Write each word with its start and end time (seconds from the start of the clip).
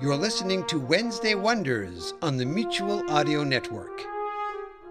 You're 0.00 0.16
listening 0.16 0.64
to 0.68 0.80
Wednesday 0.80 1.34
Wonders 1.34 2.14
on 2.22 2.38
the 2.38 2.46
Mutual 2.46 3.02
Audio 3.10 3.44
Network. 3.44 4.00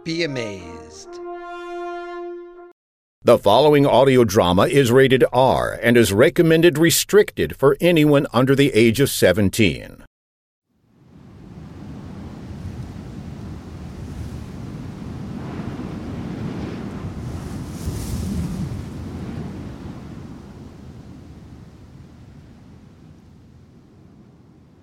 Be 0.03 0.23
amazed. 0.23 1.09
The 3.23 3.39
following 3.39 3.88
audio 3.88 4.23
drama 4.23 4.67
is 4.67 4.91
rated 4.91 5.25
R 5.33 5.80
and 5.81 5.97
is 5.97 6.13
recommended 6.13 6.77
restricted 6.77 7.55
for 7.57 7.75
anyone 7.81 8.27
under 8.33 8.55
the 8.55 8.71
age 8.75 8.99
of 8.99 9.09
17. 9.09 10.05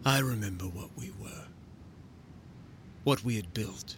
I 0.07 0.21
remember 0.21 0.67
what 0.67 0.91
we 0.97 1.11
were, 1.21 1.47
what 3.03 3.25
we 3.25 3.35
had 3.35 3.53
built, 3.53 3.97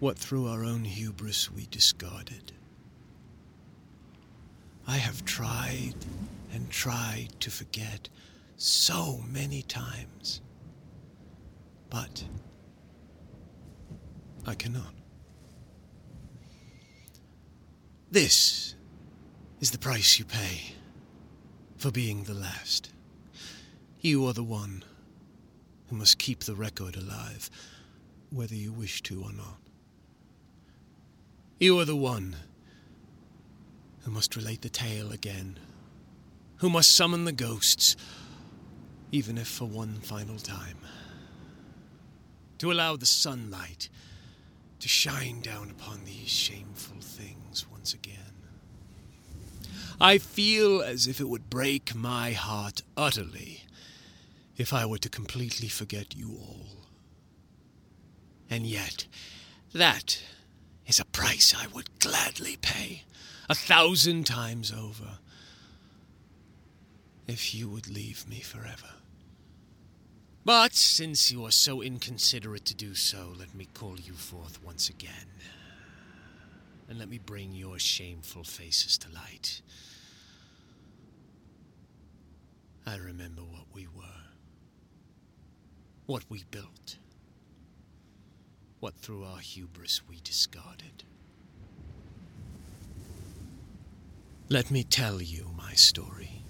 what 0.00 0.16
through 0.16 0.48
our 0.48 0.64
own 0.64 0.82
hubris 0.84 1.52
we 1.52 1.66
discarded. 1.70 2.52
I 4.86 4.96
have 4.96 5.26
tried 5.26 5.92
and 6.54 6.70
tried 6.70 7.38
to 7.40 7.50
forget 7.50 8.08
so 8.56 9.20
many 9.30 9.60
times, 9.60 10.40
but 11.90 12.24
I 14.46 14.54
cannot. 14.54 14.94
This 18.10 18.74
is 19.60 19.70
the 19.70 19.78
price 19.78 20.18
you 20.18 20.24
pay 20.24 20.72
for 21.76 21.90
being 21.90 22.24
the 22.24 22.32
last. 22.32 22.90
You 24.00 24.26
are 24.26 24.32
the 24.32 24.44
one 24.44 24.84
who 25.88 25.96
must 25.96 26.18
keep 26.18 26.44
the 26.44 26.54
record 26.54 26.94
alive, 26.94 27.50
whether 28.30 28.54
you 28.54 28.72
wish 28.72 29.02
to 29.02 29.22
or 29.24 29.32
not. 29.32 29.58
You 31.58 31.80
are 31.80 31.84
the 31.84 31.96
one 31.96 32.36
who 34.04 34.12
must 34.12 34.36
relate 34.36 34.62
the 34.62 34.68
tale 34.68 35.10
again, 35.10 35.58
who 36.58 36.70
must 36.70 36.94
summon 36.94 37.24
the 37.24 37.32
ghosts, 37.32 37.96
even 39.10 39.36
if 39.36 39.48
for 39.48 39.64
one 39.64 39.94
final 39.94 40.38
time, 40.38 40.78
to 42.58 42.70
allow 42.70 42.94
the 42.94 43.06
sunlight 43.06 43.88
to 44.78 44.88
shine 44.88 45.40
down 45.40 45.70
upon 45.70 46.04
these 46.04 46.28
shameful 46.28 47.00
things 47.00 47.66
once 47.72 47.94
again. 47.94 48.14
I 50.00 50.18
feel 50.18 50.82
as 50.82 51.08
if 51.08 51.20
it 51.20 51.28
would 51.28 51.50
break 51.50 51.96
my 51.96 52.30
heart 52.30 52.82
utterly 52.96 53.64
if 54.58 54.72
I 54.72 54.84
were 54.84 54.98
to 54.98 55.08
completely 55.08 55.68
forget 55.68 56.16
you 56.16 56.32
all. 56.32 56.84
And 58.50 58.66
yet, 58.66 59.06
that 59.72 60.20
is 60.86 60.98
a 60.98 61.04
price 61.04 61.54
I 61.56 61.68
would 61.68 62.00
gladly 62.00 62.56
pay, 62.60 63.04
a 63.48 63.54
thousand 63.54 64.26
times 64.26 64.72
over, 64.72 65.18
if 67.28 67.54
you 67.54 67.68
would 67.68 67.88
leave 67.88 68.28
me 68.28 68.40
forever. 68.40 68.94
But 70.44 70.74
since 70.74 71.30
you 71.30 71.44
are 71.44 71.52
so 71.52 71.82
inconsiderate 71.82 72.64
to 72.64 72.74
do 72.74 72.94
so, 72.94 73.34
let 73.38 73.54
me 73.54 73.68
call 73.74 73.96
you 74.00 74.14
forth 74.14 74.64
once 74.64 74.88
again. 74.88 75.30
And 76.88 76.98
let 76.98 77.08
me 77.08 77.18
bring 77.18 77.52
your 77.52 77.78
shameful 77.78 78.44
faces 78.44 78.96
to 78.98 79.12
light. 79.12 79.60
I 82.86 82.96
remember 82.96 83.42
what 83.42 83.66
we 83.74 83.86
were 83.94 84.17
what 86.08 86.24
we 86.30 86.42
built, 86.50 86.96
what 88.80 88.94
through 88.96 89.22
our 89.24 89.40
hubris 89.40 90.00
we 90.08 90.18
discarded. 90.24 91.04
Let 94.48 94.70
me 94.70 94.84
tell 94.84 95.20
you 95.20 95.50
my 95.54 95.74
story. 95.74 96.40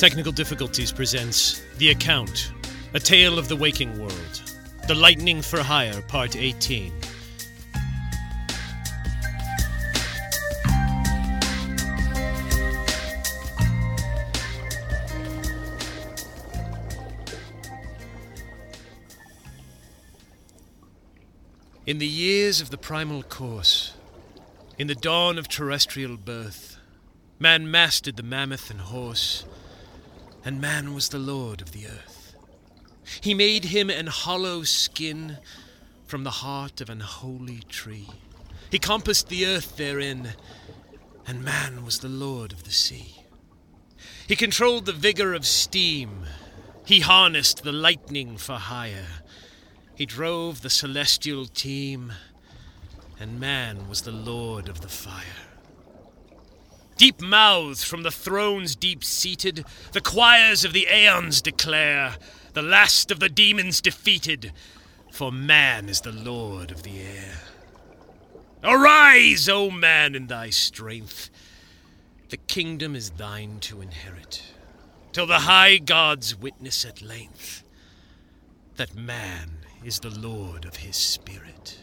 Technical 0.00 0.32
Difficulties 0.32 0.92
presents 0.92 1.60
The 1.76 1.90
Account 1.90 2.52
A 2.94 2.98
Tale 2.98 3.38
of 3.38 3.48
the 3.48 3.54
Waking 3.54 3.98
World. 3.98 4.42
The 4.88 4.94
Lightning 4.94 5.42
for 5.42 5.62
Hire, 5.62 6.00
Part 6.00 6.36
18. 6.36 6.90
In 21.84 21.98
the 21.98 22.06
years 22.06 22.62
of 22.62 22.70
the 22.70 22.78
primal 22.78 23.22
course, 23.22 23.92
in 24.78 24.86
the 24.86 24.94
dawn 24.94 25.36
of 25.36 25.46
terrestrial 25.46 26.16
birth, 26.16 26.78
man 27.38 27.70
mastered 27.70 28.16
the 28.16 28.22
mammoth 28.22 28.70
and 28.70 28.80
horse 28.80 29.44
and 30.44 30.60
man 30.60 30.94
was 30.94 31.08
the 31.08 31.18
lord 31.18 31.60
of 31.60 31.72
the 31.72 31.86
earth. 31.86 32.34
He 33.20 33.34
made 33.34 33.66
him 33.66 33.90
an 33.90 34.06
hollow 34.06 34.62
skin 34.62 35.38
from 36.06 36.24
the 36.24 36.30
heart 36.30 36.80
of 36.80 36.88
an 36.88 37.00
holy 37.00 37.60
tree. 37.68 38.08
He 38.70 38.78
compassed 38.78 39.28
the 39.28 39.46
earth 39.46 39.76
therein, 39.76 40.34
and 41.26 41.44
man 41.44 41.84
was 41.84 41.98
the 41.98 42.08
lord 42.08 42.52
of 42.52 42.64
the 42.64 42.70
sea. 42.70 43.16
He 44.26 44.36
controlled 44.36 44.86
the 44.86 44.92
vigor 44.92 45.34
of 45.34 45.44
steam. 45.44 46.24
He 46.84 47.00
harnessed 47.00 47.62
the 47.62 47.72
lightning 47.72 48.36
for 48.36 48.54
hire. 48.54 49.22
He 49.94 50.06
drove 50.06 50.62
the 50.62 50.70
celestial 50.70 51.46
team, 51.46 52.12
and 53.18 53.40
man 53.40 53.88
was 53.88 54.02
the 54.02 54.12
lord 54.12 54.68
of 54.68 54.80
the 54.80 54.88
fire. 54.88 55.49
Deep 57.00 57.22
mouthed 57.22 57.82
from 57.82 58.02
the 58.02 58.10
thrones 58.10 58.76
deep 58.76 59.02
seated, 59.02 59.64
the 59.92 60.02
choirs 60.02 60.66
of 60.66 60.74
the 60.74 60.86
aeons 60.86 61.40
declare, 61.40 62.16
the 62.52 62.60
last 62.60 63.10
of 63.10 63.20
the 63.20 63.28
demons 63.30 63.80
defeated, 63.80 64.52
for 65.10 65.32
man 65.32 65.88
is 65.88 66.02
the 66.02 66.12
lord 66.12 66.70
of 66.70 66.82
the 66.82 67.00
air. 67.00 67.40
Arise, 68.62 69.48
O 69.48 69.70
man, 69.70 70.14
in 70.14 70.26
thy 70.26 70.50
strength. 70.50 71.30
The 72.28 72.36
kingdom 72.36 72.94
is 72.94 73.08
thine 73.12 73.60
to 73.60 73.80
inherit, 73.80 74.42
till 75.14 75.26
the 75.26 75.38
high 75.38 75.78
gods 75.78 76.36
witness 76.36 76.84
at 76.84 77.00
length 77.00 77.64
that 78.76 78.94
man 78.94 79.52
is 79.82 80.00
the 80.00 80.10
lord 80.10 80.66
of 80.66 80.76
his 80.76 80.96
spirit. 80.96 81.78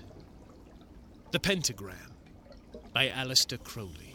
The 1.31 1.39
Pentagram 1.39 2.13
by 2.93 3.07
Aleister 3.07 3.57
Crowley. 3.57 4.06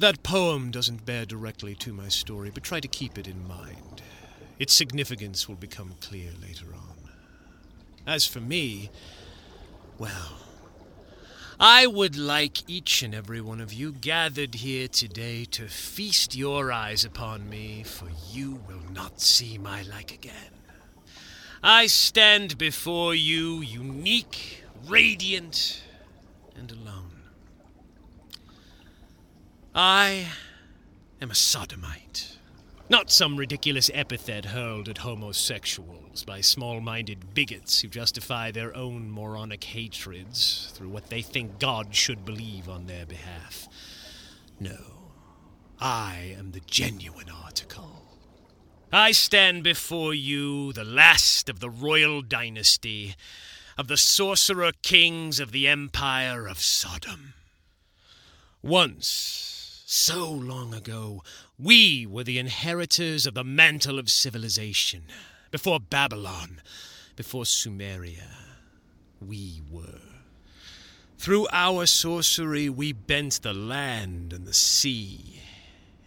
That 0.00 0.22
poem 0.22 0.70
doesn't 0.70 1.04
bear 1.04 1.26
directly 1.26 1.74
to 1.74 1.92
my 1.92 2.08
story, 2.08 2.50
but 2.50 2.62
try 2.62 2.80
to 2.80 2.88
keep 2.88 3.18
it 3.18 3.28
in 3.28 3.46
mind. 3.46 4.00
Its 4.58 4.72
significance 4.72 5.46
will 5.46 5.56
become 5.56 5.92
clear 6.00 6.30
later 6.40 6.68
on. 6.74 7.10
As 8.06 8.24
for 8.24 8.40
me, 8.40 8.88
well, 9.98 10.38
I 11.60 11.86
would 11.86 12.16
like 12.16 12.66
each 12.66 13.02
and 13.02 13.14
every 13.14 13.42
one 13.42 13.60
of 13.60 13.74
you 13.74 13.92
gathered 13.92 14.54
here 14.54 14.88
today 14.88 15.44
to 15.50 15.68
feast 15.68 16.34
your 16.34 16.72
eyes 16.72 17.04
upon 17.04 17.50
me, 17.50 17.82
for 17.82 18.08
you 18.32 18.58
will 18.66 18.90
not 18.94 19.20
see 19.20 19.58
my 19.58 19.82
like 19.82 20.14
again. 20.14 20.54
I 21.62 21.88
stand 21.88 22.56
before 22.56 23.14
you 23.14 23.60
unique, 23.60 24.64
radiant, 24.86 25.82
and 26.56 26.70
alone. 26.72 27.09
I 29.74 30.26
am 31.20 31.30
a 31.30 31.34
sodomite. 31.34 32.36
Not 32.88 33.08
some 33.12 33.36
ridiculous 33.36 33.88
epithet 33.94 34.46
hurled 34.46 34.88
at 34.88 34.98
homosexuals 34.98 36.24
by 36.24 36.40
small 36.40 36.80
minded 36.80 37.34
bigots 37.34 37.80
who 37.80 37.88
justify 37.88 38.50
their 38.50 38.76
own 38.76 39.08
moronic 39.08 39.62
hatreds 39.62 40.72
through 40.74 40.88
what 40.88 41.08
they 41.08 41.22
think 41.22 41.60
God 41.60 41.94
should 41.94 42.24
believe 42.24 42.68
on 42.68 42.86
their 42.86 43.06
behalf. 43.06 43.68
No, 44.58 44.78
I 45.78 46.34
am 46.36 46.50
the 46.50 46.60
genuine 46.66 47.30
article. 47.30 48.02
I 48.92 49.12
stand 49.12 49.62
before 49.62 50.12
you, 50.12 50.72
the 50.72 50.82
last 50.82 51.48
of 51.48 51.60
the 51.60 51.70
royal 51.70 52.22
dynasty, 52.22 53.14
of 53.78 53.86
the 53.86 53.96
sorcerer 53.96 54.72
kings 54.82 55.38
of 55.38 55.52
the 55.52 55.68
empire 55.68 56.48
of 56.48 56.58
Sodom. 56.58 57.34
Once, 58.62 59.49
so 59.92 60.30
long 60.30 60.72
ago, 60.72 61.20
we 61.58 62.06
were 62.06 62.22
the 62.22 62.38
inheritors 62.38 63.26
of 63.26 63.34
the 63.34 63.42
mantle 63.42 63.98
of 63.98 64.08
civilization. 64.08 65.02
Before 65.50 65.80
Babylon, 65.80 66.62
before 67.16 67.42
Sumeria, 67.42 68.36
we 69.20 69.60
were. 69.68 69.98
Through 71.18 71.48
our 71.50 71.86
sorcery, 71.86 72.68
we 72.68 72.92
bent 72.92 73.42
the 73.42 73.52
land 73.52 74.32
and 74.32 74.46
the 74.46 74.54
sea, 74.54 75.42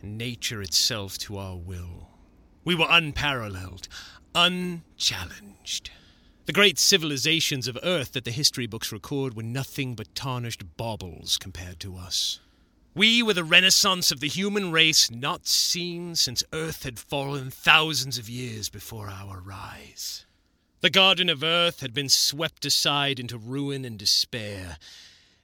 and 0.02 0.18
nature 0.18 0.62
itself 0.62 1.18
to 1.18 1.38
our 1.38 1.58
will. 1.58 2.08
We 2.64 2.76
were 2.76 2.88
unparalleled, 2.90 3.90
unchallenged. 4.34 5.92
The 6.46 6.54
great 6.54 6.80
civilizations 6.80 7.68
of 7.68 7.78
Earth 7.84 8.14
that 8.14 8.24
the 8.24 8.32
history 8.32 8.66
books 8.66 8.94
record 8.94 9.34
were 9.34 9.44
nothing 9.44 9.94
but 9.94 10.16
tarnished 10.16 10.78
baubles 10.78 11.38
compared 11.38 11.82
to 11.82 11.98
us. 11.98 12.40
We 12.96 13.24
were 13.24 13.34
the 13.34 13.44
renaissance 13.44 14.12
of 14.12 14.20
the 14.20 14.28
human 14.28 14.72
race 14.72 15.10
not 15.10 15.48
seen 15.48 16.14
since 16.16 16.44
Earth 16.54 16.84
had 16.84 17.00
fallen 17.00 17.50
thousands 17.50 18.20
of 18.20 18.30
years 18.30 18.70
before 18.70 19.10
our 19.10 19.42
rise. 19.42 20.28
The 20.82 20.92
Garden 20.92 21.28
of 21.28 21.44
Earth 21.44 21.80
had 21.80 21.92
been 21.92 22.08
swept 22.08 22.66
aside 22.66 23.20
into 23.20 23.36
ruin 23.36 23.84
and 23.84 23.98
despair, 23.98 24.78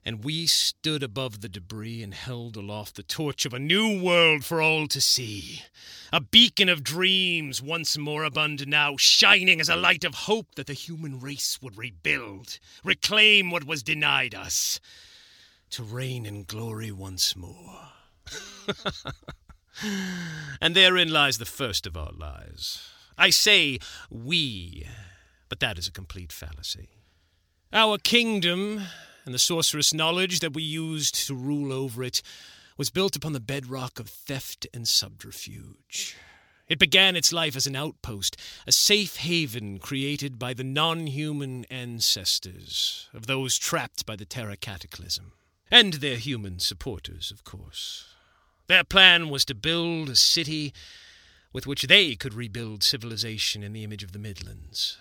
and 0.05 0.23
we 0.23 0.45
stood 0.45 1.01
above 1.01 1.41
the 1.41 1.49
debris 1.49 2.03
and 2.03 2.13
held 2.13 2.55
aloft 2.55 2.95
the 2.95 3.01
torch 3.01 3.47
of 3.47 3.53
a 3.55 3.59
new 3.59 3.99
world 3.99 4.45
for 4.45 4.61
all 4.61 4.87
to 4.87 5.01
see. 5.01 5.63
A 6.13 6.21
beacon 6.21 6.69
of 6.69 6.83
dreams, 6.83 7.63
once 7.63 7.97
moribund 7.97 8.67
now, 8.67 8.95
shining 8.95 9.59
as 9.59 9.69
a 9.69 9.75
light 9.75 10.03
of 10.03 10.13
hope 10.13 10.53
that 10.53 10.67
the 10.67 10.73
human 10.73 11.19
race 11.19 11.59
would 11.63 11.79
rebuild, 11.79 12.59
reclaim 12.83 13.49
what 13.49 13.63
was 13.63 13.81
denied 13.81 14.35
us 14.35 14.79
to 15.71 15.83
reign 15.83 16.25
in 16.25 16.43
glory 16.43 16.91
once 16.91 17.35
more. 17.35 17.89
and 20.61 20.75
therein 20.75 21.11
lies 21.11 21.37
the 21.37 21.45
first 21.45 21.85
of 21.85 21.97
our 21.97 22.11
lies. 22.11 22.87
I 23.17 23.29
say 23.29 23.79
we, 24.09 24.87
but 25.49 25.59
that 25.59 25.77
is 25.77 25.87
a 25.87 25.91
complete 25.91 26.31
fallacy. 26.31 26.89
Our 27.71 27.97
kingdom 27.97 28.81
and 29.25 29.33
the 29.33 29.39
sorcerous 29.39 29.93
knowledge 29.93 30.39
that 30.39 30.53
we 30.53 30.63
used 30.63 31.27
to 31.27 31.35
rule 31.35 31.71
over 31.71 32.03
it 32.03 32.21
was 32.77 32.89
built 32.89 33.15
upon 33.15 33.33
the 33.33 33.39
bedrock 33.39 33.99
of 33.99 34.09
theft 34.09 34.65
and 34.73 34.87
subterfuge. 34.87 36.15
It 36.69 36.79
began 36.79 37.15
its 37.15 37.33
life 37.33 37.55
as 37.55 37.67
an 37.67 37.75
outpost, 37.75 38.37
a 38.65 38.71
safe 38.71 39.17
haven 39.17 39.79
created 39.79 40.37
by 40.37 40.53
the 40.53 40.63
non 40.63 41.07
human 41.07 41.65
ancestors 41.65 43.09
of 43.13 43.25
those 43.27 43.57
trapped 43.57 44.05
by 44.05 44.15
the 44.15 44.25
Terra 44.25 44.55
Cataclysm. 44.55 45.33
And 45.71 45.95
their 45.95 46.17
human 46.17 46.59
supporters, 46.59 47.31
of 47.31 47.43
course. 47.43 48.15
Their 48.67 48.83
plan 48.83 49.29
was 49.29 49.45
to 49.45 49.55
build 49.55 50.09
a 50.09 50.15
city 50.15 50.73
with 51.53 51.67
which 51.67 51.83
they 51.83 52.15
could 52.15 52.33
rebuild 52.33 52.83
civilization 52.83 53.63
in 53.63 53.73
the 53.73 53.83
image 53.83 54.03
of 54.03 54.11
the 54.11 54.19
Midlands. 54.19 54.97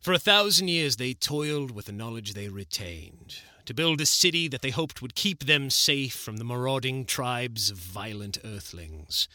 For 0.00 0.12
a 0.12 0.18
thousand 0.18 0.68
years 0.68 0.96
they 0.96 1.14
toiled 1.14 1.70
with 1.70 1.86
the 1.86 1.92
knowledge 1.92 2.34
they 2.34 2.48
retained, 2.48 3.36
to 3.64 3.74
build 3.74 4.00
a 4.00 4.06
city 4.06 4.48
that 4.48 4.60
they 4.60 4.70
hoped 4.70 5.00
would 5.00 5.14
keep 5.14 5.44
them 5.44 5.70
safe 5.70 6.14
from 6.14 6.36
the 6.36 6.44
marauding 6.44 7.06
tribes 7.06 7.70
of 7.70 7.78
violent 7.78 8.38
earthlings. 8.44 9.28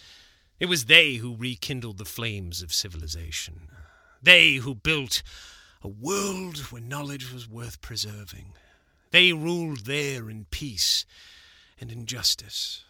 It 0.60 0.68
was 0.68 0.86
they 0.86 1.16
who 1.16 1.36
rekindled 1.36 1.98
the 1.98 2.06
flames 2.06 2.62
of 2.62 2.74
civilization. 2.74 3.70
They 4.22 4.56
who 4.56 4.76
built 4.76 5.24
a 5.82 5.88
world 5.88 6.58
where 6.72 6.82
knowledge 6.82 7.32
was 7.32 7.50
worth 7.50 7.82
preserving 7.82 8.54
they 9.12 9.34
ruled 9.34 9.86
there 9.86 10.30
in 10.30 10.46
peace 10.52 11.06
and 11.80 11.92
in 11.92 12.06
justice, 12.06 12.84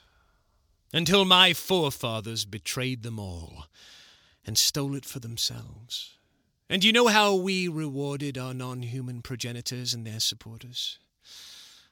until 0.93 1.25
my 1.25 1.53
forefathers 1.53 2.45
betrayed 2.45 3.03
them 3.03 3.19
all 3.19 3.67
and 4.45 4.57
stole 4.57 4.95
it 4.95 5.05
for 5.05 5.19
themselves. 5.19 6.17
And 6.69 6.83
you 6.83 6.91
know 6.91 7.07
how 7.07 7.35
we 7.35 7.67
rewarded 7.67 8.37
our 8.37 8.53
non 8.53 8.83
human 8.83 9.21
progenitors 9.21 9.93
and 9.93 10.05
their 10.05 10.19
supporters? 10.19 10.99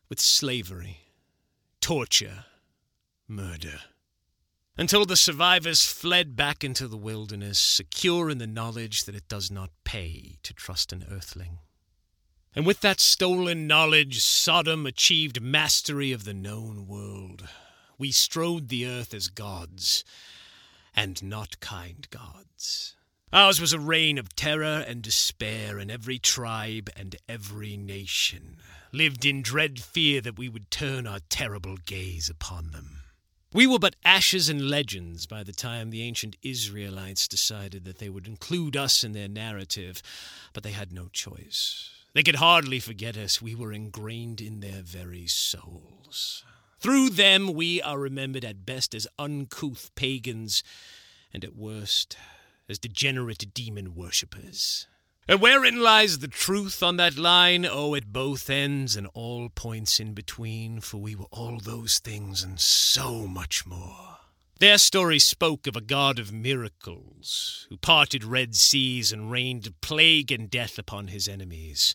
With 0.09 0.19
slavery, 0.19 0.99
torture, 1.81 2.45
murder. 3.27 3.79
Until 4.77 5.05
the 5.05 5.15
survivors 5.15 5.85
fled 5.85 6.35
back 6.35 6.63
into 6.63 6.87
the 6.87 6.97
wilderness, 6.97 7.57
secure 7.57 8.29
in 8.29 8.37
the 8.37 8.45
knowledge 8.45 9.05
that 9.05 9.15
it 9.15 9.27
does 9.27 9.49
not 9.49 9.71
pay 9.83 10.37
to 10.43 10.53
trust 10.53 10.93
an 10.93 11.05
earthling. 11.11 11.57
And 12.55 12.65
with 12.65 12.81
that 12.81 12.99
stolen 12.99 13.67
knowledge, 13.67 14.19
Sodom 14.21 14.85
achieved 14.85 15.41
mastery 15.41 16.11
of 16.11 16.23
the 16.23 16.33
known 16.33 16.87
world. 16.87 17.47
We 17.97 18.11
strode 18.11 18.69
the 18.69 18.87
earth 18.87 19.13
as 19.13 19.27
gods, 19.27 20.03
and 20.95 21.21
not 21.21 21.59
kind 21.59 22.07
gods. 22.09 22.95
Ours 23.33 23.59
was 23.59 23.73
a 23.73 23.79
reign 23.79 24.17
of 24.17 24.35
terror 24.35 24.85
and 24.87 25.01
despair, 25.01 25.77
and 25.77 25.91
every 25.91 26.17
tribe 26.17 26.89
and 26.95 27.15
every 27.27 27.75
nation 27.75 28.57
lived 28.91 29.25
in 29.25 29.41
dread 29.41 29.79
fear 29.79 30.21
that 30.21 30.37
we 30.37 30.47
would 30.47 30.71
turn 30.71 31.05
our 31.05 31.19
terrible 31.29 31.77
gaze 31.85 32.29
upon 32.29 32.71
them. 32.71 33.01
We 33.53 33.67
were 33.67 33.79
but 33.79 33.95
ashes 34.03 34.49
and 34.49 34.69
legends 34.69 35.25
by 35.25 35.43
the 35.43 35.53
time 35.53 35.89
the 35.89 36.03
ancient 36.03 36.37
Israelites 36.41 37.27
decided 37.27 37.85
that 37.85 37.99
they 37.99 38.09
would 38.09 38.27
include 38.27 38.77
us 38.77 39.03
in 39.03 39.13
their 39.13 39.27
narrative, 39.27 40.01
but 40.53 40.63
they 40.63 40.71
had 40.71 40.91
no 40.91 41.07
choice. 41.07 41.96
They 42.17 42.23
could 42.23 42.37
hardly 42.37 42.79
forget 42.79 43.15
us. 43.15 43.43
We 43.43 43.53
were 43.53 43.71
ingrained 43.71 44.41
in 44.41 44.59
their 44.59 44.81
very 44.81 45.27
souls. 45.27 46.43
Through 46.79 47.11
them, 47.11 47.53
we 47.53 47.79
are 47.79 47.99
remembered 47.99 48.43
at 48.43 48.65
best 48.65 48.95
as 48.95 49.05
uncouth 49.19 49.91
pagans, 49.93 50.63
and 51.31 51.43
at 51.43 51.55
worst, 51.55 52.17
as 52.67 52.79
degenerate 52.79 53.53
demon 53.53 53.93
worshippers. 53.93 54.87
And 55.27 55.39
wherein 55.39 55.79
lies 55.79 56.17
the 56.17 56.27
truth 56.27 56.81
on 56.81 56.97
that 56.97 57.19
line? 57.19 57.67
Oh, 57.69 57.93
at 57.93 58.11
both 58.11 58.49
ends 58.49 58.95
and 58.95 59.05
all 59.13 59.49
points 59.49 59.99
in 59.99 60.15
between, 60.15 60.79
for 60.79 60.97
we 60.97 61.13
were 61.13 61.27
all 61.29 61.59
those 61.59 61.99
things 61.99 62.41
and 62.41 62.59
so 62.59 63.27
much 63.27 63.67
more. 63.67 64.06
Their 64.59 64.79
story 64.79 65.19
spoke 65.19 65.67
of 65.67 65.75
a 65.75 65.81
God 65.81 66.17
of 66.17 66.33
miracles, 66.33 67.67
who 67.69 67.77
parted 67.77 68.23
red 68.23 68.55
seas 68.55 69.11
and 69.11 69.29
rained 69.29 69.71
plague 69.81 70.31
and 70.31 70.49
death 70.49 70.79
upon 70.79 71.09
his 71.09 71.27
enemies. 71.27 71.93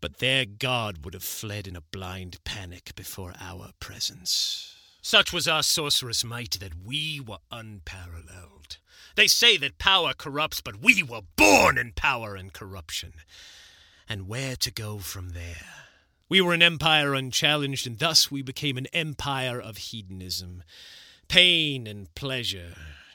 But 0.00 0.18
their 0.18 0.44
God 0.44 1.04
would 1.04 1.12
have 1.12 1.24
fled 1.24 1.66
in 1.66 1.74
a 1.74 1.80
blind 1.80 2.38
panic 2.44 2.94
before 2.94 3.34
our 3.40 3.70
presence. 3.80 4.76
Such 5.02 5.32
was 5.32 5.48
our 5.48 5.64
sorcerous 5.64 6.22
might 6.22 6.60
that 6.60 6.84
we 6.84 7.18
were 7.18 7.38
unparalleled. 7.50 8.78
They 9.16 9.26
say 9.26 9.56
that 9.56 9.78
power 9.78 10.12
corrupts, 10.16 10.60
but 10.60 10.80
we 10.80 11.02
were 11.02 11.22
born 11.34 11.78
in 11.78 11.92
power 11.96 12.36
and 12.36 12.52
corruption. 12.52 13.14
And 14.08 14.28
where 14.28 14.54
to 14.54 14.70
go 14.70 14.98
from 14.98 15.30
there? 15.30 15.66
We 16.28 16.40
were 16.40 16.54
an 16.54 16.62
empire 16.62 17.12
unchallenged, 17.12 17.88
and 17.88 17.98
thus 17.98 18.30
we 18.30 18.40
became 18.40 18.76
an 18.76 18.86
empire 18.92 19.60
of 19.60 19.78
hedonism. 19.78 20.62
Pain 21.30 21.86
and 21.86 22.12
pleasure, 22.16 22.74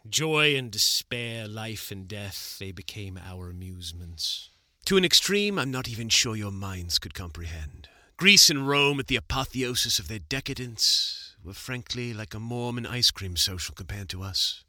joy 0.10 0.56
and 0.56 0.72
despair, 0.72 1.50
life 1.50 1.92
and 1.92 2.08
death, 2.08 2.56
they 2.62 2.72
became 2.72 3.20
our 3.22 3.50
amusements. 3.50 4.52
To 4.86 4.96
an 4.96 5.04
extreme 5.04 5.60
I'm 5.60 5.70
not 5.70 5.90
even 5.90 6.08
sure 6.08 6.38
your 6.38 6.54
minds 6.54 6.98
could 6.98 7.14
comprehend. 7.14 7.90
Greece 8.16 8.50
and 8.50 8.70
Rome, 8.70 9.02
at 9.02 9.08
the 9.08 9.18
apotheosis 9.18 10.00
of 10.00 10.08
their 10.08 10.20
decadence, 10.20 11.36
were 11.44 11.52
frankly 11.52 12.14
like 12.14 12.34
a 12.34 12.40
Mormon 12.40 12.86
ice 12.86 13.12
cream 13.12 13.36
social 13.36 13.76
compared 13.76 14.08
to 14.10 14.24
us. 14.24 14.64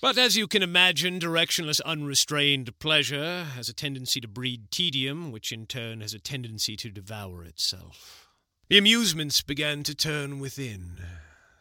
But 0.00 0.16
as 0.16 0.38
you 0.38 0.46
can 0.46 0.62
imagine, 0.62 1.20
directionless, 1.20 1.82
unrestrained 1.84 2.78
pleasure 2.78 3.44
has 3.54 3.68
a 3.68 3.74
tendency 3.74 4.18
to 4.22 4.28
breed 4.28 4.70
tedium, 4.70 5.30
which 5.30 5.52
in 5.52 5.66
turn 5.66 6.00
has 6.00 6.14
a 6.14 6.18
tendency 6.18 6.74
to 6.76 6.88
devour 6.88 7.44
itself. 7.44 8.30
The 8.70 8.78
amusements 8.78 9.42
began 9.42 9.82
to 9.82 9.94
turn 9.94 10.38
within. 10.38 10.96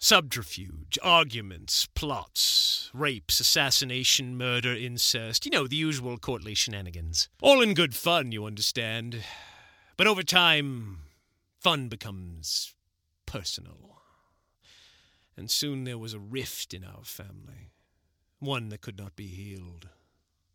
Subterfuge, 0.02 0.98
arguments, 1.04 1.86
plots, 1.94 2.90
rapes, 2.94 3.42
assassination, 3.42 4.38
murder, 4.38 4.74
incest. 4.74 5.46
You 5.46 5.52
know, 5.52 5.68
the 5.68 5.76
usual 5.76 6.18
courtly 6.18 6.54
shenanigans. 6.54 7.28
All 7.42 7.62
in 7.62 7.74
good 7.74 7.94
fun, 7.94 8.32
you 8.32 8.46
understand. 8.46 9.24
But 9.98 10.08
over 10.08 10.24
time, 10.24 11.00
fun 11.60 11.90
becomes 11.90 12.74
personal. 13.26 13.98
And 15.36 15.52
soon 15.52 15.84
there 15.84 15.98
was 15.98 16.14
a 16.14 16.20
rift 16.20 16.74
in 16.74 16.86
our 16.86 17.04
family, 17.04 17.72
one 18.40 18.70
that 18.70 18.80
could 18.82 18.98
not 18.98 19.18
be 19.18 19.28
healed. 19.28 19.90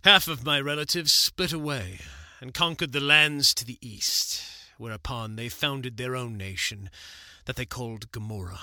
Half 0.04 0.26
of 0.26 0.46
my 0.46 0.58
relatives 0.58 1.12
split 1.12 1.52
away 1.52 1.98
and 2.40 2.54
conquered 2.54 2.92
the 2.92 3.00
lands 3.00 3.52
to 3.54 3.66
the 3.66 3.78
east, 3.82 4.42
whereupon 4.78 5.36
they 5.36 5.50
founded 5.50 5.98
their 5.98 6.16
own 6.16 6.38
nation 6.38 6.88
that 7.44 7.56
they 7.56 7.66
called 7.66 8.10
Gomorrah. 8.10 8.60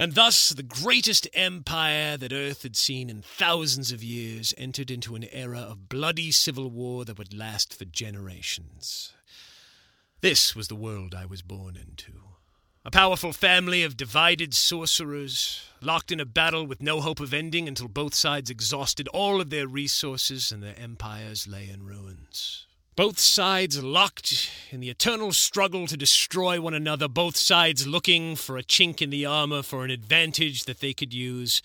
And 0.00 0.14
thus 0.14 0.48
the 0.48 0.62
greatest 0.62 1.28
empire 1.34 2.16
that 2.16 2.32
earth 2.32 2.62
had 2.62 2.74
seen 2.74 3.10
in 3.10 3.20
thousands 3.20 3.92
of 3.92 4.02
years 4.02 4.54
entered 4.56 4.90
into 4.90 5.14
an 5.14 5.24
era 5.24 5.58
of 5.58 5.90
bloody 5.90 6.30
civil 6.30 6.70
war 6.70 7.04
that 7.04 7.18
would 7.18 7.36
last 7.36 7.78
for 7.78 7.84
generations. 7.84 9.12
This 10.22 10.56
was 10.56 10.68
the 10.68 10.74
world 10.74 11.14
I 11.14 11.26
was 11.26 11.42
born 11.42 11.76
into. 11.76 12.14
A 12.82 12.90
powerful 12.90 13.34
family 13.34 13.82
of 13.82 13.98
divided 13.98 14.54
sorcerers, 14.54 15.68
locked 15.82 16.10
in 16.10 16.18
a 16.18 16.24
battle 16.24 16.66
with 16.66 16.80
no 16.80 17.02
hope 17.02 17.20
of 17.20 17.34
ending 17.34 17.68
until 17.68 17.88
both 17.88 18.14
sides 18.14 18.48
exhausted 18.48 19.06
all 19.08 19.38
of 19.38 19.50
their 19.50 19.68
resources 19.68 20.50
and 20.50 20.62
their 20.62 20.78
empires 20.78 21.46
lay 21.46 21.68
in 21.68 21.84
ruins. 21.84 22.64
Both 22.96 23.18
sides 23.18 23.82
locked 23.82 24.50
in 24.70 24.80
the 24.80 24.90
eternal 24.90 25.32
struggle 25.32 25.86
to 25.86 25.96
destroy 25.96 26.60
one 26.60 26.74
another, 26.74 27.08
both 27.08 27.36
sides 27.36 27.86
looking 27.86 28.36
for 28.36 28.58
a 28.58 28.64
chink 28.64 29.00
in 29.00 29.10
the 29.10 29.24
armor 29.24 29.62
for 29.62 29.84
an 29.84 29.90
advantage 29.90 30.64
that 30.64 30.80
they 30.80 30.92
could 30.92 31.14
use. 31.14 31.62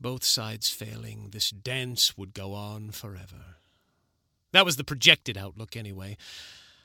Both 0.00 0.24
sides 0.24 0.68
failing, 0.68 1.28
this 1.30 1.50
dance 1.50 2.18
would 2.18 2.34
go 2.34 2.52
on 2.52 2.90
forever. 2.90 3.56
That 4.52 4.64
was 4.64 4.76
the 4.76 4.84
projected 4.84 5.38
outlook, 5.38 5.76
anyway, 5.76 6.16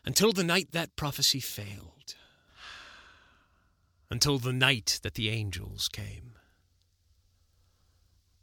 until 0.05 0.31
the 0.31 0.43
night 0.43 0.71
that 0.71 0.95
prophecy 0.95 1.39
failed. 1.39 2.15
Until 4.11 4.37
the 4.37 4.53
night 4.53 4.99
that 5.01 5.15
the 5.15 5.29
angels 5.29 5.89
came. 5.89 6.33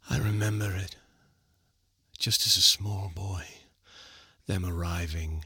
I 0.09 0.17
remember 0.17 0.75
it, 0.75 0.97
just 2.19 2.45
as 2.45 2.57
a 2.57 2.61
small 2.61 3.09
boy 3.15 3.45
them 4.47 4.65
arriving, 4.65 5.45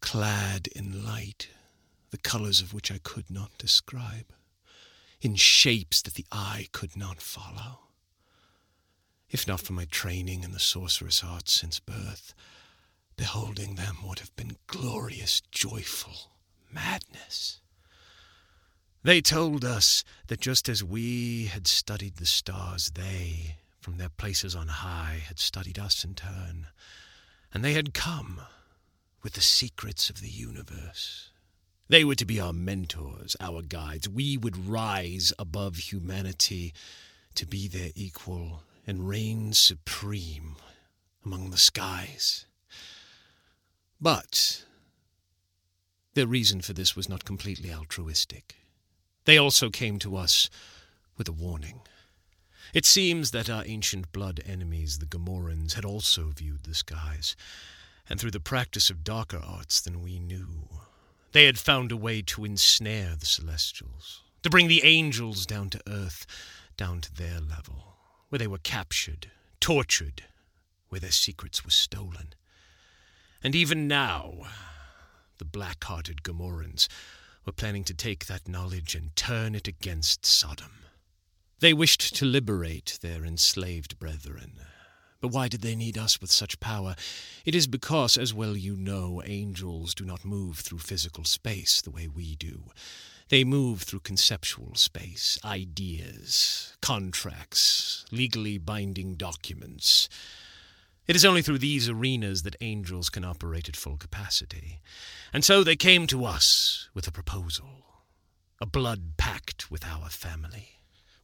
clad 0.00 0.66
in 0.68 1.04
light, 1.04 1.48
the 2.10 2.18
colors 2.18 2.60
of 2.60 2.74
which 2.74 2.90
I 2.90 2.98
could 3.02 3.30
not 3.30 3.56
describe, 3.58 4.32
in 5.20 5.34
shapes 5.36 6.02
that 6.02 6.14
the 6.14 6.26
eye 6.32 6.68
could 6.72 6.96
not 6.96 7.20
follow. 7.20 7.80
If 9.30 9.46
not 9.46 9.60
for 9.60 9.72
my 9.72 9.84
training 9.84 10.42
in 10.42 10.52
the 10.52 10.58
sorcerous 10.58 11.22
arts 11.22 11.52
since 11.52 11.78
birth, 11.78 12.34
beholding 13.16 13.76
them 13.76 13.98
would 14.04 14.18
have 14.18 14.34
been 14.34 14.56
glorious, 14.66 15.40
joyful 15.52 16.32
madness. 16.72 17.60
They 19.02 19.20
told 19.20 19.64
us 19.64 20.04
that 20.26 20.40
just 20.40 20.68
as 20.68 20.84
we 20.84 21.46
had 21.46 21.66
studied 21.66 22.16
the 22.16 22.26
stars, 22.26 22.90
they, 22.94 23.56
from 23.80 23.96
their 23.96 24.10
places 24.10 24.54
on 24.54 24.68
high, 24.68 25.22
had 25.26 25.38
studied 25.38 25.78
us 25.78 26.04
in 26.04 26.14
turn 26.14 26.66
and 27.52 27.64
they 27.64 27.72
had 27.72 27.94
come 27.94 28.40
with 29.22 29.34
the 29.34 29.40
secrets 29.40 30.10
of 30.10 30.20
the 30.20 30.28
universe. 30.28 31.30
They 31.88 32.04
were 32.04 32.14
to 32.14 32.24
be 32.24 32.40
our 32.40 32.52
mentors, 32.52 33.36
our 33.40 33.62
guides. 33.62 34.08
We 34.08 34.36
would 34.36 34.68
rise 34.68 35.32
above 35.38 35.76
humanity 35.76 36.72
to 37.34 37.46
be 37.46 37.66
their 37.66 37.90
equal 37.94 38.62
and 38.86 39.08
reign 39.08 39.52
supreme 39.52 40.56
among 41.24 41.50
the 41.50 41.56
skies. 41.56 42.46
But 44.00 44.64
their 46.14 46.26
reason 46.26 46.60
for 46.60 46.72
this 46.72 46.96
was 46.96 47.08
not 47.08 47.24
completely 47.24 47.72
altruistic. 47.72 48.56
They 49.24 49.36
also 49.36 49.68
came 49.68 49.98
to 49.98 50.16
us 50.16 50.48
with 51.16 51.28
a 51.28 51.32
warning. 51.32 51.80
It 52.72 52.84
seems 52.84 53.32
that 53.32 53.50
our 53.50 53.64
ancient 53.66 54.12
blood 54.12 54.40
enemies, 54.46 54.98
the 54.98 55.06
Gomorrans, 55.06 55.74
had 55.74 55.84
also 55.84 56.30
viewed 56.34 56.64
the 56.64 56.74
skies, 56.74 57.34
and 58.08 58.20
through 58.20 58.30
the 58.30 58.40
practice 58.40 58.90
of 58.90 59.04
darker 59.04 59.40
arts 59.44 59.80
than 59.80 60.02
we 60.02 60.18
knew, 60.20 60.68
they 61.32 61.46
had 61.46 61.58
found 61.58 61.90
a 61.92 61.96
way 61.96 62.22
to 62.22 62.44
ensnare 62.44 63.16
the 63.18 63.26
celestials, 63.26 64.22
to 64.42 64.50
bring 64.50 64.68
the 64.68 64.84
angels 64.84 65.46
down 65.46 65.70
to 65.70 65.80
earth, 65.86 66.26
down 66.76 67.00
to 67.00 67.14
their 67.14 67.40
level, 67.40 67.96
where 68.28 68.38
they 68.38 68.46
were 68.46 68.58
captured, 68.58 69.30
tortured, 69.60 70.24
where 70.88 71.00
their 71.00 71.10
secrets 71.10 71.64
were 71.64 71.70
stolen. 71.70 72.34
And 73.42 73.54
even 73.54 73.88
now, 73.88 74.48
the 75.38 75.44
black 75.44 75.82
hearted 75.84 76.22
Gomorrans 76.22 76.88
were 77.44 77.52
planning 77.52 77.84
to 77.84 77.94
take 77.94 78.26
that 78.26 78.48
knowledge 78.48 78.94
and 78.94 79.14
turn 79.16 79.54
it 79.54 79.66
against 79.66 80.26
Sodom. 80.26 80.72
They 81.60 81.74
wished 81.74 82.16
to 82.16 82.24
liberate 82.24 82.98
their 83.02 83.24
enslaved 83.24 83.98
brethren. 83.98 84.60
But 85.20 85.28
why 85.28 85.48
did 85.48 85.60
they 85.60 85.76
need 85.76 85.98
us 85.98 86.18
with 86.18 86.30
such 86.30 86.58
power? 86.58 86.96
It 87.44 87.54
is 87.54 87.66
because, 87.66 88.16
as 88.16 88.32
well 88.32 88.56
you 88.56 88.74
know, 88.74 89.20
angels 89.26 89.94
do 89.94 90.06
not 90.06 90.24
move 90.24 90.60
through 90.60 90.78
physical 90.78 91.24
space 91.24 91.82
the 91.82 91.90
way 91.90 92.08
we 92.08 92.34
do. 92.34 92.70
They 93.28 93.44
move 93.44 93.82
through 93.82 94.00
conceptual 94.00 94.74
space, 94.74 95.38
ideas, 95.44 96.74
contracts, 96.80 98.06
legally 98.10 98.56
binding 98.56 99.16
documents. 99.16 100.08
It 101.06 101.14
is 101.14 101.26
only 101.26 101.42
through 101.42 101.58
these 101.58 101.90
arenas 101.90 102.42
that 102.44 102.56
angels 102.62 103.10
can 103.10 103.24
operate 103.24 103.68
at 103.68 103.76
full 103.76 103.98
capacity. 103.98 104.80
And 105.32 105.44
so 105.44 105.62
they 105.62 105.76
came 105.76 106.06
to 106.06 106.24
us 106.24 106.88
with 106.94 107.06
a 107.06 107.12
proposal 107.12 107.68
a 108.62 108.66
blood 108.66 109.16
pact 109.16 109.70
with 109.70 109.86
our 109.86 110.10
family. 110.10 110.79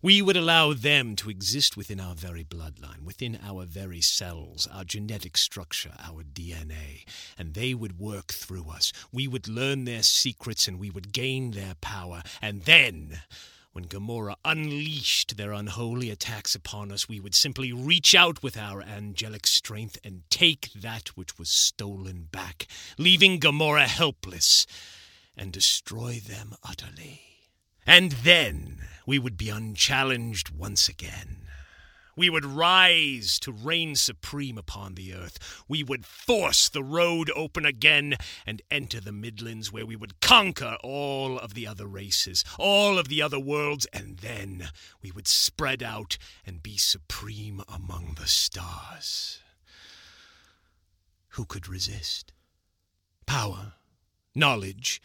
We 0.07 0.23
would 0.23 0.37
allow 0.37 0.73
them 0.73 1.17
to 1.17 1.31
exist 1.31 1.77
within 1.77 1.99
our 1.99 2.15
very 2.15 2.45
bloodline, 2.45 3.03
within 3.03 3.41
our 3.43 3.65
very 3.65 4.01
cells, 4.01 4.69
our 4.73 4.85
genetic 4.85 5.37
structure, 5.37 5.95
our 5.99 6.23
DNA, 6.23 7.05
and 7.37 7.55
they 7.55 7.75
would 7.75 7.99
work 7.99 8.29
through 8.33 8.71
us. 8.71 8.93
We 9.11 9.27
would 9.27 9.49
learn 9.49 9.85
their 9.85 10.05
secrets 10.05 10.69
and 10.69 10.79
we 10.79 10.91
would 10.91 11.13
gain 11.13 11.51
their 11.51 11.75
power. 11.81 12.23
And 12.41 12.63
then, 12.63 13.23
when 13.73 13.89
Gomorrah 13.89 14.37
unleashed 14.45 15.37
their 15.37 15.51
unholy 15.51 16.11
attacks 16.11 16.55
upon 16.55 16.93
us, 16.93 17.09
we 17.09 17.19
would 17.19 17.35
simply 17.35 17.73
reach 17.73 18.15
out 18.15 18.45
with 18.45 18.57
our 18.57 18.83
angelic 18.83 19.45
strength 19.45 19.99
and 20.05 20.23
take 20.31 20.71
that 20.73 21.17
which 21.17 21.37
was 21.37 21.49
stolen 21.49 22.29
back, 22.31 22.69
leaving 22.97 23.41
Gomorrah 23.41 23.89
helpless, 23.89 24.69
and 25.37 25.51
destroy 25.51 26.21
them 26.25 26.55
utterly. 26.63 27.23
And 27.85 28.13
then 28.13 28.76
we 29.07 29.19
would 29.19 29.37
be 29.37 29.49
unchallenged 29.49 30.51
once 30.51 30.89
again. 30.89 31.47
We 32.17 32.31
would 32.31 32.47
rise 32.47 33.39
to 33.41 33.53
reign 33.53 33.95
supreme 33.95 34.57
upon 34.57 34.95
the 34.95 35.13
earth. 35.13 35.39
We 35.69 35.85
would 35.85 36.07
force 36.07 36.71
the 36.71 36.83
road 36.83 37.31
open 37.37 37.67
again 37.67 38.17
and 38.47 38.63
enter 38.71 39.01
the 39.01 39.13
Midlands, 39.13 39.71
where 39.71 39.85
we 39.85 39.97
would 39.97 40.21
conquer 40.21 40.79
all 40.83 41.39
of 41.39 41.53
the 41.53 41.67
other 41.67 41.87
races, 41.87 42.43
all 42.59 42.99
of 42.99 43.09
the 43.09 43.21
other 43.21 43.39
worlds, 43.39 43.87
and 43.93 44.19
then 44.19 44.71
we 45.03 45.13
would 45.13 45.29
spread 45.29 45.83
out 45.83 46.17
and 46.47 46.63
be 46.63 46.79
supreme 46.79 47.63
among 47.69 48.17
the 48.19 48.27
stars. 48.27 49.41
Who 51.31 51.45
could 51.45 51.69
resist? 51.69 52.33
Power, 53.27 53.75
knowledge, 54.35 55.03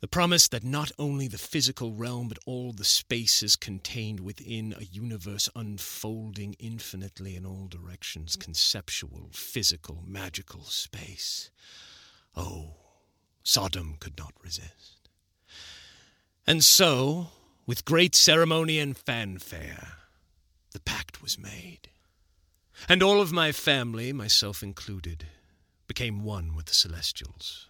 the 0.00 0.08
promise 0.08 0.48
that 0.48 0.64
not 0.64 0.90
only 0.98 1.28
the 1.28 1.38
physical 1.38 1.92
realm, 1.92 2.28
but 2.28 2.38
all 2.46 2.72
the 2.72 2.84
spaces 2.84 3.54
contained 3.54 4.20
within 4.20 4.74
a 4.78 4.84
universe 4.84 5.48
unfolding 5.54 6.56
infinitely 6.58 7.36
in 7.36 7.44
all 7.44 7.66
directions 7.68 8.34
conceptual, 8.36 9.28
physical, 9.32 10.02
magical 10.06 10.62
space. 10.62 11.50
Oh, 12.34 12.76
Sodom 13.42 13.96
could 14.00 14.16
not 14.18 14.32
resist. 14.42 15.08
And 16.46 16.64
so, 16.64 17.28
with 17.66 17.84
great 17.84 18.14
ceremony 18.14 18.78
and 18.78 18.96
fanfare, 18.96 19.88
the 20.72 20.80
pact 20.80 21.22
was 21.22 21.38
made. 21.38 21.88
And 22.88 23.02
all 23.02 23.20
of 23.20 23.32
my 23.32 23.52
family, 23.52 24.12
myself 24.12 24.62
included, 24.62 25.26
became 25.86 26.24
one 26.24 26.54
with 26.54 26.66
the 26.66 26.74
Celestials. 26.74 27.69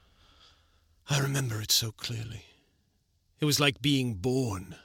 I 1.12 1.18
remember 1.18 1.60
it 1.60 1.72
so 1.72 1.90
clearly. 1.90 2.44
It 3.40 3.44
was 3.44 3.58
like 3.58 3.82
being 3.82 4.14
born. 4.14 4.76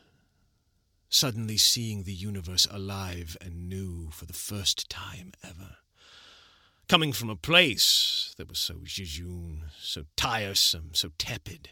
suddenly 1.07 1.55
seeing 1.55 2.03
the 2.03 2.13
universe 2.13 2.67
alive 2.69 3.37
and 3.39 3.69
new 3.69 4.09
for 4.11 4.25
the 4.25 4.33
first 4.33 4.89
time 4.89 5.31
ever. 5.43 5.77
Coming 6.89 7.13
from 7.13 7.29
a 7.29 7.37
place 7.37 8.33
that 8.37 8.49
was 8.49 8.59
so 8.59 8.81
jejune, 8.83 9.65
so 9.79 10.03
tiresome, 10.17 10.89
so 10.93 11.11
tepid 11.17 11.69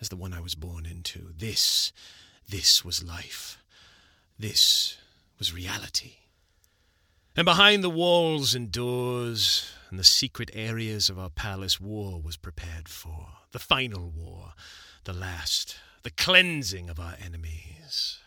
as 0.00 0.08
the 0.08 0.16
one 0.16 0.32
I 0.32 0.40
was 0.40 0.56
born 0.56 0.84
into, 0.84 1.32
this, 1.36 1.92
this 2.48 2.84
was 2.84 3.04
life. 3.04 3.62
This 4.38 4.96
was 5.38 5.54
reality. 5.54 6.14
And 7.36 7.44
behind 7.44 7.84
the 7.84 7.90
walls 7.90 8.54
and 8.54 8.72
doors 8.72 9.70
and 9.90 9.98
the 9.98 10.04
secret 10.04 10.50
areas 10.54 11.08
of 11.08 11.18
our 11.18 11.30
palace, 11.30 11.80
war 11.80 12.20
was 12.20 12.36
prepared 12.36 12.88
for. 12.88 13.28
The 13.52 13.58
final 13.58 14.10
war, 14.10 14.54
the 15.04 15.12
last, 15.12 15.76
the 16.02 16.10
cleansing 16.10 16.88
of 16.88 16.98
our 16.98 17.16
enemies. 17.24 18.18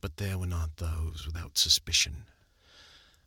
But 0.00 0.16
there 0.16 0.36
were 0.36 0.46
not 0.46 0.76
those 0.76 1.24
without 1.26 1.56
suspicion. 1.56 2.24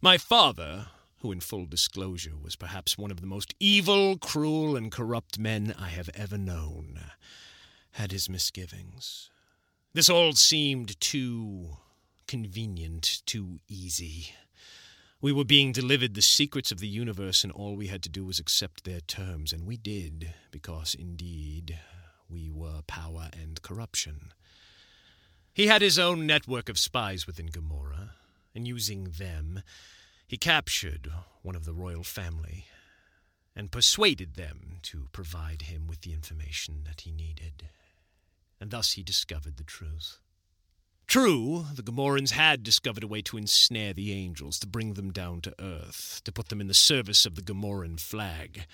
My 0.01 0.17
father, 0.17 0.87
who 1.19 1.31
in 1.31 1.39
full 1.39 1.65
disclosure 1.65 2.35
was 2.41 2.55
perhaps 2.55 2.97
one 2.97 3.11
of 3.11 3.21
the 3.21 3.27
most 3.27 3.53
evil, 3.59 4.17
cruel, 4.17 4.75
and 4.75 4.91
corrupt 4.91 5.39
men 5.39 5.73
I 5.79 5.89
have 5.89 6.09
ever 6.13 6.37
known, 6.37 6.99
had 7.91 8.11
his 8.11 8.29
misgivings. 8.29 9.29
This 9.93 10.09
all 10.09 10.33
seemed 10.33 10.99
too 10.99 11.77
convenient, 12.27 13.21
too 13.25 13.59
easy. 13.67 14.33
We 15.21 15.31
were 15.31 15.45
being 15.45 15.71
delivered 15.71 16.15
the 16.15 16.21
secrets 16.23 16.71
of 16.71 16.79
the 16.79 16.87
universe, 16.87 17.43
and 17.43 17.53
all 17.53 17.75
we 17.75 17.87
had 17.87 18.01
to 18.03 18.09
do 18.09 18.25
was 18.25 18.39
accept 18.39 18.83
their 18.83 19.01
terms, 19.01 19.53
and 19.53 19.67
we 19.67 19.77
did, 19.77 20.33
because 20.49 20.95
indeed 20.95 21.77
we 22.27 22.49
were 22.49 22.81
power 22.87 23.29
and 23.31 23.61
corruption. 23.61 24.33
He 25.53 25.67
had 25.67 25.83
his 25.83 25.99
own 25.99 26.25
network 26.25 26.69
of 26.69 26.79
spies 26.79 27.27
within 27.27 27.47
Gomorrah, 27.47 28.15
and 28.55 28.67
using 28.67 29.11
them, 29.19 29.61
he 30.27 30.37
captured 30.37 31.11
one 31.43 31.55
of 31.55 31.65
the 31.65 31.73
royal 31.73 32.03
family 32.03 32.65
and 33.55 33.71
persuaded 33.71 34.33
them 34.33 34.77
to 34.81 35.07
provide 35.11 35.63
him 35.63 35.85
with 35.85 36.01
the 36.01 36.13
information 36.13 36.83
that 36.87 37.01
he 37.01 37.11
needed. 37.11 37.69
And 38.59 38.71
thus 38.71 38.93
he 38.93 39.03
discovered 39.03 39.57
the 39.57 39.63
truth. 39.63 40.19
True, 41.11 41.65
the 41.75 41.81
Gomorrans 41.81 42.31
had 42.31 42.63
discovered 42.63 43.03
a 43.03 43.07
way 43.07 43.21
to 43.23 43.35
ensnare 43.35 43.91
the 43.91 44.13
angels, 44.13 44.57
to 44.59 44.65
bring 44.65 44.93
them 44.93 45.11
down 45.11 45.41
to 45.41 45.53
earth, 45.59 46.21
to 46.23 46.31
put 46.31 46.47
them 46.47 46.61
in 46.61 46.69
the 46.69 46.73
service 46.73 47.25
of 47.25 47.35
the 47.35 47.41
Gomorran 47.41 47.99
flag, 47.99 48.65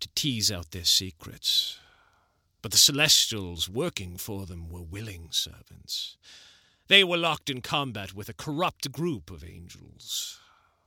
to 0.00 0.08
tease 0.16 0.50
out 0.50 0.72
their 0.72 0.82
secrets. 0.82 1.78
But 2.60 2.72
the 2.72 2.76
Celestials 2.76 3.68
working 3.68 4.16
for 4.16 4.46
them 4.46 4.68
were 4.68 4.82
willing 4.82 5.28
servants. 5.30 6.16
They 6.88 7.04
were 7.04 7.16
locked 7.16 7.48
in 7.48 7.60
combat 7.60 8.12
with 8.12 8.28
a 8.28 8.34
corrupt 8.34 8.90
group 8.90 9.30
of 9.30 9.44
angels, 9.44 10.40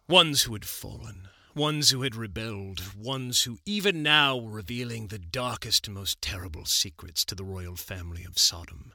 ones 0.09 0.41
who 0.43 0.51
had 0.51 0.65
fallen, 0.65 1.29
ones 1.55 1.91
who 1.91 2.01
had 2.01 2.17
rebelled, 2.17 2.93
ones 2.97 3.43
who 3.43 3.59
even 3.65 4.03
now 4.03 4.35
were 4.35 4.51
revealing 4.51 5.07
the 5.07 5.17
darkest, 5.17 5.89
most 5.89 6.21
terrible 6.21 6.65
secrets 6.65 7.23
to 7.23 7.35
the 7.35 7.45
royal 7.45 7.77
family 7.77 8.25
of 8.25 8.37
Sodom 8.37 8.91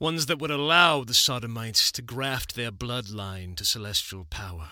ones 0.00 0.26
that 0.26 0.38
would 0.38 0.50
allow 0.50 1.04
the 1.04 1.14
Sodomites 1.14 1.92
to 1.92 2.02
graft 2.02 2.56
their 2.56 2.72
bloodline 2.72 3.54
to 3.56 3.64
celestial 3.66 4.24
power, 4.24 4.70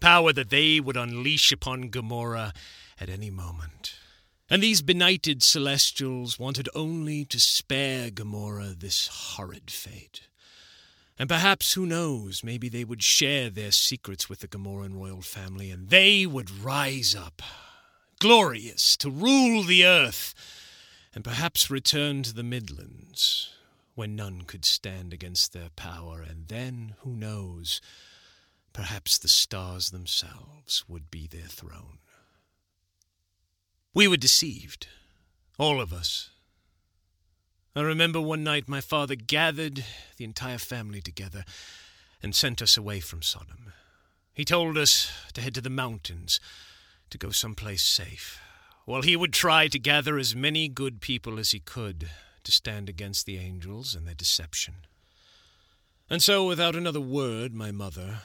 power 0.00 0.32
that 0.32 0.48
they 0.48 0.80
would 0.80 0.96
unleash 0.96 1.52
upon 1.52 1.90
Gomorrah 1.90 2.54
at 2.98 3.10
any 3.10 3.30
moment. 3.30 3.94
And 4.48 4.62
these 4.62 4.80
benighted 4.82 5.42
celestials 5.42 6.38
wanted 6.38 6.68
only 6.74 7.26
to 7.26 7.38
spare 7.38 8.10
Gomorrah 8.10 8.74
this 8.76 9.08
horrid 9.08 9.70
fate. 9.70 10.22
And 11.18 11.28
perhaps, 11.28 11.74
who 11.74 11.84
knows, 11.84 12.42
maybe 12.42 12.70
they 12.70 12.84
would 12.84 13.02
share 13.02 13.50
their 13.50 13.70
secrets 13.70 14.30
with 14.30 14.40
the 14.40 14.48
Gomorran 14.48 14.98
royal 14.98 15.20
family, 15.20 15.70
and 15.70 15.90
they 15.90 16.26
would 16.26 16.50
rise 16.50 17.14
up, 17.14 17.42
glorious, 18.18 18.96
to 18.96 19.10
rule 19.10 19.62
the 19.62 19.84
earth, 19.84 20.34
and 21.14 21.22
perhaps 21.22 21.70
return 21.70 22.22
to 22.22 22.34
the 22.34 22.42
Midlands, 22.42 23.50
when 23.94 24.16
none 24.16 24.42
could 24.42 24.64
stand 24.64 25.12
against 25.12 25.52
their 25.52 25.68
power, 25.76 26.24
and 26.26 26.48
then, 26.48 26.94
who 27.00 27.12
knows, 27.12 27.80
perhaps 28.72 29.18
the 29.18 29.28
stars 29.28 29.90
themselves 29.90 30.84
would 30.88 31.10
be 31.10 31.26
their 31.26 31.42
throne. 31.42 31.98
We 33.94 34.08
were 34.08 34.16
deceived, 34.16 34.86
all 35.58 35.80
of 35.80 35.92
us. 35.92 36.30
I 37.76 37.82
remember 37.82 38.20
one 38.20 38.42
night 38.42 38.68
my 38.68 38.80
father 38.80 39.14
gathered 39.14 39.84
the 40.16 40.24
entire 40.24 40.58
family 40.58 41.00
together 41.00 41.44
and 42.22 42.34
sent 42.34 42.62
us 42.62 42.76
away 42.76 43.00
from 43.00 43.22
Sodom. 43.22 43.72
He 44.32 44.44
told 44.44 44.78
us 44.78 45.10
to 45.34 45.42
head 45.42 45.54
to 45.54 45.60
the 45.60 45.70
mountains, 45.70 46.40
to 47.10 47.18
go 47.18 47.30
someplace 47.30 47.82
safe, 47.82 48.40
while 48.86 49.02
he 49.02 49.16
would 49.16 49.34
try 49.34 49.68
to 49.68 49.78
gather 49.78 50.16
as 50.16 50.34
many 50.34 50.68
good 50.68 51.02
people 51.02 51.38
as 51.38 51.50
he 51.50 51.60
could 51.60 52.08
to 52.44 52.52
stand 52.52 52.88
against 52.88 53.26
the 53.26 53.38
angels 53.38 53.94
and 53.94 54.06
their 54.06 54.14
deception. 54.14 54.74
And 56.10 56.22
so, 56.22 56.46
without 56.46 56.76
another 56.76 57.00
word, 57.00 57.54
my 57.54 57.70
mother 57.70 58.20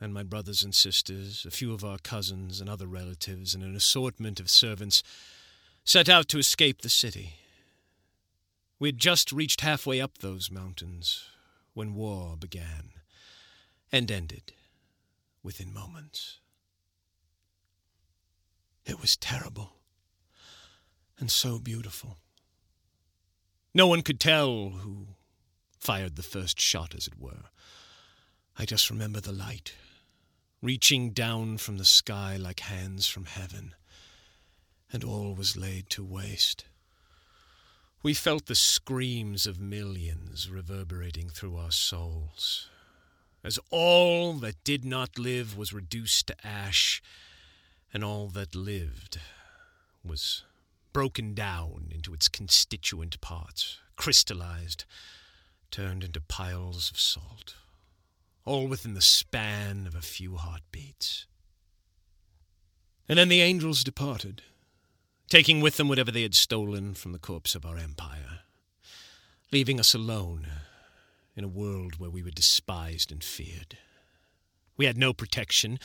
and 0.00 0.14
my 0.14 0.22
brothers 0.22 0.62
and 0.62 0.74
sisters, 0.74 1.44
a 1.46 1.50
few 1.50 1.74
of 1.74 1.84
our 1.84 1.98
cousins 1.98 2.60
and 2.60 2.70
other 2.70 2.86
relatives, 2.86 3.54
and 3.54 3.62
an 3.62 3.76
assortment 3.76 4.40
of 4.40 4.48
servants 4.48 5.02
set 5.84 6.08
out 6.08 6.28
to 6.28 6.38
escape 6.38 6.80
the 6.80 6.88
city. 6.88 7.34
We 8.78 8.88
had 8.88 8.98
just 8.98 9.32
reached 9.32 9.60
halfway 9.60 10.00
up 10.00 10.18
those 10.18 10.50
mountains 10.50 11.24
when 11.74 11.94
war 11.94 12.36
began 12.38 12.92
and 13.92 14.10
ended 14.10 14.52
within 15.42 15.72
moments. 15.74 16.38
It 18.86 19.00
was 19.00 19.16
terrible 19.16 19.72
and 21.18 21.30
so 21.30 21.58
beautiful. 21.58 22.16
No 23.72 23.86
one 23.86 24.02
could 24.02 24.18
tell 24.18 24.70
who 24.70 25.06
fired 25.78 26.16
the 26.16 26.22
first 26.22 26.60
shot, 26.60 26.94
as 26.94 27.06
it 27.06 27.18
were. 27.18 27.44
I 28.58 28.64
just 28.64 28.90
remember 28.90 29.20
the 29.20 29.32
light, 29.32 29.74
reaching 30.60 31.10
down 31.10 31.56
from 31.58 31.78
the 31.78 31.84
sky 31.84 32.36
like 32.36 32.60
hands 32.60 33.06
from 33.06 33.26
heaven, 33.26 33.74
and 34.92 35.04
all 35.04 35.34
was 35.34 35.56
laid 35.56 35.88
to 35.90 36.04
waste. 36.04 36.64
We 38.02 38.12
felt 38.12 38.46
the 38.46 38.54
screams 38.54 39.46
of 39.46 39.60
millions 39.60 40.50
reverberating 40.50 41.28
through 41.28 41.56
our 41.56 41.70
souls, 41.70 42.68
as 43.44 43.58
all 43.70 44.34
that 44.34 44.64
did 44.64 44.84
not 44.84 45.18
live 45.18 45.56
was 45.56 45.72
reduced 45.72 46.26
to 46.26 46.46
ash, 46.46 47.00
and 47.94 48.02
all 48.02 48.28
that 48.28 48.54
lived 48.54 49.20
was 50.04 50.42
broken 50.92 51.34
down 51.34 51.88
into 51.90 52.12
its 52.12 52.28
constituent 52.28 53.20
parts, 53.20 53.78
crystallized, 53.96 54.84
turned 55.70 56.02
into 56.02 56.20
piles 56.20 56.90
of 56.90 56.98
salt, 56.98 57.54
all 58.44 58.66
within 58.66 58.94
the 58.94 59.00
span 59.00 59.86
of 59.86 59.94
a 59.94 60.00
few 60.00 60.36
heartbeats. 60.36 61.26
And 63.08 63.18
then 63.18 63.28
the 63.28 63.40
angels 63.40 63.84
departed, 63.84 64.42
taking 65.28 65.60
with 65.60 65.76
them 65.76 65.88
whatever 65.88 66.10
they 66.10 66.22
had 66.22 66.34
stolen 66.34 66.94
from 66.94 67.12
the 67.12 67.18
corpse 67.18 67.54
of 67.54 67.64
our 67.64 67.76
empire, 67.76 68.40
leaving 69.52 69.78
us 69.78 69.94
alone 69.94 70.46
in 71.36 71.44
a 71.44 71.48
world 71.48 71.98
where 71.98 72.10
we 72.10 72.22
were 72.22 72.30
despised 72.30 73.12
and 73.12 73.22
feared. 73.22 73.78
We 74.76 74.86
had 74.86 74.98
no 74.98 75.12
protection, 75.12 75.78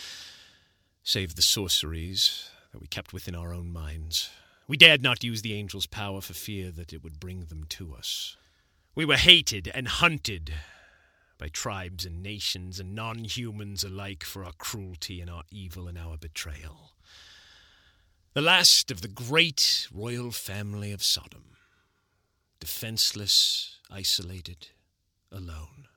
save 1.04 1.36
the 1.36 1.42
sorceries 1.42 2.50
that 2.72 2.80
we 2.80 2.88
kept 2.88 3.14
within 3.14 3.36
our 3.36 3.54
own 3.54 3.72
minds 3.72 4.30
we 4.68 4.78
dared 4.78 5.04
not 5.04 5.24
use 5.24 5.42
the 5.42 5.58
angel's 5.58 5.86
power 5.86 6.22
for 6.22 6.34
fear 6.34 6.72
that 6.72 6.94
it 6.94 7.04
would 7.04 7.20
bring 7.20 7.46
them 7.46 7.66
to 7.70 7.94
us. 7.94 8.38
We 8.96 9.06
were 9.06 9.18
hated 9.18 9.70
and 9.74 9.88
hunted 9.88 10.54
by 11.38 11.50
tribes 11.50 12.06
and 12.06 12.24
nations 12.24 12.80
and 12.80 12.96
non 12.96 13.26
humans 13.26 13.84
alike 13.84 14.24
for 14.24 14.44
our 14.44 14.54
cruelty 14.54 15.22
and 15.22 15.30
our 15.30 15.44
evil 15.52 15.88
and 15.88 15.98
our 15.98 16.18
betrayal. 16.18 16.94
The 18.34 18.42
last 18.42 18.92
of 18.92 19.02
the 19.02 19.08
great 19.08 19.88
royal 19.94 20.32
family 20.32 20.92
of 20.92 21.04
Sodom, 21.04 21.58
defenseless, 22.60 23.80
isolated, 23.90 24.70
alone. 25.32 25.88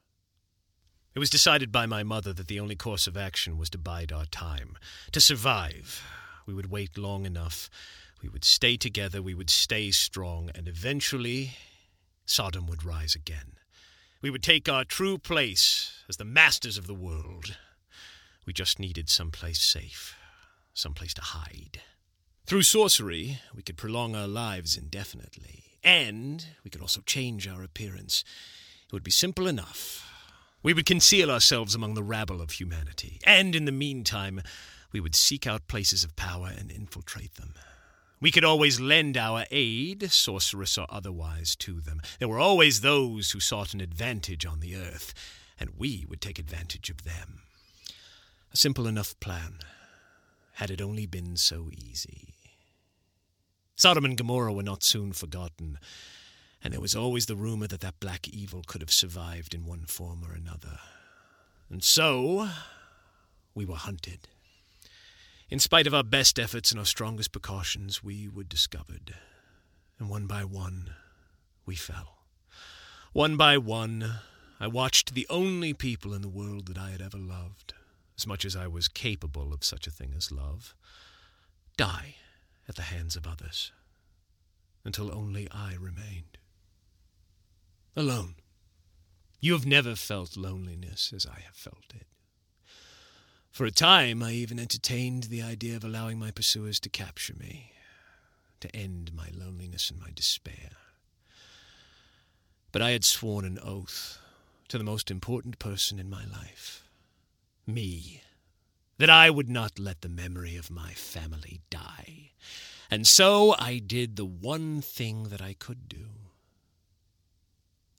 It 1.14 1.18
was 1.18 1.30
decided 1.30 1.72
by 1.72 1.86
my 1.86 2.02
mother 2.02 2.32
that 2.32 2.46
the 2.46 2.60
only 2.60 2.76
course 2.76 3.06
of 3.06 3.16
action 3.16 3.58
was 3.58 3.70
to 3.70 3.78
bide 3.78 4.12
our 4.12 4.26
time. 4.26 4.76
To 5.12 5.20
survive, 5.20 6.04
we 6.46 6.54
would 6.54 6.70
wait 6.70 6.96
long 6.96 7.26
enough 7.26 7.68
we 8.22 8.28
would 8.28 8.44
stay 8.44 8.76
together, 8.76 9.22
we 9.22 9.34
would 9.34 9.50
stay 9.50 9.90
strong, 9.90 10.50
and 10.54 10.68
eventually 10.68 11.52
Sodom 12.26 12.66
would 12.66 12.84
rise 12.84 13.14
again. 13.14 13.52
We 14.20 14.30
would 14.30 14.42
take 14.42 14.68
our 14.68 14.84
true 14.84 15.16
place 15.16 15.92
as 16.08 16.16
the 16.16 16.24
masters 16.24 16.76
of 16.76 16.86
the 16.86 16.94
world. 16.94 17.56
We 18.44 18.52
just 18.52 18.78
needed 18.78 19.08
some 19.08 19.30
place 19.30 19.60
safe, 19.60 20.16
some 20.74 20.94
place 20.94 21.14
to 21.14 21.22
hide. 21.22 21.80
Through 22.44 22.62
sorcery, 22.62 23.40
we 23.54 23.62
could 23.62 23.76
prolong 23.76 24.16
our 24.16 24.26
lives 24.26 24.76
indefinitely, 24.76 25.64
and 25.84 26.46
we 26.64 26.70
could 26.70 26.80
also 26.80 27.00
change 27.02 27.46
our 27.46 27.62
appearance. 27.62 28.24
It 28.86 28.92
would 28.92 29.04
be 29.04 29.10
simple 29.10 29.46
enough. 29.46 30.04
We 30.62 30.74
would 30.74 30.86
conceal 30.86 31.30
ourselves 31.30 31.74
among 31.74 31.94
the 31.94 32.02
rabble 32.02 32.42
of 32.42 32.52
humanity, 32.52 33.20
and 33.24 33.54
in 33.54 33.64
the 33.64 33.72
meantime, 33.72 34.42
we 34.92 35.00
would 35.00 35.14
seek 35.14 35.46
out 35.46 35.68
places 35.68 36.02
of 36.02 36.16
power 36.16 36.50
and 36.54 36.70
infiltrate 36.70 37.34
them. 37.36 37.54
We 38.20 38.32
could 38.32 38.44
always 38.44 38.80
lend 38.80 39.16
our 39.16 39.44
aid, 39.50 40.10
sorcerous 40.10 40.76
or 40.76 40.86
otherwise, 40.90 41.54
to 41.56 41.80
them. 41.80 42.00
There 42.18 42.28
were 42.28 42.40
always 42.40 42.80
those 42.80 43.30
who 43.30 43.40
sought 43.40 43.74
an 43.74 43.80
advantage 43.80 44.44
on 44.44 44.60
the 44.60 44.74
earth, 44.74 45.14
and 45.60 45.70
we 45.78 46.04
would 46.08 46.20
take 46.20 46.38
advantage 46.38 46.90
of 46.90 47.04
them. 47.04 47.42
A 48.52 48.56
simple 48.56 48.86
enough 48.86 49.18
plan, 49.20 49.58
had 50.54 50.70
it 50.70 50.80
only 50.80 51.06
been 51.06 51.36
so 51.36 51.70
easy. 51.72 52.34
Sodom 53.76 54.04
and 54.04 54.16
Gomorrah 54.16 54.52
were 54.52 54.64
not 54.64 54.82
soon 54.82 55.12
forgotten, 55.12 55.78
and 56.64 56.72
there 56.72 56.80
was 56.80 56.96
always 56.96 57.26
the 57.26 57.36
rumor 57.36 57.68
that 57.68 57.80
that 57.80 58.00
black 58.00 58.26
evil 58.26 58.64
could 58.66 58.80
have 58.80 58.92
survived 58.92 59.54
in 59.54 59.64
one 59.64 59.84
form 59.84 60.24
or 60.28 60.32
another. 60.32 60.80
And 61.70 61.84
so, 61.84 62.48
we 63.54 63.64
were 63.64 63.76
hunted. 63.76 64.26
In 65.50 65.58
spite 65.58 65.86
of 65.86 65.94
our 65.94 66.04
best 66.04 66.38
efforts 66.38 66.70
and 66.70 66.78
our 66.78 66.84
strongest 66.84 67.32
precautions, 67.32 68.04
we 68.04 68.28
were 68.28 68.44
discovered. 68.44 69.14
And 69.98 70.10
one 70.10 70.26
by 70.26 70.44
one, 70.44 70.90
we 71.64 71.74
fell. 71.74 72.18
One 73.14 73.38
by 73.38 73.56
one, 73.56 74.20
I 74.60 74.66
watched 74.66 75.14
the 75.14 75.26
only 75.30 75.72
people 75.72 76.12
in 76.12 76.20
the 76.20 76.28
world 76.28 76.66
that 76.66 76.76
I 76.76 76.90
had 76.90 77.00
ever 77.00 77.16
loved, 77.16 77.72
as 78.18 78.26
much 78.26 78.44
as 78.44 78.54
I 78.54 78.66
was 78.66 78.88
capable 78.88 79.54
of 79.54 79.64
such 79.64 79.86
a 79.86 79.90
thing 79.90 80.12
as 80.14 80.30
love, 80.30 80.74
die 81.78 82.16
at 82.68 82.76
the 82.76 82.82
hands 82.82 83.16
of 83.16 83.26
others, 83.26 83.72
until 84.84 85.14
only 85.14 85.48
I 85.50 85.74
remained. 85.74 86.36
Alone. 87.96 88.34
You 89.40 89.54
have 89.54 89.64
never 89.64 89.94
felt 89.94 90.36
loneliness 90.36 91.12
as 91.14 91.24
I 91.24 91.40
have 91.40 91.54
felt 91.54 91.94
it. 91.94 92.06
For 93.50 93.64
a 93.64 93.70
time, 93.70 94.22
I 94.22 94.32
even 94.32 94.58
entertained 94.58 95.24
the 95.24 95.42
idea 95.42 95.76
of 95.76 95.84
allowing 95.84 96.18
my 96.18 96.30
pursuers 96.30 96.78
to 96.80 96.88
capture 96.88 97.34
me, 97.34 97.72
to 98.60 98.74
end 98.74 99.12
my 99.14 99.28
loneliness 99.32 99.90
and 99.90 100.00
my 100.00 100.10
despair. 100.14 100.70
But 102.70 102.82
I 102.82 102.90
had 102.90 103.04
sworn 103.04 103.44
an 103.44 103.58
oath 103.62 104.18
to 104.68 104.78
the 104.78 104.84
most 104.84 105.10
important 105.10 105.58
person 105.58 105.98
in 105.98 106.10
my 106.10 106.24
life, 106.24 106.84
me, 107.66 108.22
that 108.98 109.10
I 109.10 109.30
would 109.30 109.48
not 109.48 109.78
let 109.78 110.02
the 110.02 110.08
memory 110.08 110.56
of 110.56 110.70
my 110.70 110.92
family 110.92 111.60
die. 111.70 112.30
And 112.90 113.06
so 113.06 113.54
I 113.58 113.78
did 113.78 114.16
the 114.16 114.24
one 114.24 114.80
thing 114.80 115.24
that 115.24 115.42
I 115.42 115.54
could 115.54 115.88
do. 115.88 116.06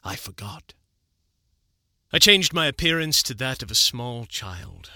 I 0.04 0.16
forgot. 0.16 0.74
I 2.12 2.20
changed 2.20 2.54
my 2.54 2.68
appearance 2.68 3.22
to 3.24 3.34
that 3.36 3.62
of 3.62 3.70
a 3.70 3.76
small 3.76 4.26
child. 4.26 4.90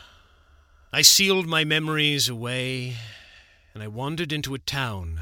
I 0.96 1.02
sealed 1.02 1.48
my 1.48 1.64
memories 1.64 2.30
away, 2.30 2.98
and 3.74 3.82
I 3.82 3.88
wandered 3.88 4.32
into 4.32 4.54
a 4.54 4.60
town 4.60 5.22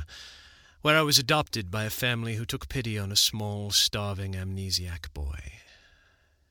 where 0.82 0.98
I 0.98 1.02
was 1.02 1.18
adopted 1.18 1.72
by 1.72 1.86
a 1.86 1.90
family 1.90 2.36
who 2.36 2.44
took 2.44 2.68
pity 2.68 3.00
on 3.00 3.10
a 3.10 3.16
small, 3.16 3.72
starving 3.72 4.34
amnesiac 4.34 5.14
boy. 5.14 5.40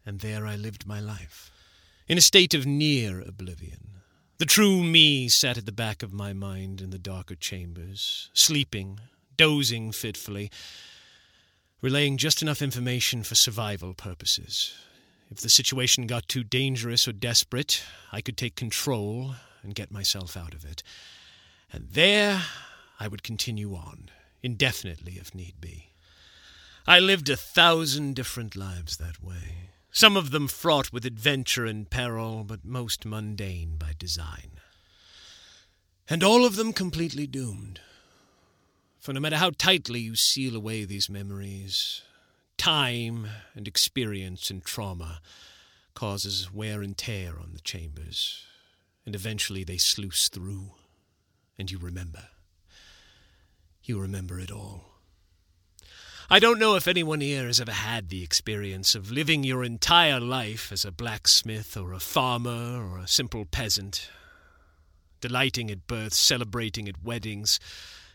And 0.07 0.21
there 0.21 0.47
I 0.47 0.57
lived 0.57 0.87
my 0.87 1.01
life, 1.01 1.51
in 2.09 2.17
a 2.17 2.23
state 2.23 2.55
of 2.55 2.65
near 2.65 3.21
oblivion. 3.21 4.01
The 4.39 4.47
true 4.47 4.83
me 4.83 5.29
sat 5.29 5.59
at 5.59 5.67
the 5.67 5.71
back 5.71 6.03
of 6.03 6.15
my 6.15 6.33
mind 6.33 6.81
in 6.81 6.89
the 6.89 6.99
darker 6.99 7.35
chambers, 7.35 8.31
sleeping, 8.33 9.01
dozing 9.37 9.93
fitfully, 9.93 10.51
relaying 11.83 12.17
just 12.17 12.41
enough 12.41 12.63
information 12.63 13.23
for 13.23 13.35
survival 13.35 13.93
purposes, 13.93 14.73
if 15.31 15.39
the 15.39 15.49
situation 15.49 16.07
got 16.07 16.29
too 16.29 16.43
dangerous 16.43 17.07
or 17.07 17.13
desperate, 17.13 17.83
I 18.11 18.21
could 18.21 18.37
take 18.37 18.57
control 18.57 19.35
and 19.63 19.75
get 19.75 19.93
myself 19.93 20.37
out 20.37 20.55
of 20.55 20.65
it. 20.65 20.83
And 21.73 21.89
there 21.91 22.43
I 22.99 23.09
would 23.09 23.23
continue 23.23 23.75
on, 23.75 24.11
indefinitely 24.43 25.13
if 25.15 25.35
need 25.35 25.61
be. 25.61 25.91
I 26.87 26.99
lived 26.99 27.29
a 27.29 27.37
thousand 27.37 28.17
different 28.17 28.57
lives 28.57 28.97
that 28.97 29.23
way, 29.23 29.71
some 29.93 30.17
of 30.17 30.31
them 30.31 30.49
fraught 30.49 30.93
with 30.93 31.05
adventure 31.05 31.65
and 31.65 31.89
peril, 31.89 32.45
but 32.45 32.65
most 32.65 33.05
mundane 33.05 33.77
by 33.77 33.93
design. 33.99 34.61
And 36.09 36.23
all 36.23 36.45
of 36.45 36.57
them 36.57 36.73
completely 36.73 37.27
doomed. 37.27 37.81
For 39.01 39.13
no 39.13 39.21
matter 39.21 39.37
how 39.37 39.51
tightly 39.51 40.01
you 40.01 40.15
seal 40.15 40.55
away 40.57 40.85
these 40.85 41.09
memories, 41.09 42.03
Time 42.61 43.27
and 43.55 43.67
experience 43.67 44.51
and 44.51 44.63
trauma 44.63 45.23
causes 45.95 46.53
wear 46.53 46.83
and 46.83 46.95
tear 46.95 47.39
on 47.41 47.55
the 47.55 47.61
chambers, 47.61 48.45
and 49.07 49.15
eventually 49.15 49.65
they 49.65 49.79
sluice 49.79 50.29
through, 50.29 50.73
and 51.59 51.71
you 51.71 51.79
remember. 51.79 52.25
You 53.83 53.99
remember 53.99 54.39
it 54.39 54.51
all. 54.51 54.85
I 56.29 56.39
don't 56.39 56.59
know 56.59 56.77
if 56.77 56.87
anyone 56.87 57.23
here 57.23 57.47
has 57.47 57.63
ever 57.63 57.73
had 57.73 58.11
the 58.11 58.23
experience 58.23 58.95
of 58.95 59.11
living 59.11 59.43
your 59.43 59.65
entire 59.65 60.21
life 60.21 60.71
as 60.71 60.85
a 60.85 60.93
blacksmith 60.93 61.79
or 61.79 61.95
a 61.95 61.99
farmer 61.99 62.87
or 62.87 62.99
a 62.99 63.09
simple 63.09 63.47
peasant, 63.47 64.11
delighting 65.23 65.71
at 65.71 65.87
births, 65.87 66.19
celebrating 66.19 66.91
at 66.91 67.03
weddings, 67.03 67.59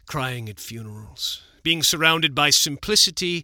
crying 0.05 0.47
at 0.47 0.59
funerals, 0.59 1.41
being 1.63 1.81
surrounded 1.81 2.35
by 2.35 2.51
simplicity 2.51 3.43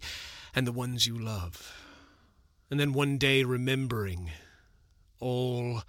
and 0.54 0.66
the 0.66 0.72
ones 0.72 1.06
you 1.06 1.18
love. 1.18 1.74
And 2.70 2.80
then 2.80 2.92
one 2.92 3.18
day 3.18 3.44
remembering 3.44 4.30
all 5.20 5.82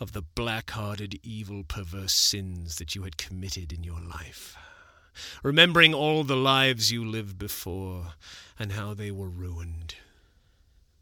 of 0.00 0.12
the 0.12 0.22
black 0.22 0.70
hearted, 0.70 1.18
evil, 1.22 1.64
perverse 1.64 2.12
sins 2.14 2.76
that 2.76 2.94
you 2.94 3.02
had 3.02 3.16
committed 3.16 3.72
in 3.72 3.82
your 3.82 4.00
life. 4.00 4.56
Remembering 5.42 5.94
all 5.94 6.22
the 6.22 6.36
lives 6.36 6.92
you 6.92 7.04
lived 7.04 7.38
before 7.38 8.12
and 8.58 8.72
how 8.72 8.94
they 8.94 9.10
were 9.10 9.28
ruined. 9.28 9.96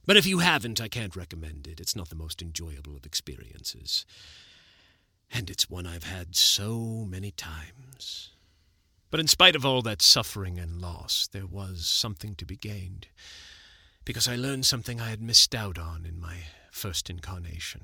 But 0.06 0.16
if 0.16 0.26
you 0.26 0.38
haven't, 0.38 0.80
I 0.80 0.88
can't 0.88 1.16
recommend 1.16 1.66
it. 1.66 1.80
It's 1.80 1.96
not 1.96 2.08
the 2.08 2.14
most 2.14 2.40
enjoyable 2.40 2.96
of 2.96 3.04
experiences. 3.04 4.06
And 5.30 5.50
it's 5.50 5.68
one 5.68 5.86
I've 5.86 6.04
had 6.04 6.36
so 6.36 7.04
many 7.08 7.32
times. 7.32 8.30
But 9.10 9.20
in 9.20 9.28
spite 9.28 9.54
of 9.54 9.64
all 9.64 9.82
that 9.82 10.02
suffering 10.02 10.58
and 10.58 10.80
loss, 10.80 11.28
there 11.30 11.46
was 11.46 11.86
something 11.86 12.34
to 12.36 12.44
be 12.44 12.56
gained, 12.56 13.06
because 14.04 14.26
I 14.26 14.34
learned 14.34 14.66
something 14.66 15.00
I 15.00 15.10
had 15.10 15.22
missed 15.22 15.54
out 15.54 15.78
on 15.78 16.04
in 16.04 16.20
my 16.20 16.36
first 16.72 17.08
incarnation. 17.08 17.82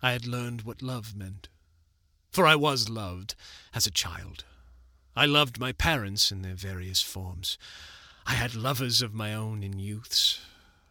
I 0.00 0.12
had 0.12 0.26
learned 0.26 0.62
what 0.62 0.80
love 0.80 1.16
meant, 1.16 1.48
for 2.30 2.46
I 2.46 2.54
was 2.54 2.88
loved 2.88 3.34
as 3.74 3.86
a 3.86 3.90
child. 3.90 4.44
I 5.16 5.26
loved 5.26 5.58
my 5.58 5.72
parents 5.72 6.30
in 6.30 6.42
their 6.42 6.54
various 6.54 7.02
forms. 7.02 7.58
I 8.26 8.34
had 8.34 8.54
lovers 8.54 9.02
of 9.02 9.12
my 9.12 9.34
own 9.34 9.64
in 9.64 9.80
youths. 9.80 10.40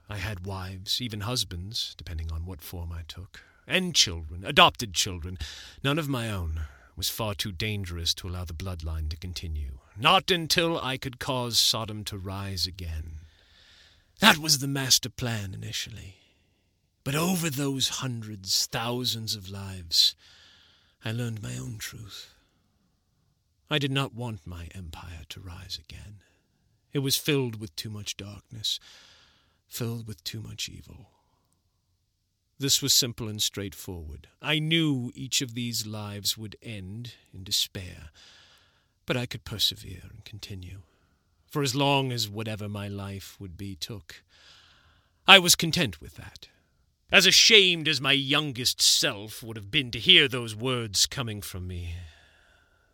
I 0.10 0.18
had 0.18 0.46
wives, 0.46 1.02
even 1.02 1.22
husbands, 1.22 1.96
depending 1.98 2.32
on 2.32 2.46
what 2.46 2.62
form 2.62 2.92
I 2.92 3.04
took, 3.08 3.44
and 3.66 3.96
children, 3.96 4.44
adopted 4.44 4.94
children, 4.94 5.38
none 5.84 5.98
of 5.98 6.10
my 6.10 6.30
own 6.30 6.62
was 7.00 7.08
far 7.08 7.34
too 7.34 7.54
dangerous 7.54 8.14
to 8.14 8.28
allow 8.28 8.44
the 8.44 8.54
bloodline 8.54 9.10
to 9.10 9.16
continue. 9.16 9.80
Not 9.98 10.30
until 10.30 10.78
I 10.78 10.98
could 10.98 11.18
cause 11.18 11.58
Sodom 11.58 12.04
to 12.04 12.18
rise 12.18 12.68
again. 12.68 13.20
That 14.20 14.38
was 14.38 14.60
the 14.60 14.68
master 14.68 15.10
plan 15.10 15.54
initially. 15.54 16.18
But 17.06 17.16
over 17.16 17.50
those 17.50 17.88
hundreds, 17.88 18.66
thousands 18.66 19.34
of 19.34 19.50
lives, 19.50 20.14
I 21.06 21.14
learned 21.14 21.42
my 21.42 21.58
own 21.58 21.78
truth. 21.78 22.34
I 23.70 23.80
did 23.80 23.94
not 23.94 24.14
want 24.14 24.46
my 24.46 24.68
empire 24.76 25.24
to 25.30 25.40
rise 25.40 25.80
again. 25.82 26.16
It 26.92 27.00
was 27.00 27.16
filled 27.16 27.62
with 27.62 27.74
too 27.78 27.90
much 27.90 28.18
darkness, 28.18 28.78
filled 29.70 30.06
with 30.06 30.22
too 30.26 30.42
much 30.42 30.68
evil. 30.68 31.12
This 32.60 32.82
was 32.82 32.92
simple 32.92 33.30
and 33.30 33.42
straightforward. 33.42 34.28
I 34.42 34.60
knew 34.60 35.14
each 35.16 35.42
of 35.42 35.56
these 35.56 35.88
lives 35.88 36.38
would 36.38 36.58
end 36.62 37.14
in 37.34 37.46
despair, 37.46 38.10
but 39.06 39.16
I 39.16 39.26
could 39.26 39.46
persevere 39.46 40.02
and 40.10 40.26
continue. 40.26 40.82
For 41.48 41.64
as 41.64 41.74
long 41.74 42.12
as 42.12 42.28
whatever 42.28 42.68
my 42.68 42.90
life 42.90 43.38
would 43.40 43.56
be 43.56 43.76
took, 43.76 44.24
I 45.26 45.40
was 45.40 45.56
content 45.56 46.02
with 46.02 46.16
that. 46.16 46.50
As 47.14 47.26
ashamed 47.26 47.88
as 47.88 48.02
my 48.02 48.12
youngest 48.12 48.82
self 48.82 49.42
would 49.42 49.56
have 49.56 49.72
been 49.72 49.90
to 49.92 50.00
hear 50.00 50.28
those 50.28 50.54
words 50.54 51.06
coming 51.06 51.42
from 51.42 51.66
me, 51.66 51.96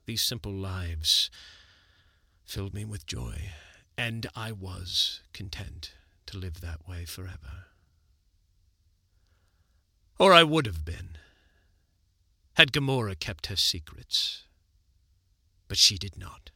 these 0.05 0.21
simple 0.21 0.53
lives 0.53 1.31
filled 2.45 2.75
me 2.75 2.85
with 2.85 3.07
joy, 3.07 3.49
and 3.97 4.27
I 4.35 4.51
was 4.51 5.21
content 5.33 5.95
to 6.27 6.37
live 6.37 6.61
that 6.61 6.87
way 6.87 7.05
forever. 7.05 7.65
Or 10.17 10.33
I 10.33 10.43
would 10.43 10.65
have 10.65 10.85
been, 10.85 11.17
had 12.53 12.71
Gomorrah 12.71 13.15
kept 13.15 13.47
her 13.47 13.55
secrets. 13.55 14.43
But 15.67 15.77
she 15.77 15.97
did 15.97 16.17
not. 16.17 16.51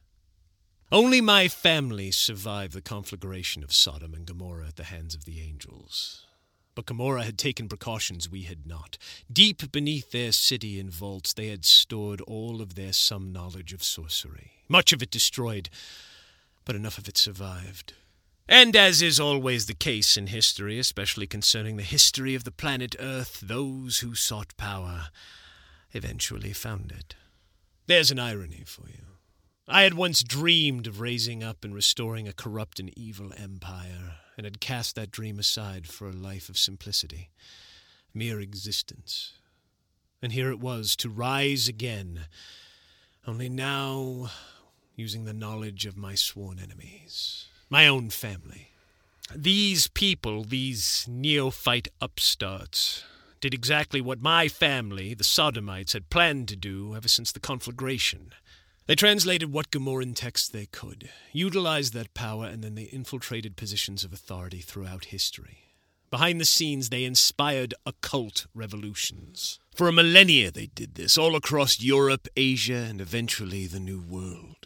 Only 0.92 1.20
my 1.20 1.46
family 1.46 2.10
survived 2.10 2.72
the 2.72 2.80
conflagration 2.80 3.62
of 3.62 3.72
Sodom 3.72 4.14
and 4.14 4.26
Gomorrah 4.26 4.68
at 4.68 4.76
the 4.76 4.84
hands 4.84 5.14
of 5.14 5.24
the 5.24 5.40
angels. 5.40 6.26
But 6.74 6.86
Gomorrah 6.86 7.24
had 7.24 7.38
taken 7.38 7.68
precautions 7.68 8.30
we 8.30 8.42
had 8.42 8.66
not. 8.66 8.96
Deep 9.30 9.70
beneath 9.70 10.10
their 10.10 10.32
city 10.32 10.80
and 10.80 10.90
vaults, 10.90 11.32
they 11.32 11.48
had 11.48 11.64
stored 11.64 12.20
all 12.22 12.62
of 12.62 12.74
their 12.74 12.92
some 12.92 13.32
knowledge 13.32 13.72
of 13.72 13.84
sorcery. 13.84 14.52
Much 14.68 14.92
of 14.92 15.02
it 15.02 15.10
destroyed, 15.10 15.68
but 16.64 16.74
enough 16.74 16.98
of 16.98 17.08
it 17.08 17.18
survived. 17.18 17.92
And 18.52 18.74
as 18.74 19.00
is 19.00 19.20
always 19.20 19.66
the 19.66 19.74
case 19.74 20.16
in 20.16 20.26
history, 20.26 20.80
especially 20.80 21.28
concerning 21.28 21.76
the 21.76 21.84
history 21.84 22.34
of 22.34 22.42
the 22.42 22.50
planet 22.50 22.96
Earth, 22.98 23.38
those 23.40 24.00
who 24.00 24.16
sought 24.16 24.56
power 24.56 25.10
eventually 25.92 26.52
found 26.52 26.90
it. 26.90 27.14
There's 27.86 28.10
an 28.10 28.18
irony 28.18 28.64
for 28.66 28.88
you. 28.88 29.04
I 29.68 29.82
had 29.82 29.94
once 29.94 30.24
dreamed 30.24 30.88
of 30.88 31.00
raising 31.00 31.44
up 31.44 31.64
and 31.64 31.72
restoring 31.72 32.26
a 32.26 32.32
corrupt 32.32 32.80
and 32.80 32.92
evil 32.98 33.30
empire, 33.36 34.16
and 34.36 34.44
had 34.44 34.60
cast 34.60 34.96
that 34.96 35.12
dream 35.12 35.38
aside 35.38 35.86
for 35.86 36.08
a 36.08 36.12
life 36.12 36.48
of 36.48 36.58
simplicity, 36.58 37.30
mere 38.12 38.40
existence. 38.40 39.34
And 40.20 40.32
here 40.32 40.50
it 40.50 40.58
was 40.58 40.96
to 40.96 41.08
rise 41.08 41.68
again, 41.68 42.22
only 43.28 43.48
now 43.48 44.30
using 44.96 45.24
the 45.24 45.32
knowledge 45.32 45.86
of 45.86 45.96
my 45.96 46.16
sworn 46.16 46.58
enemies, 46.58 47.46
my 47.70 47.86
own 47.86 48.10
family. 48.10 48.72
These 49.34 49.86
people, 49.86 50.42
these 50.42 51.06
neophyte 51.08 51.88
upstarts, 52.00 53.04
did 53.40 53.54
exactly 53.54 54.00
what 54.00 54.20
my 54.20 54.48
family, 54.48 55.14
the 55.14 55.24
Sodomites, 55.24 55.92
had 55.92 56.10
planned 56.10 56.48
to 56.48 56.56
do 56.56 56.94
ever 56.94 57.08
since 57.08 57.30
the 57.30 57.40
conflagration. 57.40 58.32
They 58.86 58.96
translated 58.96 59.52
what 59.52 59.70
Gomorran 59.70 60.16
text 60.16 60.52
they 60.52 60.66
could, 60.66 61.10
utilized 61.32 61.94
that 61.94 62.12
power, 62.12 62.46
and 62.46 62.62
then 62.62 62.74
they 62.74 62.82
infiltrated 62.82 63.56
positions 63.56 64.02
of 64.02 64.12
authority 64.12 64.58
throughout 64.58 65.06
history. 65.06 65.76
Behind 66.10 66.40
the 66.40 66.44
scenes, 66.44 66.88
they 66.88 67.04
inspired 67.04 67.72
occult 67.86 68.46
revolutions. 68.52 69.60
For 69.76 69.86
a 69.86 69.92
millennia, 69.92 70.50
they 70.50 70.66
did 70.66 70.96
this, 70.96 71.16
all 71.16 71.36
across 71.36 71.80
Europe, 71.80 72.26
Asia, 72.36 72.84
and 72.88 73.00
eventually 73.00 73.68
the 73.68 73.78
New 73.78 74.00
World. 74.00 74.59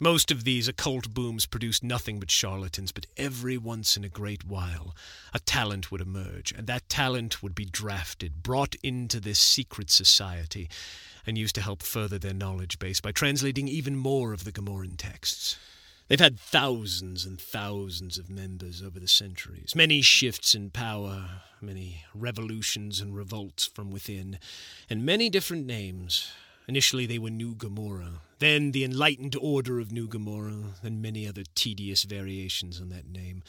Most 0.00 0.32
of 0.32 0.42
these 0.42 0.66
occult 0.66 1.14
booms 1.14 1.46
produced 1.46 1.84
nothing 1.84 2.18
but 2.18 2.30
charlatans, 2.30 2.90
but 2.90 3.06
every 3.16 3.56
once 3.56 3.96
in 3.96 4.02
a 4.02 4.08
great 4.08 4.44
while 4.44 4.92
a 5.32 5.38
talent 5.38 5.92
would 5.92 6.00
emerge, 6.00 6.52
and 6.52 6.66
that 6.66 6.88
talent 6.88 7.44
would 7.44 7.54
be 7.54 7.64
drafted, 7.64 8.42
brought 8.42 8.74
into 8.82 9.20
this 9.20 9.38
secret 9.38 9.90
society, 9.90 10.68
and 11.24 11.38
used 11.38 11.54
to 11.54 11.62
help 11.62 11.80
further 11.80 12.18
their 12.18 12.34
knowledge 12.34 12.80
base 12.80 13.00
by 13.00 13.12
translating 13.12 13.68
even 13.68 13.96
more 13.96 14.32
of 14.32 14.42
the 14.42 14.50
Gomorran 14.50 14.96
texts. 14.96 15.56
They've 16.08 16.18
had 16.18 16.40
thousands 16.40 17.24
and 17.24 17.40
thousands 17.40 18.18
of 18.18 18.28
members 18.28 18.82
over 18.82 18.98
the 18.98 19.08
centuries, 19.08 19.74
many 19.76 20.02
shifts 20.02 20.56
in 20.56 20.70
power, 20.70 21.42
many 21.60 22.04
revolutions 22.12 23.00
and 23.00 23.16
revolts 23.16 23.64
from 23.64 23.92
within, 23.92 24.40
and 24.90 25.06
many 25.06 25.30
different 25.30 25.66
names. 25.66 26.32
Initially, 26.66 27.06
they 27.06 27.18
were 27.18 27.30
New 27.30 27.54
Gomorrah, 27.54 28.20
then 28.44 28.72
the 28.72 28.84
Enlightened 28.84 29.34
Order 29.40 29.80
of 29.80 29.90
New 29.90 30.06
Gomorrah, 30.06 30.74
and 30.82 31.00
many 31.00 31.26
other 31.26 31.44
tedious 31.54 32.02
variations 32.02 32.78
on 32.78 32.90
that 32.90 33.08
name, 33.08 33.42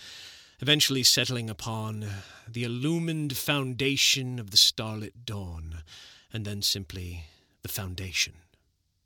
eventually 0.62 1.03
settling 1.03 1.49
upon 1.49 2.05
the 2.47 2.63
illumined 2.63 3.36
foundation 3.36 4.39
of 4.39 4.51
the 4.51 4.58
starlit 4.58 5.25
dawn, 5.25 5.84
and 6.31 6.45
then 6.45 6.62
simply 6.62 7.25
the 7.62 7.67
Foundation. 7.67 8.36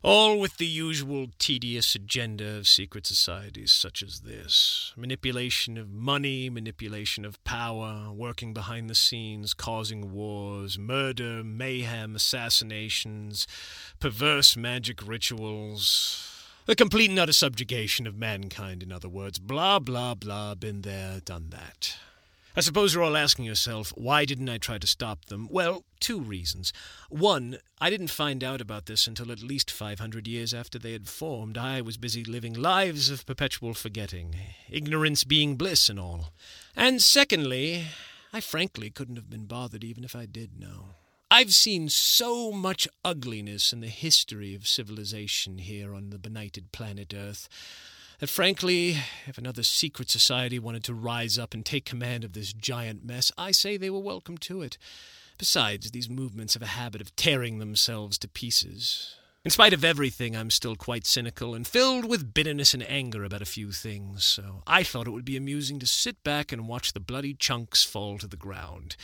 All 0.02 0.40
with 0.40 0.56
the 0.56 0.66
usual 0.66 1.28
tedious 1.40 1.94
agenda 1.94 2.56
of 2.56 2.70
secret 2.70 3.06
societies 3.06 3.74
such 3.74 4.02
as 4.02 4.22
this 4.22 4.94
manipulation 4.96 5.78
of 5.78 5.92
money, 5.92 6.50
manipulation 6.50 7.26
of 7.26 7.44
power, 7.44 8.10
working 8.10 8.54
behind 8.54 8.90
the 8.90 8.96
scenes, 8.96 9.54
causing 9.54 10.14
wars, 10.14 10.80
murder, 10.80 11.44
mayhem, 11.44 12.16
assassinations, 12.16 13.46
perverse 14.00 14.56
magic 14.56 15.06
rituals. 15.06 16.54
The 16.66 16.78
complete 16.78 17.10
and 17.10 17.20
utter 17.20 17.34
subjugation 17.34 18.08
of 18.08 18.16
mankind, 18.16 18.82
in 18.82 18.94
other 18.94 19.10
words. 19.10 19.38
Blah, 19.38 19.80
blah, 19.80 20.16
blah, 20.16 20.56
been 20.56 20.84
there, 20.84 21.20
done 21.20 21.50
that. 21.50 21.98
I 22.60 22.62
suppose 22.62 22.94
you're 22.94 23.04
all 23.04 23.16
asking 23.16 23.46
yourself, 23.46 23.94
why 23.96 24.26
didn't 24.26 24.50
I 24.50 24.58
try 24.58 24.78
to 24.80 24.86
stop 24.86 25.28
them? 25.28 25.48
Well, 25.50 25.86
two 26.02 26.20
reasons. 26.20 26.74
One, 27.08 27.60
I 27.80 27.90
didn't 27.90 28.10
find 28.10 28.44
out 28.44 28.60
about 28.60 28.86
this 28.86 29.08
until 29.08 29.32
at 29.32 29.42
least 29.42 29.72
500 29.72 30.28
years 30.28 30.54
after 30.54 30.78
they 30.78 30.92
had 30.92 31.08
formed. 31.08 31.58
I 31.58 31.80
was 31.80 31.96
busy 31.96 32.26
living 32.26 32.54
lives 32.54 33.10
of 33.10 33.26
perpetual 33.26 33.76
forgetting, 33.76 34.36
ignorance 34.70 35.24
being 35.24 35.56
bliss 35.56 35.88
and 35.88 35.98
all. 35.98 36.34
And 36.76 37.02
secondly, 37.02 37.86
I 38.34 38.42
frankly 38.42 38.90
couldn't 38.90 39.16
have 39.16 39.30
been 39.30 39.46
bothered 39.46 39.86
even 39.86 40.04
if 40.04 40.14
I 40.14 40.26
did 40.26 40.60
know. 40.60 40.96
I've 41.32 41.54
seen 41.54 41.88
so 41.88 42.52
much 42.52 42.90
ugliness 43.06 43.72
in 43.72 43.80
the 43.80 43.88
history 43.88 44.54
of 44.54 44.68
civilization 44.68 45.60
here 45.60 45.94
on 45.94 46.10
the 46.10 46.20
benighted 46.20 46.74
planet 46.74 47.14
Earth 47.16 47.48
that 48.20 48.30
frankly, 48.30 48.98
if 49.26 49.38
another 49.38 49.64
secret 49.64 50.10
society 50.10 50.60
wanted 50.60 50.84
to 50.84 50.94
rise 50.94 51.40
up 51.40 51.54
and 51.54 51.66
take 51.66 51.86
command 51.86 52.24
of 52.24 52.34
this 52.34 52.54
giant 52.54 53.04
mess, 53.04 53.32
I 53.38 53.52
say 53.52 53.78
they 53.78 53.90
were 53.90 54.00
welcome 54.00 54.38
to 54.40 54.62
it. 54.62 54.78
Besides, 55.38 55.92
these 55.92 56.10
movements 56.10 56.54
have 56.54 56.64
a 56.64 56.68
habit 56.68 57.00
of 57.00 57.16
tearing 57.16 57.60
themselves 57.60 58.18
to 58.20 58.28
pieces. 58.28 59.16
In 59.46 59.52
spite 59.52 59.72
of 59.72 59.86
everything, 59.86 60.36
I'm 60.36 60.50
still 60.52 60.76
quite 60.76 61.08
cynical 61.08 61.56
and 61.56 61.66
filled 61.66 62.04
with 62.04 62.34
bitterness 62.34 62.74
and 62.74 62.84
anger 62.90 63.24
about 63.24 63.42
a 63.42 63.46
few 63.46 63.72
things, 63.72 64.26
so 64.26 64.64
I 64.68 64.84
thought 64.84 65.08
it 65.08 65.12
would 65.12 65.24
be 65.24 65.38
amusing 65.38 65.80
to 65.80 65.88
sit 65.88 66.22
back 66.26 66.52
and 66.52 66.68
watch 66.68 66.92
the 66.92 67.00
bloody 67.00 67.34
chunks 67.34 67.86
fall 67.86 68.18
to 68.18 68.28
the 68.28 68.36
ground. 68.36 68.98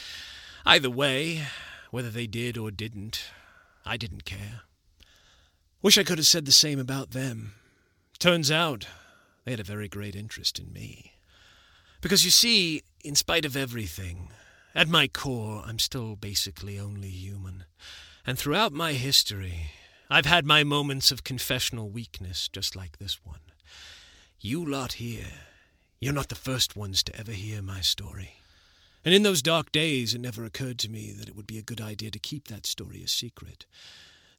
Either 0.65 0.89
way, 0.89 1.43
whether 1.89 2.09
they 2.09 2.27
did 2.27 2.57
or 2.57 2.69
didn't, 2.69 3.29
I 3.85 3.95
didn't 3.95 4.25
care. 4.25 4.63
Wish 5.81 5.97
I 5.97 6.03
could 6.03 6.17
have 6.17 6.27
said 6.27 6.45
the 6.45 6.51
same 6.51 6.79
about 6.79 7.11
them. 7.11 7.53
Turns 8.19 8.51
out, 8.51 8.87
they 9.45 9.51
had 9.51 9.59
a 9.59 9.63
very 9.63 9.87
great 9.87 10.15
interest 10.15 10.59
in 10.59 10.73
me. 10.73 11.13
Because 12.01 12.25
you 12.25 12.31
see, 12.31 12.81
in 13.03 13.15
spite 13.15 13.45
of 13.45 13.55
everything, 13.55 14.29
at 14.73 14.89
my 14.89 15.07
core, 15.07 15.63
I'm 15.65 15.79
still 15.79 16.15
basically 16.15 16.79
only 16.79 17.09
human. 17.09 17.65
And 18.25 18.37
throughout 18.37 18.73
my 18.73 18.93
history, 18.93 19.71
I've 20.09 20.25
had 20.25 20.45
my 20.45 20.63
moments 20.63 21.11
of 21.11 21.23
confessional 21.23 21.89
weakness, 21.89 22.47
just 22.47 22.75
like 22.75 22.97
this 22.97 23.23
one. 23.23 23.39
You 24.39 24.65
lot 24.65 24.93
here, 24.93 25.31
you're 25.99 26.13
not 26.13 26.29
the 26.29 26.35
first 26.35 26.75
ones 26.75 27.03
to 27.03 27.15
ever 27.17 27.31
hear 27.31 27.61
my 27.61 27.81
story. 27.81 28.33
And 29.03 29.13
in 29.13 29.23
those 29.23 29.43
dark 29.43 29.71
days, 29.71 30.15
it 30.15 30.21
never 30.21 30.43
occurred 30.43 30.79
to 30.79 30.91
me 30.91 31.11
that 31.11 31.29
it 31.29 31.35
would 31.35 31.47
be 31.47 31.59
a 31.59 31.63
good 31.63 31.79
idea 31.79 32.09
to 32.09 32.19
keep 32.19 32.47
that 32.47 32.65
story 32.65 33.03
a 33.03 33.07
secret. 33.07 33.67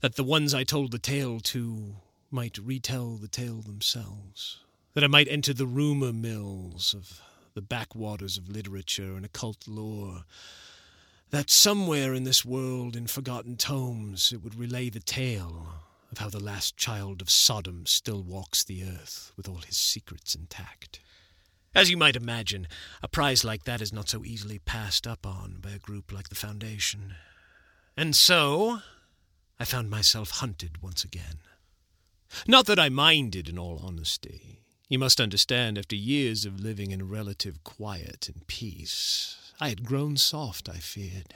That 0.00 0.16
the 0.16 0.24
ones 0.24 0.52
I 0.52 0.64
told 0.64 0.90
the 0.90 0.98
tale 0.98 1.38
to 1.40 1.96
might 2.30 2.58
retell 2.58 3.16
the 3.16 3.28
tale 3.28 3.62
themselves 3.62 4.58
that 4.96 5.04
I 5.04 5.08
might 5.08 5.28
enter 5.28 5.52
the 5.52 5.66
rumor 5.66 6.10
mills 6.10 6.94
of 6.94 7.20
the 7.52 7.60
backwaters 7.60 8.38
of 8.38 8.48
literature 8.48 9.14
and 9.14 9.26
occult 9.26 9.68
lore, 9.68 10.24
that 11.28 11.50
somewhere 11.50 12.14
in 12.14 12.24
this 12.24 12.46
world, 12.46 12.96
in 12.96 13.06
forgotten 13.06 13.56
tomes, 13.56 14.32
it 14.32 14.42
would 14.42 14.54
relay 14.54 14.88
the 14.88 15.00
tale 15.00 15.66
of 16.10 16.16
how 16.16 16.30
the 16.30 16.42
last 16.42 16.78
child 16.78 17.20
of 17.20 17.28
Sodom 17.28 17.84
still 17.84 18.22
walks 18.22 18.64
the 18.64 18.84
earth 18.84 19.32
with 19.36 19.46
all 19.46 19.58
his 19.58 19.76
secrets 19.76 20.34
intact. 20.34 20.98
As 21.74 21.90
you 21.90 21.98
might 21.98 22.16
imagine, 22.16 22.66
a 23.02 23.08
prize 23.08 23.44
like 23.44 23.64
that 23.64 23.82
is 23.82 23.92
not 23.92 24.08
so 24.08 24.24
easily 24.24 24.60
passed 24.60 25.06
up 25.06 25.26
on 25.26 25.58
by 25.60 25.72
a 25.72 25.78
group 25.78 26.10
like 26.10 26.30
the 26.30 26.34
Foundation. 26.34 27.16
And 27.98 28.16
so, 28.16 28.78
I 29.60 29.66
found 29.66 29.90
myself 29.90 30.30
hunted 30.30 30.80
once 30.82 31.04
again. 31.04 31.40
Not 32.48 32.64
that 32.64 32.78
I 32.78 32.88
minded, 32.88 33.50
in 33.50 33.58
all 33.58 33.78
honesty. 33.84 34.62
You 34.88 35.00
must 35.00 35.20
understand, 35.20 35.78
after 35.78 35.96
years 35.96 36.44
of 36.44 36.60
living 36.60 36.92
in 36.92 37.08
relative 37.08 37.64
quiet 37.64 38.28
and 38.32 38.46
peace, 38.46 39.52
I 39.58 39.68
had 39.68 39.84
grown 39.84 40.16
soft, 40.16 40.68
I 40.68 40.76
feared. 40.76 41.34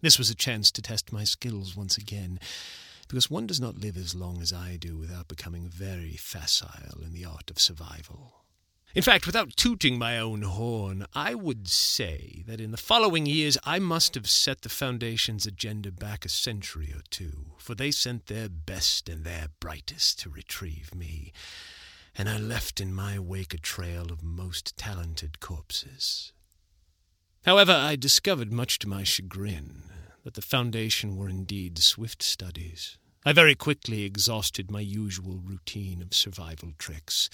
This 0.00 0.18
was 0.18 0.28
a 0.28 0.34
chance 0.34 0.72
to 0.72 0.82
test 0.82 1.12
my 1.12 1.22
skills 1.22 1.76
once 1.76 1.96
again, 1.96 2.40
because 3.06 3.30
one 3.30 3.46
does 3.46 3.60
not 3.60 3.78
live 3.78 3.96
as 3.96 4.16
long 4.16 4.42
as 4.42 4.52
I 4.52 4.76
do 4.76 4.98
without 4.98 5.28
becoming 5.28 5.68
very 5.68 6.16
facile 6.16 7.00
in 7.04 7.12
the 7.12 7.24
art 7.24 7.48
of 7.48 7.60
survival. 7.60 8.42
In 8.92 9.02
fact, 9.02 9.24
without 9.24 9.54
tooting 9.54 9.96
my 9.96 10.18
own 10.18 10.42
horn, 10.42 11.06
I 11.14 11.36
would 11.36 11.68
say 11.68 12.42
that 12.48 12.60
in 12.60 12.72
the 12.72 12.76
following 12.76 13.24
years 13.24 13.56
I 13.62 13.78
must 13.78 14.16
have 14.16 14.28
set 14.28 14.62
the 14.62 14.68
Foundation's 14.68 15.46
agenda 15.46 15.92
back 15.92 16.24
a 16.24 16.28
century 16.28 16.92
or 16.92 17.02
two, 17.08 17.52
for 17.56 17.76
they 17.76 17.92
sent 17.92 18.26
their 18.26 18.48
best 18.48 19.08
and 19.08 19.22
their 19.22 19.46
brightest 19.60 20.18
to 20.20 20.28
retrieve 20.28 20.92
me 20.92 21.32
and 22.16 22.28
I 22.28 22.38
left 22.38 22.80
in 22.80 22.92
my 22.92 23.18
wake 23.18 23.54
a 23.54 23.58
trail 23.58 24.10
of 24.10 24.22
most 24.22 24.76
talented 24.76 25.40
corpses. 25.40 26.32
However, 27.44 27.72
I 27.72 27.96
discovered, 27.96 28.52
much 28.52 28.78
to 28.80 28.88
my 28.88 29.02
chagrin, 29.02 29.84
that 30.24 30.34
the 30.34 30.42
Foundation 30.42 31.16
were 31.16 31.28
indeed 31.28 31.78
swift 31.78 32.22
studies. 32.22 32.98
I 33.24 33.32
very 33.32 33.54
quickly 33.54 34.02
exhausted 34.04 34.70
my 34.70 34.80
usual 34.80 35.40
routine 35.44 36.02
of 36.02 36.14
survival 36.14 36.72
tricks, 36.78 37.28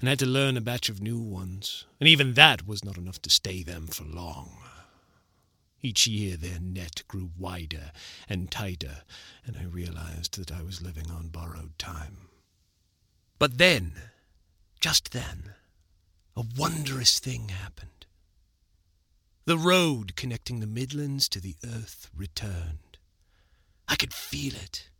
and 0.00 0.08
had 0.08 0.18
to 0.20 0.26
learn 0.26 0.56
a 0.56 0.60
batch 0.60 0.88
of 0.88 1.00
new 1.00 1.20
ones, 1.20 1.86
and 2.00 2.08
even 2.08 2.34
that 2.34 2.66
was 2.66 2.84
not 2.84 2.98
enough 2.98 3.20
to 3.22 3.30
stay 3.30 3.62
them 3.62 3.86
for 3.86 4.04
long. 4.04 4.58
Each 5.82 6.06
year 6.06 6.36
their 6.36 6.60
net 6.60 7.02
grew 7.08 7.30
wider 7.36 7.92
and 8.28 8.50
tighter, 8.50 9.02
and 9.44 9.56
I 9.56 9.64
realized 9.64 10.38
that 10.38 10.50
I 10.50 10.62
was 10.62 10.82
living 10.82 11.10
on 11.10 11.28
borrowed 11.28 11.78
time. 11.78 12.28
But 13.38 13.58
then, 13.58 13.92
just 14.84 15.12
then, 15.12 15.54
a 16.36 16.44
wondrous 16.58 17.18
thing 17.18 17.48
happened. 17.48 18.04
The 19.46 19.56
road 19.56 20.14
connecting 20.14 20.60
the 20.60 20.66
Midlands 20.66 21.26
to 21.30 21.40
the 21.40 21.56
earth 21.64 22.10
returned. 22.14 22.98
I 23.88 23.96
could 23.96 24.12
feel 24.12 24.52
it, 24.52 24.90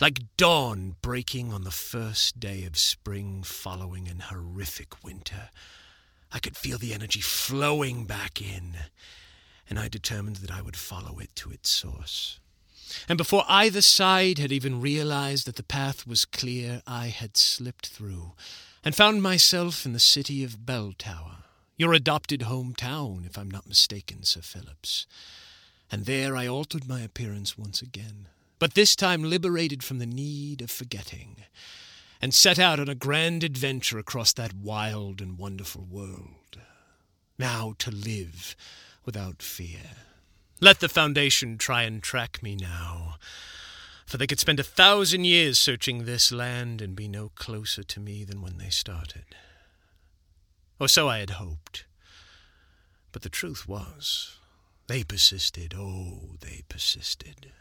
like 0.00 0.34
dawn 0.38 0.96
breaking 1.02 1.52
on 1.52 1.64
the 1.64 1.70
first 1.70 2.40
day 2.40 2.64
of 2.64 2.78
spring 2.78 3.42
following 3.42 4.08
an 4.08 4.20
horrific 4.20 5.04
winter. 5.04 5.50
I 6.32 6.38
could 6.38 6.56
feel 6.56 6.78
the 6.78 6.94
energy 6.94 7.20
flowing 7.20 8.06
back 8.06 8.40
in, 8.40 8.74
and 9.68 9.78
I 9.78 9.88
determined 9.88 10.36
that 10.36 10.50
I 10.50 10.62
would 10.62 10.76
follow 10.78 11.18
it 11.18 11.36
to 11.36 11.50
its 11.50 11.68
source. 11.68 12.40
And 13.06 13.18
before 13.18 13.44
either 13.48 13.82
side 13.82 14.38
had 14.38 14.50
even 14.50 14.80
realized 14.80 15.46
that 15.46 15.56
the 15.56 15.62
path 15.62 16.06
was 16.06 16.24
clear, 16.24 16.80
I 16.86 17.08
had 17.08 17.36
slipped 17.36 17.88
through 17.88 18.32
and 18.84 18.94
found 18.94 19.22
myself 19.22 19.86
in 19.86 19.94
the 19.94 19.98
city 19.98 20.44
of 20.44 20.66
Belltower, 20.66 21.44
your 21.76 21.94
adopted 21.94 22.40
hometown, 22.40 23.26
if 23.26 23.38
I'm 23.38 23.50
not 23.50 23.66
mistaken, 23.66 24.22
Sir 24.22 24.42
Phillips. 24.42 25.06
And 25.90 26.04
there 26.04 26.36
I 26.36 26.46
altered 26.46 26.86
my 26.88 27.00
appearance 27.00 27.56
once 27.56 27.80
again, 27.80 28.28
but 28.58 28.74
this 28.74 28.94
time 28.94 29.24
liberated 29.24 29.82
from 29.82 29.98
the 29.98 30.06
need 30.06 30.60
of 30.60 30.70
forgetting, 30.70 31.36
and 32.20 32.34
set 32.34 32.58
out 32.58 32.78
on 32.78 32.88
a 32.88 32.94
grand 32.94 33.42
adventure 33.42 33.98
across 33.98 34.32
that 34.34 34.54
wild 34.54 35.20
and 35.20 35.38
wonderful 35.38 35.86
world. 35.90 36.58
Now 37.38 37.74
to 37.78 37.90
live 37.90 38.54
without 39.04 39.42
fear. 39.42 39.80
Let 40.60 40.80
the 40.80 40.88
Foundation 40.88 41.58
try 41.58 41.82
and 41.82 42.02
track 42.02 42.42
me 42.42 42.54
now, 42.54 43.16
for 44.06 44.16
they 44.16 44.26
could 44.26 44.40
spend 44.40 44.60
a 44.60 44.64
thousand 44.64 45.24
years 45.24 45.58
searching 45.58 46.04
this 46.04 46.30
land 46.30 46.80
and 46.80 46.94
be 46.94 47.08
no 47.08 47.30
closer 47.34 47.82
to 47.82 48.00
me 48.00 48.24
than 48.24 48.42
when 48.42 48.58
they 48.58 48.70
started. 48.70 49.24
Or 50.78 50.88
so 50.88 51.08
I 51.08 51.18
had 51.18 51.30
hoped. 51.30 51.84
But 53.12 53.22
the 53.22 53.28
truth 53.28 53.68
was, 53.68 54.38
they 54.86 55.04
persisted, 55.04 55.74
oh, 55.76 56.36
they 56.40 56.62
persisted. 56.68 57.52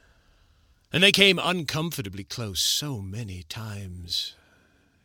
And 0.91 1.01
they 1.01 1.11
came 1.11 1.39
uncomfortably 1.39 2.23
close 2.23 2.61
so 2.61 3.01
many 3.01 3.43
times. 3.43 4.35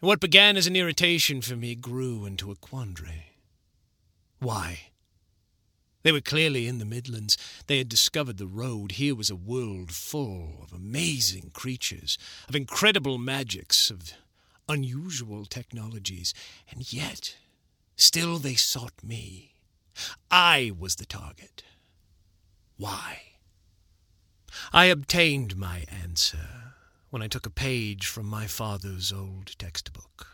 What 0.01 0.21
began 0.21 0.57
as 0.57 0.67
an 0.67 0.77
irritation 0.77 1.41
for 1.41 1.57
me 1.57 1.75
grew 1.75 2.27
into 2.27 2.51
a 2.51 2.57
quandary. 2.57 3.33
Why? 4.39 4.81
They 6.09 6.13
were 6.13 6.23
clearly 6.23 6.67
in 6.67 6.79
the 6.79 6.87
Midlands. 6.87 7.37
They 7.67 7.77
had 7.77 7.91
discovered 7.91 8.39
the 8.39 8.47
road. 8.47 8.93
Here 8.93 9.15
was 9.15 9.29
a 9.29 9.37
world 9.37 9.93
full 9.93 10.55
of 10.63 10.73
amazing 10.73 11.51
creatures, 11.53 12.17
of 12.49 12.57
incredible 12.57 13.19
magics, 13.19 13.91
of 13.91 14.15
unusual 14.71 15.45
technologies. 15.45 16.33
And 16.71 16.91
yet, 16.91 17.37
still 17.95 18.39
they 18.39 18.55
sought 18.55 18.95
me. 19.05 19.53
I 20.31 20.73
was 20.79 20.97
the 20.97 21.05
target. 21.05 21.63
Why? 22.79 23.19
I 24.73 24.87
obtained 24.87 25.59
my 25.59 25.85
answer 25.91 26.73
when 27.11 27.21
I 27.21 27.29
took 27.29 27.45
a 27.45 27.51
page 27.51 28.07
from 28.07 28.25
my 28.25 28.47
father's 28.47 29.13
old 29.13 29.59
textbook. 29.59 30.27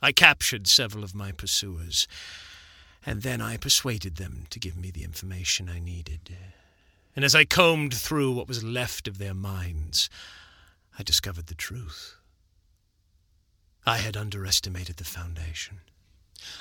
I 0.00 0.12
captured 0.12 0.68
several 0.68 1.02
of 1.02 1.12
my 1.12 1.32
pursuers 1.32 2.06
and 3.04 3.22
then 3.22 3.40
I 3.40 3.56
persuaded 3.56 4.16
them 4.16 4.46
to 4.50 4.60
give 4.60 4.76
me 4.76 4.90
the 4.90 5.04
information 5.04 5.68
I 5.68 5.80
needed. 5.80 6.36
And 7.16 7.24
as 7.24 7.34
I 7.34 7.44
combed 7.44 7.94
through 7.94 8.32
what 8.32 8.48
was 8.48 8.62
left 8.62 9.08
of 9.08 9.18
their 9.18 9.34
minds, 9.34 10.08
I 10.98 11.02
discovered 11.02 11.46
the 11.46 11.54
truth. 11.54 12.16
I 13.84 13.98
had 13.98 14.16
underestimated 14.16 14.96
the 14.96 15.04
Foundation. 15.04 15.80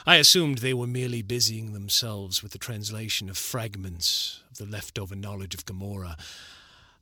I 0.06 0.16
assumed 0.16 0.58
they 0.58 0.74
were 0.74 0.88
merely 0.88 1.22
busying 1.22 1.74
themselves 1.74 2.42
with 2.42 2.52
the 2.52 2.58
translation 2.58 3.30
of 3.30 3.38
fragments 3.38 4.42
of 4.52 4.58
the 4.58 4.66
leftover 4.66 5.16
knowledge 5.16 5.54
of 5.54 5.66
Gomorrah, 5.66 6.18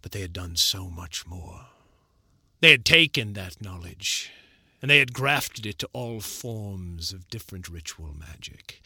but 0.02 0.12
they 0.12 0.22
had 0.22 0.34
done 0.34 0.56
so 0.56 0.90
much 0.90 1.26
more. 1.26 1.68
They 2.62 2.72
had 2.72 2.86
taken 2.86 3.34
that 3.34 3.62
knowledge, 3.62 4.32
and 4.82 4.92
they 4.92 5.00
had 5.00 5.14
grafted 5.14 5.66
it 5.66 5.80
to 5.80 5.90
all 5.94 6.20
forms 6.20 7.14
of 7.14 7.30
different 7.30 7.70
ritual 7.70 8.14
magic 8.18 8.82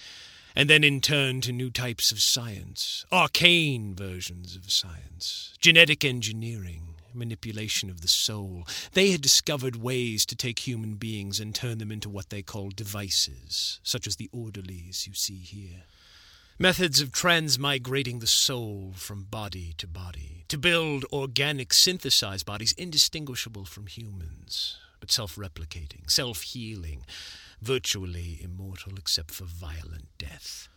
and 0.56 0.70
then 0.70 0.84
in 0.84 1.02
turn 1.02 1.42
to 1.42 1.52
new 1.52 1.70
types 1.70 2.12
of 2.12 2.22
science, 2.22 3.06
arcane 3.12 3.96
versions 3.96 4.56
of 4.56 4.72
science, 4.72 5.54
genetic 5.60 6.06
engineering, 6.06 6.94
manipulation 7.16 7.90
of 7.90 8.02
the 8.02 8.08
soul. 8.08 8.68
They 8.94 9.12
had 9.12 9.22
discovered 9.22 9.76
ways 9.76 10.26
to 10.28 10.36
take 10.36 10.60
human 10.60 10.96
beings 10.96 11.40
and 11.40 11.54
turn 11.54 11.78
them 11.78 11.92
into 11.92 12.10
what 12.10 12.30
they 12.30 12.42
call 12.42 12.70
devices, 12.70 13.80
such 13.84 14.08
as 14.08 14.16
the 14.16 14.30
orderlies 14.32 15.08
you 15.08 15.14
see 15.14 15.38
here. 15.38 15.84
Methods 16.60 17.02
of 17.02 17.12
transmigrating 17.12 18.20
the 18.20 18.28
soul 18.28 18.94
from 18.96 19.24
body 19.24 19.74
to 19.78 19.88
body, 19.88 20.46
to 20.50 20.58
build 20.58 21.04
organic 21.12 21.74
synthesized 21.74 22.46
bodies 22.46 22.74
indistinguishable 22.74 23.66
from 23.66 23.88
humans, 23.88 24.78
but 25.00 25.12
self 25.12 25.36
replicating, 25.36 26.10
self 26.10 26.44
healing, 26.44 27.06
virtually 27.64 28.40
immortal 28.44 28.94
except 28.98 29.32
for 29.32 29.46
violent 29.46 30.08
death. 30.18 30.68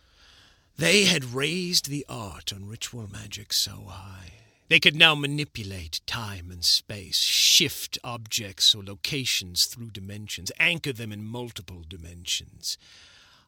They 0.77 1.05
had 1.05 1.33
raised 1.33 1.89
the 1.89 2.05
art 2.07 2.53
on 2.53 2.67
ritual 2.67 3.07
magic 3.11 3.51
so 3.51 3.85
high. 3.87 4.33
They 4.69 4.79
could 4.79 4.95
now 4.95 5.15
manipulate 5.15 6.01
time 6.05 6.51
and 6.51 6.63
space, 6.63 7.19
shift 7.19 7.97
objects 8.03 8.75
or 8.75 8.83
locations 8.83 9.65
through 9.65 9.91
dimensions, 9.91 10.51
anchor 10.59 10.93
them 10.93 11.11
in 11.11 11.23
multiple 11.23 11.83
dimensions. 11.87 12.77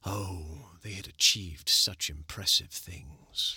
Oh, 0.05 0.69
they 0.81 0.91
had 0.91 1.07
achieved 1.07 1.67
such 1.69 2.09
impressive 2.09 2.69
things. 2.69 3.55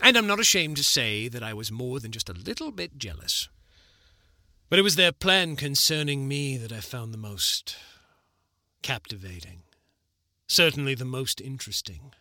And 0.00 0.16
I'm 0.16 0.26
not 0.26 0.40
ashamed 0.40 0.76
to 0.76 0.84
say 0.84 1.28
that 1.28 1.42
I 1.42 1.52
was 1.52 1.72
more 1.72 1.98
than 2.00 2.12
just 2.12 2.28
a 2.28 2.34
little 2.34 2.70
bit 2.70 2.96
jealous. 2.96 3.48
But 4.70 4.78
it 4.78 4.82
was 4.82 4.96
their 4.96 5.12
plan 5.12 5.56
concerning 5.56 6.26
me 6.26 6.56
that 6.56 6.72
I 6.72 6.80
found 6.80 7.12
the 7.12 7.18
most 7.18 7.76
captivating, 8.84 9.62
certainly 10.46 10.94
the 10.94 11.06
most 11.06 11.40
interesting. 11.40 12.12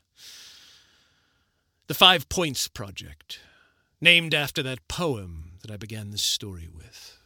The 1.88 1.94
Five 1.94 2.30
Points 2.30 2.70
Project, 2.70 3.42
named 4.00 4.34
after 4.34 4.64
that 4.64 4.88
poem 4.88 5.52
that 5.62 5.70
I 5.70 5.76
began 5.76 6.12
this 6.12 6.24
story 6.24 6.70
with. 6.74 7.18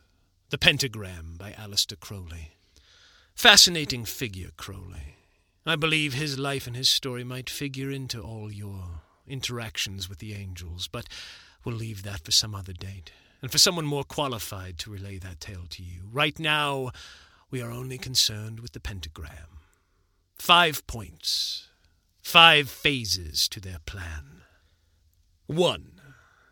The 0.49 0.57
Pentagram 0.57 1.35
by 1.37 1.51
Aleister 1.51 1.99
Crowley. 1.99 2.53
Fascinating 3.35 4.05
figure, 4.05 4.49
Crowley. 4.57 5.17
I 5.67 5.75
believe 5.75 6.15
his 6.15 6.39
life 6.39 6.65
and 6.65 6.75
his 6.75 6.89
story 6.89 7.23
might 7.23 7.47
figure 7.47 7.91
into 7.91 8.19
all 8.19 8.51
your 8.51 9.01
interactions 9.27 10.09
with 10.09 10.17
the 10.17 10.33
angels, 10.33 10.87
but 10.87 11.05
we'll 11.63 11.75
leave 11.75 12.01
that 12.01 12.21
for 12.25 12.31
some 12.31 12.55
other 12.55 12.73
date, 12.73 13.11
and 13.43 13.51
for 13.51 13.59
someone 13.59 13.85
more 13.85 14.03
qualified 14.03 14.79
to 14.79 14.89
relay 14.89 15.19
that 15.19 15.39
tale 15.39 15.65
to 15.69 15.83
you. 15.83 16.09
Right 16.11 16.39
now, 16.39 16.89
we 17.49 17.61
are 17.61 17.71
only 17.71 17.97
concerned 17.97 18.59
with 18.59 18.73
the 18.73 18.79
pentagram. 18.79 19.59
Five 20.35 20.85
points, 20.87 21.67
five 22.21 22.69
phases 22.69 23.47
to 23.49 23.59
their 23.59 23.79
plan. 23.85 24.43
One. 25.45 25.93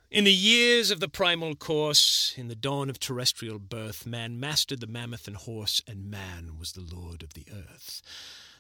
In 0.10 0.23
the 0.23 0.34
years 0.34 0.91
of 0.91 1.01
the 1.01 1.10
primal 1.10 1.55
course, 1.55 2.34
in 2.38 2.47
the 2.47 2.55
dawn 2.55 2.89
of 2.89 2.99
terrestrial 2.99 3.60
birth, 3.60 4.05
man 4.05 4.39
mastered 4.39 4.79
the 4.79 4.88
mammoth 4.88 5.27
and 5.27 5.36
horse, 5.36 5.81
and 5.86 6.10
man 6.10 6.58
was 6.58 6.71
the 6.71 6.95
lord 6.95 7.21
of 7.21 7.34
the 7.34 7.45
earth. 7.51 8.01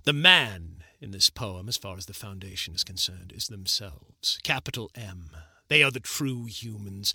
The 0.03 0.11
man 0.13 0.83
in 0.99 1.11
this 1.11 1.29
poem, 1.29 1.69
as 1.69 1.77
far 1.77 1.95
as 1.95 2.07
the 2.07 2.13
foundation 2.13 2.75
is 2.75 2.83
concerned, 2.83 3.31
is 3.33 3.47
themselves. 3.47 4.37
Capital 4.43 4.91
M. 4.95 5.29
They 5.69 5.81
are 5.81 5.91
the 5.91 6.01
true 6.01 6.45
humans. 6.45 7.13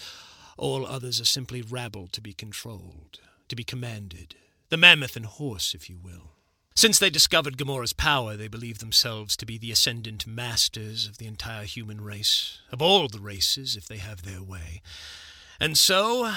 All 0.57 0.87
others 0.87 1.21
are 1.21 1.27
simply 1.27 1.61
rabble 1.61 2.09
to 2.09 2.21
be 2.21 2.33
controlled, 2.33 3.21
to 3.49 3.55
be 3.55 3.65
commanded, 3.65 4.35
the 4.71 4.77
mammoth 4.77 5.17
and 5.17 5.27
horse, 5.27 5.75
if 5.75 5.91
you 5.91 5.99
will. 6.03 6.33
Since 6.75 6.99
they 6.99 7.11
discovered 7.11 7.59
Gomorrah's 7.59 7.93
power, 7.93 8.37
they 8.37 8.49
believe 8.49 8.79
themselves 8.79 9.37
to 9.37 9.45
be 9.45 9.59
the 9.59 9.73
ascendant 9.73 10.27
masters 10.27 11.07
of 11.07 11.19
the 11.19 11.27
entire 11.27 11.65
human 11.65 12.01
race, 12.01 12.61
of 12.73 12.81
all 12.81 13.09
the 13.09 13.21
races, 13.21 13.77
if 13.77 13.87
they 13.87 13.99
have 13.99 14.23
their 14.23 14.43
way. 14.43 14.81
And 15.59 15.77
so, 15.77 16.33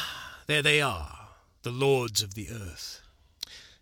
there 0.47 0.61
they 0.61 0.81
are, 0.81 1.29
the 1.61 1.71
lords 1.71 2.21
of 2.21 2.33
the 2.33 2.49
earth. 2.49 3.01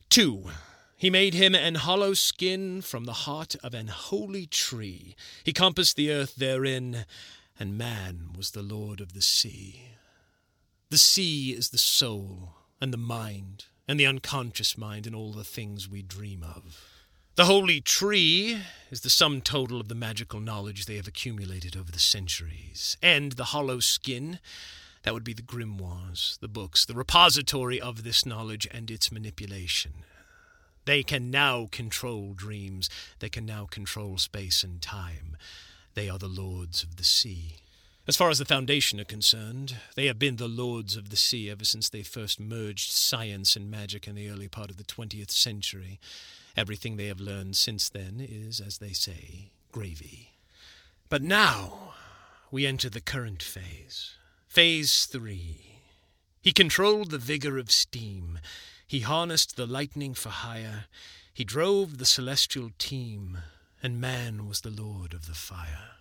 Two, 0.10 0.52
he 0.97 1.10
made 1.10 1.34
him 1.34 1.56
an 1.56 1.76
hollow 1.76 2.14
skin 2.14 2.82
from 2.82 3.06
the 3.06 3.14
heart 3.14 3.56
of 3.64 3.74
an 3.74 3.88
holy 3.88 4.45
tree. 4.45 5.16
He 5.43 5.54
compassed 5.54 5.95
the 5.95 6.12
earth 6.12 6.36
therein, 6.36 7.06
and 7.58 7.78
man 7.78 8.32
was 8.38 8.52
the 8.52 8.62
lord 8.62 9.02
of 9.02 9.14
the 9.14 9.22
sea. 9.22 9.86
The 10.89 10.97
sea 10.97 11.54
is 11.54 11.70
the 11.70 11.78
soul 11.78 12.56
and 12.80 12.93
the 12.93 12.97
mind 12.97 13.66
and 13.88 13.99
the 13.99 14.05
unconscious 14.05 14.77
mind 14.77 15.05
and 15.05 15.15
all 15.15 15.32
the 15.32 15.43
things 15.43 15.89
we 15.89 16.01
dream 16.01 16.43
of. 16.43 16.79
The 17.36 17.45
holy 17.45 17.79
tree 17.82 18.59
is 18.89 19.01
the 19.01 19.09
sum 19.09 19.41
total 19.41 19.79
of 19.79 19.88
the 19.88 19.95
magical 19.95 20.39
knowledge 20.39 20.86
they 20.86 20.97
have 20.97 21.07
accumulated 21.07 21.77
over 21.77 21.91
the 21.91 21.99
centuries, 21.99 22.97
and 23.01 23.34
the 23.34 23.45
hollow 23.45 23.79
skin, 23.79 24.39
that 25.03 25.13
would 25.13 25.23
be 25.23 25.34
the 25.34 25.41
grimoires, 25.41 26.38
the 26.39 26.47
books, 26.47 26.86
the 26.86 26.93
repository 26.93 27.79
of 27.79 28.03
this 28.03 28.25
knowledge 28.25 28.67
and 28.71 28.91
its 28.91 29.11
manipulation. 29.11 30.03
They 30.86 31.03
can 31.03 31.32
now 31.32 31.67
control 31.71 32.34
dreams. 32.34 32.89
They 33.19 33.29
can 33.29 33.45
now 33.45 33.65
control 33.65 34.17
space 34.17 34.63
and 34.63 34.82
time. 34.82 35.38
They 35.93 36.09
are 36.09 36.17
the 36.17 36.27
lords 36.27 36.84
of 36.84 36.97
the 36.97 37.03
sea. 37.03 37.57
As 38.08 38.18
far 38.18 38.32
as 38.32 38.39
the 38.39 38.45
Foundation 38.45 38.99
are 38.99 39.06
concerned, 39.06 39.76
they 39.95 40.08
have 40.08 40.18
been 40.18 40.38
the 40.38 40.47
lords 40.47 40.95
of 40.95 41.12
the 41.12 41.16
sea 41.16 41.52
ever 41.52 41.64
since 41.64 41.88
they 41.88 42.02
first 42.02 42.39
merged 42.39 42.91
science 42.91 43.56
and 43.56 43.70
magic 43.70 44.08
in 44.08 44.16
the 44.16 44.28
early 44.28 44.47
part 44.47 44.72
of 44.72 44.78
the 44.78 44.84
20th 44.84 45.30
century. 45.30 45.99
Everything 46.58 46.97
they 46.97 47.06
have 47.06 47.20
learned 47.22 47.56
since 47.56 47.89
then 47.89 48.16
is, 48.20 48.60
as 48.60 48.80
they 48.80 48.91
say, 48.91 49.52
gravy. 49.72 50.32
But 51.10 51.22
now 51.22 51.93
we 52.49 52.66
enter 52.66 52.89
the 52.89 53.02
current 53.02 53.43
phase. 53.43 54.16
Phase 54.47 55.06
three. 55.06 55.82
He 56.41 56.52
controlled 56.52 57.12
the 57.12 57.20
vigor 57.20 57.60
of 57.60 57.72
steam. 57.72 58.39
He 58.88 59.02
harnessed 59.02 59.56
the 59.56 59.68
lightning 59.68 60.16
for 60.16 60.30
hire. 60.30 60.86
He 61.32 61.43
drove 61.43 61.99
the 61.99 62.06
celestial 62.06 62.72
team, 62.80 63.38
and 63.84 64.02
man 64.02 64.47
was 64.47 64.62
the 64.62 64.72
lord 64.72 65.14
of 65.14 65.28
the 65.28 65.36
fire. 65.36 66.01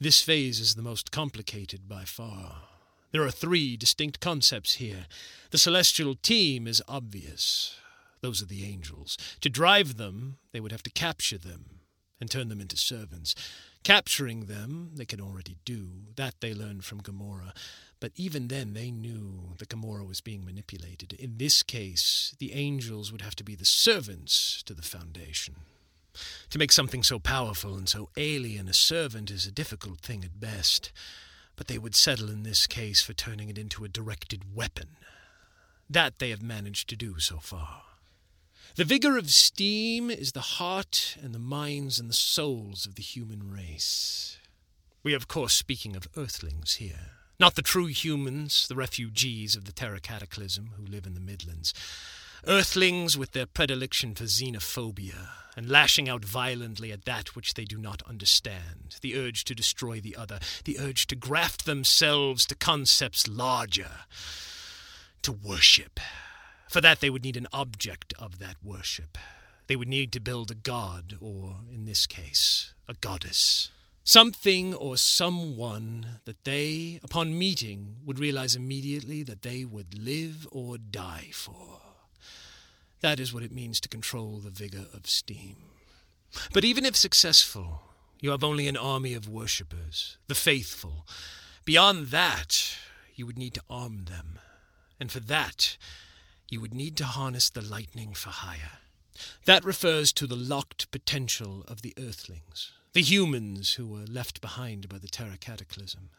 This 0.00 0.22
phase 0.22 0.60
is 0.60 0.74
the 0.74 0.82
most 0.82 1.10
complicated 1.10 1.88
by 1.88 2.04
far. 2.04 2.62
There 3.10 3.22
are 3.22 3.30
three 3.30 3.76
distinct 3.76 4.20
concepts 4.20 4.74
here. 4.74 5.06
The 5.50 5.58
celestial 5.58 6.14
team 6.14 6.66
is 6.66 6.82
obvious. 6.86 7.76
Those 8.20 8.42
are 8.42 8.46
the 8.46 8.64
angels. 8.64 9.16
To 9.40 9.48
drive 9.48 9.96
them, 9.96 10.38
they 10.52 10.60
would 10.60 10.72
have 10.72 10.82
to 10.82 10.90
capture 10.90 11.38
them 11.38 11.80
and 12.20 12.30
turn 12.30 12.48
them 12.48 12.60
into 12.60 12.76
servants. 12.76 13.34
Capturing 13.84 14.46
them, 14.46 14.90
they 14.96 15.04
can 15.04 15.20
already 15.20 15.56
do. 15.64 15.88
That 16.16 16.34
they 16.40 16.52
learned 16.52 16.84
from 16.84 16.98
Gomorrah. 16.98 17.54
But 18.00 18.12
even 18.16 18.48
then, 18.48 18.74
they 18.74 18.90
knew 18.90 19.54
that 19.58 19.68
Gomorrah 19.68 20.04
was 20.04 20.20
being 20.20 20.44
manipulated. 20.44 21.12
In 21.14 21.38
this 21.38 21.62
case, 21.62 22.34
the 22.38 22.52
angels 22.52 23.10
would 23.10 23.22
have 23.22 23.36
to 23.36 23.44
be 23.44 23.54
the 23.54 23.64
servants 23.64 24.62
to 24.64 24.74
the 24.74 24.82
Foundation. 24.82 25.54
To 26.50 26.58
make 26.58 26.72
something 26.72 27.02
so 27.02 27.18
powerful 27.18 27.74
and 27.76 27.88
so 27.88 28.10
alien 28.16 28.68
a 28.68 28.72
servant 28.72 29.30
is 29.30 29.46
a 29.46 29.52
difficult 29.52 30.00
thing 30.00 30.24
at 30.24 30.40
best, 30.40 30.92
but 31.56 31.66
they 31.66 31.78
would 31.78 31.94
settle 31.94 32.30
in 32.30 32.42
this 32.42 32.66
case 32.66 33.02
for 33.02 33.12
turning 33.12 33.48
it 33.48 33.58
into 33.58 33.84
a 33.84 33.88
directed 33.88 34.54
weapon. 34.54 34.96
That 35.90 36.18
they 36.18 36.30
have 36.30 36.42
managed 36.42 36.88
to 36.90 36.96
do 36.96 37.18
so 37.18 37.38
far. 37.38 37.82
The 38.76 38.84
vigor 38.84 39.16
of 39.16 39.30
steam 39.30 40.10
is 40.10 40.32
the 40.32 40.40
heart 40.40 41.16
and 41.22 41.34
the 41.34 41.38
minds 41.38 41.98
and 41.98 42.08
the 42.08 42.14
souls 42.14 42.86
of 42.86 42.94
the 42.94 43.02
human 43.02 43.50
race. 43.50 44.38
We 45.02 45.14
are, 45.14 45.16
of 45.16 45.26
course, 45.28 45.54
speaking 45.54 45.96
of 45.96 46.08
earthlings 46.16 46.74
here. 46.74 47.12
Not 47.40 47.54
the 47.54 47.62
true 47.62 47.86
humans, 47.86 48.66
the 48.68 48.74
refugees 48.74 49.56
of 49.56 49.64
the 49.64 49.72
Terra 49.72 50.00
Cataclysm 50.00 50.72
who 50.76 50.84
live 50.84 51.06
in 51.06 51.14
the 51.14 51.20
Midlands. 51.20 51.72
Earthlings 52.46 53.18
with 53.18 53.32
their 53.32 53.46
predilection 53.46 54.14
for 54.14 54.24
xenophobia 54.24 55.28
and 55.56 55.68
lashing 55.68 56.08
out 56.08 56.24
violently 56.24 56.92
at 56.92 57.04
that 57.04 57.34
which 57.34 57.54
they 57.54 57.64
do 57.64 57.76
not 57.76 58.00
understand, 58.08 58.96
the 59.00 59.16
urge 59.16 59.42
to 59.44 59.56
destroy 59.56 60.00
the 60.00 60.14
other, 60.14 60.38
the 60.64 60.78
urge 60.78 61.08
to 61.08 61.16
graft 61.16 61.66
themselves 61.66 62.46
to 62.46 62.54
concepts 62.54 63.26
larger, 63.26 63.90
to 65.22 65.32
worship. 65.32 65.98
For 66.68 66.80
that, 66.80 67.00
they 67.00 67.10
would 67.10 67.24
need 67.24 67.36
an 67.36 67.48
object 67.52 68.14
of 68.20 68.38
that 68.38 68.56
worship. 68.62 69.18
They 69.66 69.74
would 69.74 69.88
need 69.88 70.12
to 70.12 70.20
build 70.20 70.52
a 70.52 70.54
god, 70.54 71.16
or, 71.20 71.56
in 71.72 71.86
this 71.86 72.06
case, 72.06 72.72
a 72.86 72.94
goddess. 72.94 73.70
Something 74.04 74.74
or 74.74 74.96
someone 74.96 76.20
that 76.24 76.44
they, 76.44 77.00
upon 77.02 77.36
meeting, 77.36 77.96
would 78.04 78.20
realize 78.20 78.54
immediately 78.54 79.24
that 79.24 79.42
they 79.42 79.64
would 79.64 79.98
live 79.98 80.46
or 80.52 80.78
die 80.78 81.30
for. 81.32 81.80
That 83.00 83.20
is 83.20 83.32
what 83.32 83.42
it 83.42 83.52
means 83.52 83.80
to 83.80 83.88
control 83.88 84.38
the 84.38 84.50
vigor 84.50 84.86
of 84.92 85.06
steam. 85.06 85.56
But 86.52 86.64
even 86.64 86.84
if 86.84 86.96
successful, 86.96 87.82
you 88.20 88.30
have 88.30 88.44
only 88.44 88.66
an 88.66 88.76
army 88.76 89.14
of 89.14 89.28
worshippers, 89.28 90.18
the 90.26 90.34
faithful. 90.34 91.06
Beyond 91.64 92.08
that, 92.08 92.76
you 93.14 93.26
would 93.26 93.38
need 93.38 93.54
to 93.54 93.62
arm 93.70 94.04
them. 94.06 94.38
And 95.00 95.12
for 95.12 95.20
that, 95.20 95.76
you 96.48 96.60
would 96.60 96.74
need 96.74 96.96
to 96.96 97.04
harness 97.04 97.50
the 97.50 97.62
lightning 97.62 98.14
for 98.14 98.30
hire. 98.30 98.78
That 99.44 99.64
refers 99.64 100.12
to 100.14 100.26
the 100.26 100.36
locked 100.36 100.90
potential 100.90 101.64
of 101.68 101.82
the 101.82 101.94
Earthlings, 101.98 102.72
the 102.92 103.02
humans 103.02 103.72
who 103.72 103.86
were 103.86 104.06
left 104.06 104.40
behind 104.40 104.88
by 104.88 104.98
the 104.98 105.08
Terra 105.08 105.36
Cataclysm. 105.38 106.10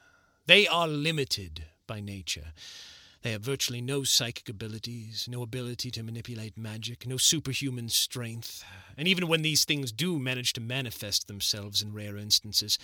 They 0.46 0.68
are 0.68 0.88
limited 0.88 1.66
by 1.88 2.00
nature. 2.00 2.54
They 3.22 3.32
have 3.32 3.42
virtually 3.42 3.82
no 3.82 4.04
psychic 4.04 4.48
abilities, 4.48 5.28
no 5.30 5.42
ability 5.42 5.92
to 5.92 6.04
manipulate 6.04 6.58
magic, 6.58 7.06
no 7.06 7.18
superhuman 7.18 7.90
strength, 7.90 8.64
and 8.98 9.08
even 9.08 9.28
when 9.28 9.42
these 9.42 9.66
things 9.66 9.92
do 9.92 10.18
manage 10.18 10.54
to 10.54 10.62
manifest 10.62 11.28
themselves 11.28 11.82
in 11.82 11.94
rare 11.94 12.18
instances, 12.18 12.78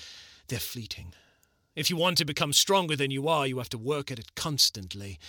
they're 0.47 0.59
fleeting. 0.59 1.13
If 1.75 1.89
you 1.89 1.95
want 1.95 2.17
to 2.17 2.25
become 2.25 2.53
stronger 2.53 2.95
than 2.95 3.11
you 3.11 3.27
are, 3.27 3.47
you 3.47 3.57
have 3.57 3.69
to 3.69 3.77
work 3.77 4.11
at 4.11 4.19
it 4.19 4.35
constantly 4.35 5.19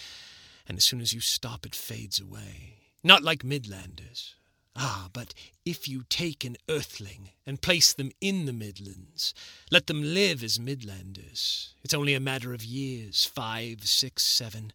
and 0.69 0.79
as 0.79 0.85
soon 0.85 1.01
as 1.01 1.13
you 1.13 1.21
stop, 1.21 1.65
it 1.65 1.75
fades 1.75 2.21
away. 2.21 2.75
Not 3.05 3.23
like 3.23 3.43
Midlanders. 3.43 4.35
Ah, 4.79 5.09
but 5.13 5.33
if 5.65 5.89
you 5.89 6.05
take 6.09 6.45
an 6.45 6.57
earthling 6.69 7.31
and 7.47 7.63
place 7.63 7.95
them 7.95 8.11
in 8.21 8.45
the 8.45 8.53
Midlands, 8.53 9.33
let 9.71 9.87
them 9.87 10.03
live 10.03 10.43
as 10.45 10.59
Midlanders, 10.59 11.69
it's 11.83 11.95
only 11.95 12.13
a 12.13 12.21
matter 12.21 12.53
of 12.53 12.63
years 12.63 13.25
five, 13.25 13.85
six, 13.85 14.23
seven 14.23 14.73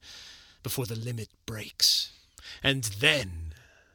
before 0.64 0.86
the 0.86 0.96
limit 0.96 1.30
breaks. 1.46 2.12
And 2.64 2.84
then 2.84 3.54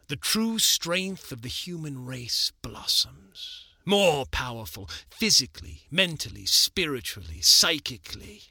the 0.09 0.17
true 0.17 0.61
strength 0.61 1.33
of 1.33 1.43
the 1.43 1.49
human 1.49 2.07
race 2.07 2.53
blossoms. 2.63 3.65
More 3.85 4.27
powerful, 4.27 4.89
physically, 5.11 5.83
mentally, 5.91 6.47
spiritually, 6.47 7.41
psychically. 7.41 8.43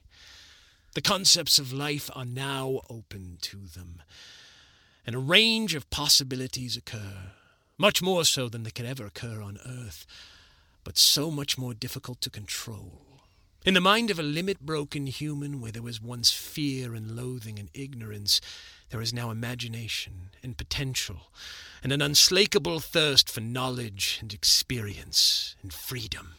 The 0.93 1.01
concepts 1.01 1.59
of 1.59 1.73
life 1.73 2.09
are 2.13 2.25
now 2.25 2.81
open 2.89 3.37
to 3.41 3.57
them, 3.57 4.01
and 5.05 5.15
a 5.15 5.19
range 5.19 5.75
of 5.75 5.89
possibilities 5.89 6.77
occur, 6.77 7.31
much 7.77 8.01
more 8.01 8.23
so 8.25 8.49
than 8.49 8.63
they 8.63 8.71
could 8.71 8.85
ever 8.85 9.05
occur 9.05 9.41
on 9.41 9.59
Earth, 9.65 10.05
but 10.83 10.97
so 10.97 11.31
much 11.31 11.57
more 11.57 11.73
difficult 11.73 12.21
to 12.21 12.29
control. 12.29 13.01
In 13.65 13.73
the 13.73 13.81
mind 13.81 14.11
of 14.11 14.19
a 14.19 14.23
limit 14.23 14.59
broken 14.59 15.07
human, 15.07 15.59
where 15.59 15.71
there 15.71 15.81
was 15.81 15.99
once 15.99 16.31
fear 16.31 16.93
and 16.93 17.15
loathing 17.15 17.57
and 17.57 17.69
ignorance, 17.73 18.39
there 18.91 19.01
is 19.01 19.11
now 19.11 19.31
imagination 19.31 20.29
and 20.43 20.55
potential, 20.55 21.31
and 21.83 21.91
an 21.91 22.01
unslakable 22.01 22.79
thirst 22.79 23.29
for 23.29 23.41
knowledge 23.41 24.19
and 24.21 24.33
experience 24.33 25.55
and 25.63 25.73
freedom. 25.73 26.35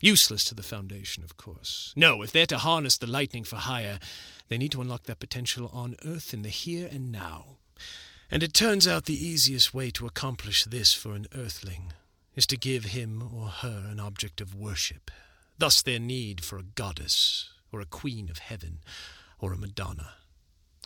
Useless 0.00 0.44
to 0.46 0.54
the 0.54 0.64
Foundation, 0.64 1.22
of 1.22 1.36
course. 1.36 1.92
No, 1.94 2.22
if 2.22 2.32
they're 2.32 2.44
to 2.46 2.58
harness 2.58 2.98
the 2.98 3.06
lightning 3.06 3.44
for 3.44 3.56
hire, 3.56 4.00
they 4.48 4.58
need 4.58 4.72
to 4.72 4.80
unlock 4.80 5.04
that 5.04 5.20
potential 5.20 5.70
on 5.72 5.94
Earth 6.04 6.34
in 6.34 6.42
the 6.42 6.48
here 6.48 6.88
and 6.90 7.12
now. 7.12 7.58
And 8.34 8.42
it 8.42 8.52
turns 8.52 8.88
out 8.88 9.04
the 9.04 9.14
easiest 9.14 9.72
way 9.72 9.92
to 9.92 10.08
accomplish 10.08 10.64
this 10.64 10.92
for 10.92 11.14
an 11.14 11.28
Earthling 11.32 11.92
is 12.34 12.48
to 12.48 12.56
give 12.56 12.86
him 12.86 13.22
or 13.32 13.46
her 13.46 13.86
an 13.88 14.00
object 14.00 14.40
of 14.40 14.56
worship. 14.56 15.12
Thus 15.56 15.80
their 15.80 16.00
need 16.00 16.42
for 16.42 16.58
a 16.58 16.64
goddess, 16.64 17.50
or 17.70 17.80
a 17.80 17.86
queen 17.86 18.28
of 18.28 18.38
heaven, 18.38 18.78
or 19.38 19.52
a 19.52 19.56
Madonna. 19.56 20.14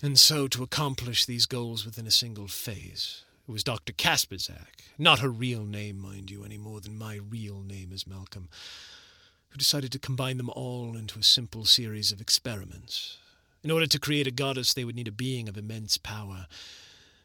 And 0.03 0.18
so 0.18 0.46
to 0.46 0.62
accomplish 0.62 1.24
these 1.24 1.46
goals 1.46 1.86
within 1.86 2.07
a 2.07 2.11
single 2.11 2.49
phase, 2.49 3.22
it 3.49 3.51
was 3.51 3.64
Dr. 3.64 3.94
Kasperzak, 3.94 4.82
not 4.99 5.20
her 5.20 5.30
real 5.30 5.64
name, 5.64 5.99
mind 5.99 6.30
you, 6.30 6.44
any 6.44 6.59
more 6.59 6.82
than 6.82 6.99
my 6.99 7.14
real 7.14 7.62
name 7.62 7.92
is 7.92 8.07
Malcolm, 8.07 8.51
who 9.49 9.57
decided 9.57 9.90
to 9.92 9.99
combine 9.99 10.36
them 10.36 10.51
all 10.51 10.99
into 10.99 11.18
a 11.18 11.22
simple 11.22 11.64
series 11.64 12.12
of 12.12 12.20
experiments. 12.20 13.16
In 13.64 13.70
order 13.70 13.86
to 13.86 13.99
create 13.99 14.26
a 14.26 14.30
goddess, 14.30 14.74
they 14.74 14.84
would 14.84 14.96
need 14.96 15.09
a 15.09 15.12
being 15.12 15.49
of 15.49 15.57
immense 15.57 15.96
power, 15.96 16.46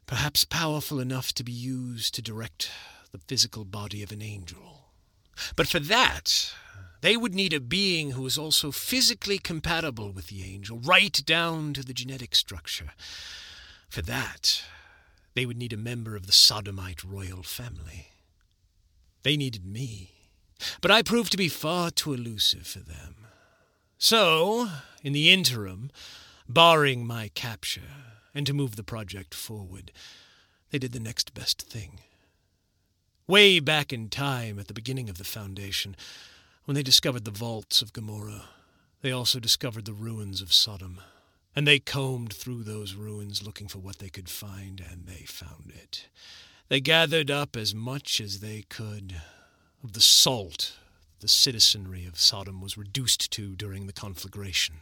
perhaps 0.06 0.46
powerful 0.46 1.00
enough 1.00 1.34
to 1.34 1.44
be 1.44 1.52
used 1.52 2.16
to 2.16 2.22
direct 2.22 2.70
the 3.12 3.18
physical 3.18 3.66
body 3.66 4.04
of 4.04 4.12
an 4.12 4.22
angel. 4.22 4.90
But 5.56 5.68
for 5.68 5.80
that, 5.80 6.54
they 7.02 7.18
would 7.18 7.36
need 7.36 7.54
a 7.54 7.60
being 7.60 8.12
who 8.12 8.22
was 8.22 8.38
also 8.38 8.72
physically 8.72 9.38
compatible 9.38 10.12
with 10.12 10.28
the 10.28 10.44
angel, 10.44 10.80
right 10.80 11.22
down 11.26 11.74
to 11.74 11.84
the 11.84 11.94
genetic 11.94 12.36
structure. 12.36 12.92
For 13.90 14.02
that, 14.02 14.64
they 15.34 15.46
would 15.46 15.58
need 15.58 15.74
a 15.74 15.78
member 15.78 16.16
of 16.16 16.28
the 16.28 16.32
sodomite 16.32 17.04
royal 17.04 17.44
family. 17.44 18.10
They 19.24 19.38
needed 19.38 19.66
me 19.66 20.14
but 20.82 20.92
I 20.92 21.02
proved 21.02 21.32
to 21.32 21.38
be 21.38 21.50
far 21.50 21.92
too 21.92 22.14
elusive 22.14 22.68
for 22.68 22.80
them. 22.80 23.16
So, 23.98 24.70
in 25.02 25.14
the 25.14 25.32
interim, 25.32 25.92
barring 26.48 27.06
my 27.06 27.30
capture, 27.34 27.82
and 28.34 28.46
to 28.48 28.54
move 28.54 28.76
the 28.76 28.84
project 28.84 29.34
forward, 29.34 29.92
they 30.72 30.80
did 30.80 30.92
the 30.92 31.00
next 31.00 31.34
best 31.34 31.62
thing. 31.62 32.00
Way 33.28 33.60
back 33.60 33.94
in 33.94 34.10
time, 34.10 34.60
at 34.60 34.68
the 34.68 34.74
beginning 34.74 35.10
of 35.10 35.18
the 35.18 35.24
Foundation, 35.24 35.96
when 36.66 36.76
they 36.76 36.84
discovered 36.84 37.26
the 37.26 37.32
vaults 37.32 37.82
of 37.82 37.94
Gomorrah, 37.94 38.46
they 39.02 39.12
also 39.12 39.40
discovered 39.40 39.86
the 39.86 39.94
ruins 39.94 40.42
of 40.42 40.54
Sodom. 40.54 41.00
And 41.56 41.68
they 41.68 41.80
combed 41.80 42.34
through 42.34 42.64
those 42.64 42.96
ruins 42.96 43.46
looking 43.46 43.68
for 43.68 43.80
what 43.80 44.00
they 44.00 44.10
could 44.10 44.30
find, 44.30 44.82
and 44.82 45.06
they 45.06 45.26
found 45.26 45.72
it. 45.76 46.08
They 46.68 46.80
gathered 46.80 47.30
up 47.30 47.56
as 47.56 47.76
much 47.76 48.20
as 48.20 48.40
they 48.40 48.64
could 48.70 49.16
of 49.84 49.94
the 49.94 50.02
salt 50.02 50.74
the 51.24 51.28
citizenry 51.30 52.06
of 52.06 52.20
Sodom 52.20 52.60
was 52.60 52.78
reduced 52.78 53.32
to 53.32 53.56
during 53.56 53.88
the 53.88 53.94
conflagration. 53.94 54.76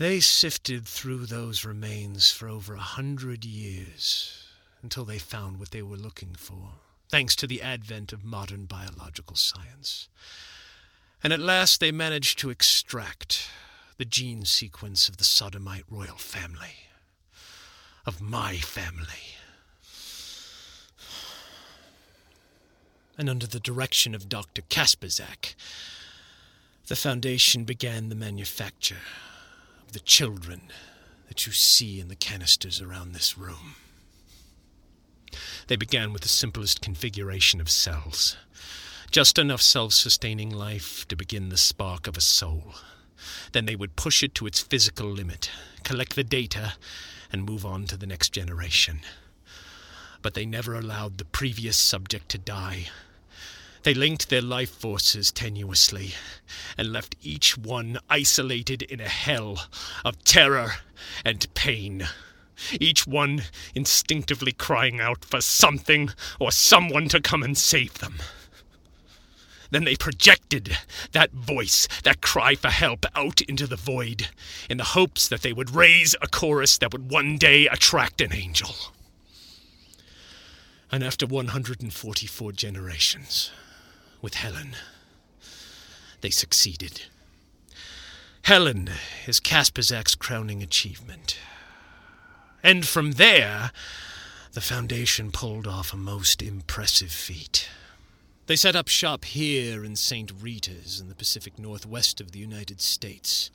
They 0.00 0.20
sifted 0.20 0.88
through 0.88 1.26
those 1.26 1.66
remains 1.66 2.30
for 2.30 2.48
over 2.48 2.74
a 2.74 2.80
hundred 2.80 3.44
years 3.44 4.46
until 4.82 5.04
they 5.04 5.18
found 5.18 5.60
what 5.60 5.72
they 5.72 5.82
were 5.82 5.98
looking 5.98 6.34
for, 6.38 6.70
thanks 7.10 7.36
to 7.36 7.46
the 7.46 7.60
advent 7.60 8.10
of 8.10 8.24
modern 8.24 8.64
biological 8.64 9.36
science. 9.36 10.08
And 11.22 11.34
at 11.34 11.38
last 11.38 11.80
they 11.80 11.92
managed 11.92 12.38
to 12.38 12.48
extract 12.48 13.46
the 13.98 14.06
gene 14.06 14.46
sequence 14.46 15.06
of 15.10 15.18
the 15.18 15.24
Sodomite 15.24 15.84
royal 15.90 16.16
family, 16.16 16.88
of 18.06 18.22
my 18.22 18.56
family. 18.56 19.36
And 23.18 23.28
under 23.28 23.46
the 23.46 23.60
direction 23.60 24.14
of 24.14 24.30
Dr. 24.30 24.62
Kasperzak, 24.62 25.54
the 26.86 26.96
Foundation 26.96 27.64
began 27.64 28.08
the 28.08 28.14
manufacture 28.14 29.02
the 29.90 30.00
children 30.00 30.70
that 31.28 31.46
you 31.46 31.52
see 31.52 32.00
in 32.00 32.08
the 32.08 32.16
canisters 32.16 32.80
around 32.80 33.12
this 33.12 33.38
room. 33.38 33.76
They 35.68 35.76
began 35.76 36.12
with 36.12 36.22
the 36.22 36.28
simplest 36.28 36.80
configuration 36.80 37.60
of 37.60 37.70
cells, 37.70 38.36
just 39.10 39.38
enough 39.38 39.62
self 39.62 39.92
sustaining 39.92 40.50
life 40.50 41.06
to 41.08 41.16
begin 41.16 41.48
the 41.48 41.56
spark 41.56 42.06
of 42.06 42.16
a 42.16 42.20
soul. 42.20 42.74
Then 43.52 43.66
they 43.66 43.76
would 43.76 43.96
push 43.96 44.22
it 44.22 44.34
to 44.36 44.46
its 44.46 44.60
physical 44.60 45.06
limit, 45.06 45.50
collect 45.84 46.16
the 46.16 46.24
data, 46.24 46.74
and 47.32 47.44
move 47.44 47.64
on 47.64 47.84
to 47.84 47.96
the 47.96 48.06
next 48.06 48.30
generation. 48.30 49.00
But 50.22 50.34
they 50.34 50.46
never 50.46 50.74
allowed 50.74 51.18
the 51.18 51.24
previous 51.24 51.76
subject 51.76 52.28
to 52.30 52.38
die. 52.38 52.88
They 53.82 53.94
linked 53.94 54.28
their 54.28 54.42
life 54.42 54.70
forces 54.70 55.32
tenuously 55.32 56.14
and 56.76 56.92
left 56.92 57.16
each 57.22 57.56
one 57.56 57.98
isolated 58.10 58.82
in 58.82 59.00
a 59.00 59.08
hell 59.08 59.66
of 60.04 60.22
terror 60.22 60.74
and 61.24 61.52
pain. 61.54 62.06
Each 62.78 63.06
one 63.06 63.42
instinctively 63.74 64.52
crying 64.52 65.00
out 65.00 65.24
for 65.24 65.40
something 65.40 66.10
or 66.38 66.52
someone 66.52 67.08
to 67.08 67.22
come 67.22 67.42
and 67.42 67.56
save 67.56 67.98
them. 67.98 68.16
Then 69.70 69.84
they 69.84 69.96
projected 69.96 70.76
that 71.12 71.32
voice, 71.32 71.88
that 72.02 72.20
cry 72.20 72.56
for 72.56 72.68
help, 72.68 73.06
out 73.14 73.40
into 73.42 73.66
the 73.66 73.76
void 73.76 74.28
in 74.68 74.76
the 74.76 74.84
hopes 74.84 75.26
that 75.28 75.40
they 75.40 75.54
would 75.54 75.74
raise 75.74 76.14
a 76.20 76.26
chorus 76.26 76.76
that 76.78 76.92
would 76.92 77.10
one 77.10 77.38
day 77.38 77.66
attract 77.66 78.20
an 78.20 78.34
angel. 78.34 78.74
And 80.92 81.02
after 81.04 81.24
144 81.24 82.52
generations, 82.52 83.52
with 84.22 84.34
Helen, 84.34 84.76
they 86.20 86.30
succeeded. 86.30 87.02
Helen 88.42 88.90
is 89.26 89.40
Kasperzak's 89.40 90.14
crowning 90.14 90.62
achievement. 90.62 91.38
And 92.62 92.86
from 92.86 93.12
there, 93.12 93.70
the 94.52 94.60
Foundation 94.60 95.30
pulled 95.30 95.66
off 95.66 95.92
a 95.92 95.96
most 95.96 96.42
impressive 96.42 97.12
feat. 97.12 97.68
They 98.46 98.56
set 98.56 98.74
up 98.74 98.88
shop 98.88 99.24
here 99.24 99.84
in 99.84 99.94
St. 99.94 100.32
Rita's 100.40 101.00
in 101.00 101.08
the 101.08 101.14
Pacific 101.14 101.58
Northwest 101.58 102.20
of 102.20 102.32
the 102.32 102.40
United 102.40 102.80
States. 102.80 103.50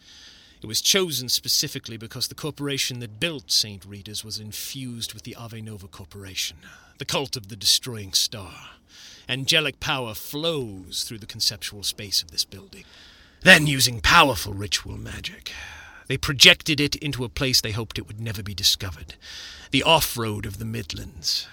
It 0.61 0.67
was 0.67 0.79
chosen 0.81 1.27
specifically 1.27 1.97
because 1.97 2.29
the 2.29 2.35
corporation 2.35 2.99
that 2.99 3.19
built 3.19 3.51
St. 3.51 3.83
Rita's 3.85 4.23
was 4.23 4.39
infused 4.39 5.13
with 5.13 5.23
the 5.23 5.35
Ave 5.35 5.61
Nova 5.61 5.87
Corporation, 5.87 6.57
the 6.97 7.05
cult 7.05 7.35
of 7.35 7.49
the 7.49 7.57
destroying 7.57 8.13
star. 8.13 8.69
Angelic 9.27 9.79
power 9.79 10.13
flows 10.13 11.03
through 11.03 11.19
the 11.19 11.25
conceptual 11.25 11.83
space 11.83 12.21
of 12.21 12.31
this 12.31 12.45
building. 12.45 12.83
Then, 13.41 13.67
using 13.67 14.01
powerful 14.01 14.53
ritual 14.53 14.97
magic, 14.97 15.51
they 16.07 16.17
projected 16.17 16.79
it 16.79 16.95
into 16.95 17.23
a 17.23 17.29
place 17.29 17.61
they 17.61 17.71
hoped 17.71 17.97
it 17.97 18.07
would 18.07 18.19
never 18.19 18.43
be 18.43 18.53
discovered 18.53 19.15
the 19.71 19.83
off 19.83 20.17
road 20.17 20.45
of 20.45 20.57
the 20.57 20.65
Midlands. 20.65 21.47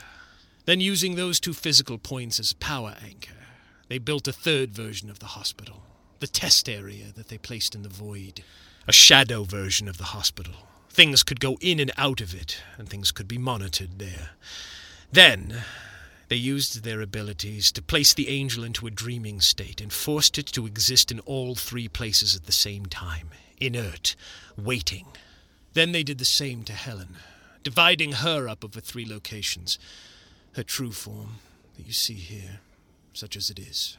Then, 0.64 0.80
using 0.80 1.16
those 1.16 1.40
two 1.40 1.52
physical 1.52 1.98
points 1.98 2.38
as 2.38 2.52
power 2.52 2.94
anchor, 3.04 3.32
they 3.88 3.98
built 3.98 4.28
a 4.28 4.32
third 4.32 4.70
version 4.70 5.10
of 5.10 5.18
the 5.18 5.26
hospital, 5.26 5.82
the 6.20 6.28
test 6.28 6.68
area 6.68 7.06
that 7.16 7.28
they 7.28 7.38
placed 7.38 7.74
in 7.74 7.82
the 7.82 7.88
void. 7.88 8.44
A 8.86 8.92
shadow 8.92 9.42
version 9.42 9.88
of 9.88 9.98
the 9.98 10.04
hospital. 10.04 10.54
Things 10.88 11.22
could 11.22 11.40
go 11.40 11.56
in 11.60 11.80
and 11.80 11.90
out 11.96 12.20
of 12.20 12.34
it, 12.34 12.62
and 12.78 12.88
things 12.88 13.10
could 13.12 13.26
be 13.26 13.38
monitored 13.38 13.98
there. 13.98 14.30
Then, 15.10 15.62
they 16.32 16.38
used 16.38 16.82
their 16.82 17.02
abilities 17.02 17.70
to 17.70 17.82
place 17.82 18.14
the 18.14 18.30
angel 18.30 18.64
into 18.64 18.86
a 18.86 18.90
dreaming 18.90 19.38
state 19.38 19.82
and 19.82 19.92
forced 19.92 20.38
it 20.38 20.46
to 20.46 20.64
exist 20.64 21.12
in 21.12 21.20
all 21.20 21.54
three 21.54 21.88
places 21.88 22.34
at 22.34 22.46
the 22.46 22.52
same 22.52 22.86
time, 22.86 23.28
inert, 23.60 24.16
waiting. 24.56 25.04
Then 25.74 25.92
they 25.92 26.02
did 26.02 26.16
the 26.16 26.24
same 26.24 26.64
to 26.64 26.72
Helen, 26.72 27.16
dividing 27.62 28.12
her 28.12 28.48
up 28.48 28.64
over 28.64 28.80
three 28.80 29.04
locations 29.04 29.78
her 30.54 30.62
true 30.62 30.92
form 30.92 31.32
that 31.76 31.86
you 31.86 31.92
see 31.92 32.14
here, 32.14 32.60
such 33.12 33.36
as 33.36 33.50
it 33.50 33.58
is. 33.58 33.98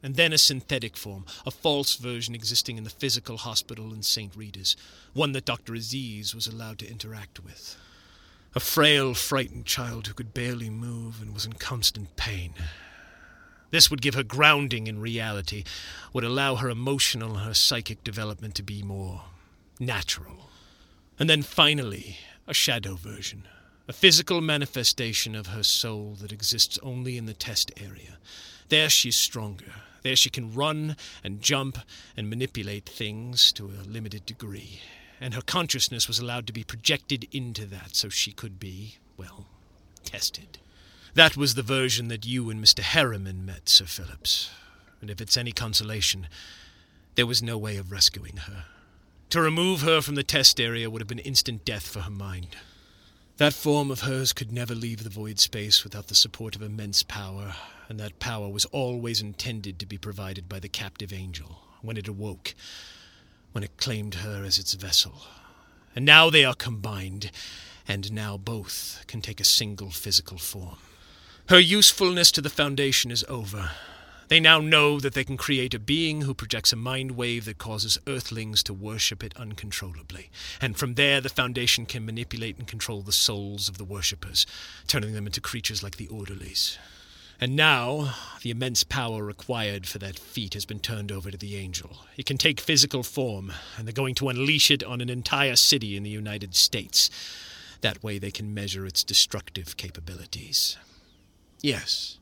And 0.00 0.14
then 0.14 0.32
a 0.32 0.38
synthetic 0.38 0.96
form, 0.96 1.26
a 1.44 1.50
false 1.50 1.96
version 1.96 2.36
existing 2.36 2.78
in 2.78 2.84
the 2.84 2.90
physical 2.90 3.36
hospital 3.36 3.92
in 3.92 4.04
St. 4.04 4.36
Rita's, 4.36 4.76
one 5.12 5.32
that 5.32 5.44
Dr. 5.44 5.74
Aziz 5.74 6.36
was 6.36 6.46
allowed 6.46 6.78
to 6.78 6.88
interact 6.88 7.42
with. 7.42 7.76
A 8.54 8.60
frail, 8.60 9.14
frightened 9.14 9.66
child 9.66 10.06
who 10.06 10.14
could 10.14 10.34
barely 10.34 10.70
move 10.70 11.20
and 11.20 11.34
was 11.34 11.44
in 11.44 11.52
constant 11.52 12.16
pain. 12.16 12.54
This 13.70 13.90
would 13.90 14.00
give 14.00 14.14
her 14.14 14.22
grounding 14.22 14.86
in 14.86 15.00
reality, 15.00 15.64
would 16.12 16.24
allow 16.24 16.56
her 16.56 16.70
emotional 16.70 17.36
and 17.36 17.44
her 17.44 17.54
psychic 17.54 18.02
development 18.02 18.54
to 18.54 18.62
be 18.62 18.82
more 18.82 19.24
natural. 19.78 20.48
And 21.18 21.28
then 21.28 21.42
finally, 21.42 22.16
a 22.46 22.54
shadow 22.54 22.94
version, 22.94 23.46
a 23.86 23.92
physical 23.92 24.40
manifestation 24.40 25.34
of 25.34 25.48
her 25.48 25.62
soul 25.62 26.16
that 26.20 26.32
exists 26.32 26.78
only 26.82 27.18
in 27.18 27.26
the 27.26 27.34
test 27.34 27.70
area. 27.76 28.18
There 28.70 28.88
she's 28.88 29.16
stronger. 29.16 29.72
There 30.02 30.16
she 30.16 30.30
can 30.30 30.54
run 30.54 30.96
and 31.22 31.42
jump 31.42 31.78
and 32.16 32.30
manipulate 32.30 32.86
things 32.86 33.52
to 33.52 33.66
a 33.66 33.84
limited 33.86 34.24
degree. 34.24 34.80
And 35.20 35.34
her 35.34 35.42
consciousness 35.42 36.06
was 36.06 36.18
allowed 36.18 36.46
to 36.46 36.52
be 36.52 36.64
projected 36.64 37.26
into 37.32 37.66
that 37.66 37.96
so 37.96 38.08
she 38.08 38.32
could 38.32 38.60
be, 38.60 38.96
well, 39.16 39.46
tested. 40.04 40.58
That 41.14 41.36
was 41.36 41.54
the 41.54 41.62
version 41.62 42.08
that 42.08 42.26
you 42.26 42.50
and 42.50 42.62
Mr. 42.62 42.80
Harriman 42.80 43.44
met, 43.44 43.68
Sir 43.68 43.86
Phillips. 43.86 44.50
And 45.00 45.10
if 45.10 45.20
it's 45.20 45.36
any 45.36 45.52
consolation, 45.52 46.28
there 47.16 47.26
was 47.26 47.42
no 47.42 47.58
way 47.58 47.76
of 47.76 47.90
rescuing 47.90 48.36
her. 48.36 48.64
To 49.30 49.40
remove 49.40 49.82
her 49.82 50.00
from 50.00 50.14
the 50.14 50.22
test 50.22 50.60
area 50.60 50.88
would 50.88 51.02
have 51.02 51.08
been 51.08 51.18
instant 51.18 51.64
death 51.64 51.86
for 51.86 52.00
her 52.00 52.10
mind. 52.10 52.56
That 53.38 53.52
form 53.52 53.90
of 53.90 54.00
hers 54.00 54.32
could 54.32 54.50
never 54.50 54.74
leave 54.74 55.04
the 55.04 55.10
void 55.10 55.38
space 55.38 55.84
without 55.84 56.08
the 56.08 56.14
support 56.14 56.56
of 56.56 56.62
immense 56.62 57.02
power, 57.02 57.54
and 57.88 58.00
that 58.00 58.18
power 58.18 58.48
was 58.48 58.64
always 58.66 59.20
intended 59.20 59.78
to 59.78 59.86
be 59.86 59.98
provided 59.98 60.48
by 60.48 60.58
the 60.58 60.68
captive 60.68 61.12
angel 61.12 61.60
when 61.82 61.96
it 61.96 62.08
awoke, 62.08 62.54
when 63.52 63.64
it 63.64 63.76
claimed 63.76 64.16
her 64.16 64.44
as 64.44 64.58
its 64.58 64.74
vessel. 64.74 65.22
And 65.94 66.04
now 66.04 66.30
they 66.30 66.44
are 66.44 66.54
combined, 66.54 67.30
and 67.86 68.12
now 68.12 68.36
both 68.36 69.04
can 69.06 69.20
take 69.20 69.40
a 69.40 69.44
single 69.44 69.90
physical 69.90 70.38
form. 70.38 70.78
Her 71.48 71.58
usefulness 71.58 72.30
to 72.32 72.40
the 72.40 72.50
Foundation 72.50 73.10
is 73.10 73.24
over, 73.28 73.70
they 74.28 74.40
now 74.40 74.60
know 74.60 75.00
that 75.00 75.14
they 75.14 75.24
can 75.24 75.38
create 75.38 75.72
a 75.72 75.78
being 75.78 76.22
who 76.22 76.34
projects 76.34 76.72
a 76.72 76.76
mind 76.76 77.12
wave 77.12 77.46
that 77.46 77.56
causes 77.56 77.98
earthlings 78.06 78.62
to 78.64 78.74
worship 78.74 79.24
it 79.24 79.34
uncontrollably. 79.36 80.30
And 80.60 80.76
from 80.76 80.94
there, 80.94 81.22
the 81.22 81.30
Foundation 81.30 81.86
can 81.86 82.04
manipulate 82.04 82.58
and 82.58 82.68
control 82.68 83.00
the 83.00 83.10
souls 83.10 83.70
of 83.70 83.78
the 83.78 83.84
worshippers, 83.84 84.46
turning 84.86 85.14
them 85.14 85.26
into 85.26 85.40
creatures 85.40 85.82
like 85.82 85.96
the 85.96 86.08
orderlies. 86.08 86.78
And 87.40 87.54
now, 87.54 88.14
the 88.42 88.50
immense 88.50 88.82
power 88.82 89.22
required 89.22 89.86
for 89.86 89.98
that 89.98 90.18
feat 90.18 90.54
has 90.54 90.64
been 90.64 90.80
turned 90.80 91.12
over 91.12 91.30
to 91.30 91.38
the 91.38 91.56
angel. 91.56 91.98
It 92.16 92.26
can 92.26 92.36
take 92.36 92.58
physical 92.58 93.04
form, 93.04 93.52
and 93.76 93.86
they're 93.86 93.92
going 93.92 94.16
to 94.16 94.28
unleash 94.28 94.72
it 94.72 94.82
on 94.82 95.00
an 95.00 95.08
entire 95.08 95.54
city 95.54 95.96
in 95.96 96.02
the 96.02 96.10
United 96.10 96.56
States. 96.56 97.10
That 97.80 98.02
way, 98.02 98.18
they 98.18 98.32
can 98.32 98.54
measure 98.54 98.86
its 98.86 99.04
destructive 99.04 99.76
capabilities. 99.76 100.76
Yes, 101.60 102.18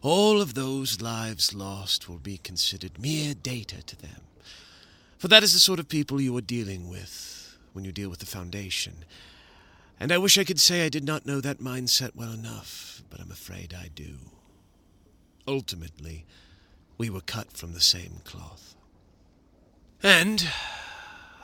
all 0.00 0.40
of 0.40 0.54
those 0.54 1.00
lives 1.00 1.52
lost 1.52 2.08
will 2.08 2.18
be 2.18 2.38
considered 2.38 3.00
mere 3.00 3.34
data 3.34 3.82
to 3.82 3.96
them. 3.96 4.20
For 5.18 5.26
that 5.26 5.42
is 5.42 5.54
the 5.54 5.58
sort 5.58 5.80
of 5.80 5.88
people 5.88 6.20
you 6.20 6.36
are 6.36 6.42
dealing 6.42 6.88
with 6.88 7.56
when 7.72 7.84
you 7.84 7.90
deal 7.90 8.10
with 8.10 8.20
the 8.20 8.26
Foundation. 8.26 9.04
And 9.98 10.12
I 10.12 10.18
wish 10.18 10.38
I 10.38 10.44
could 10.44 10.60
say 10.60 10.84
I 10.84 10.88
did 10.88 11.04
not 11.04 11.26
know 11.26 11.40
that 11.40 11.58
mindset 11.58 12.14
well 12.14 12.30
enough, 12.30 13.02
but 13.10 13.20
I'm 13.20 13.32
afraid 13.32 13.74
I 13.74 13.88
do. 13.92 14.18
Ultimately, 15.46 16.24
we 16.98 17.10
were 17.10 17.20
cut 17.20 17.52
from 17.52 17.72
the 17.72 17.80
same 17.80 18.20
cloth. 18.24 18.74
And 20.02 20.48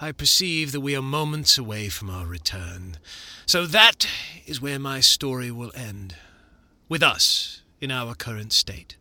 I 0.00 0.12
perceive 0.12 0.72
that 0.72 0.80
we 0.80 0.96
are 0.96 1.03
moments 1.03 1.57
away 1.57 1.88
from 1.88 2.11
our 2.11 2.26
return. 2.26 2.96
So 3.46 3.66
that 3.66 4.07
is 4.46 4.61
where 4.61 4.78
my 4.78 5.00
story 5.00 5.50
will 5.50 5.72
end. 5.74 6.16
With 6.88 7.03
us 7.03 7.62
in 7.80 7.90
our 7.90 8.14
current 8.14 8.53
state. 8.53 8.96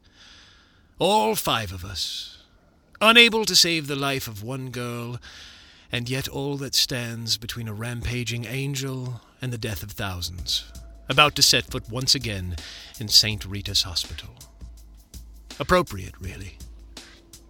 All 0.99 1.35
five 1.35 1.71
of 1.71 1.83
us, 1.83 2.43
unable 3.01 3.45
to 3.45 3.55
save 3.55 3.87
the 3.87 3.95
life 3.95 4.27
of 4.27 4.43
one 4.43 4.69
girl, 4.69 5.19
and 5.91 6.09
yet 6.09 6.27
all 6.27 6.57
that 6.57 6.75
stands 6.75 7.37
between 7.37 7.67
a 7.67 7.73
rampaging 7.73 8.45
angel 8.45 9.21
and 9.41 9.51
the 9.51 9.57
death 9.57 9.81
of 9.83 9.91
thousands, 9.91 10.71
about 11.09 11.35
to 11.35 11.41
set 11.41 11.65
foot 11.65 11.89
once 11.89 12.13
again 12.13 12.55
in 12.99 13.07
St. 13.07 13.43
Rita's 13.45 13.83
Hospital. 13.83 14.29
Appropriate, 15.59 16.13
really. 16.19 16.57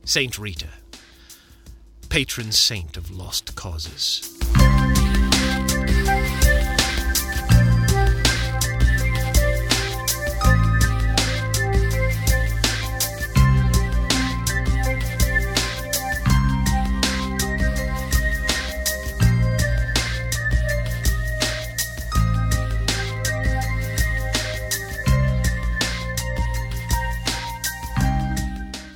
St. 0.04 0.38
Rita, 0.38 0.70
patron 2.10 2.52
saint 2.52 2.97
of 2.97 3.10
lost 3.12 3.56
causes. 3.56 4.38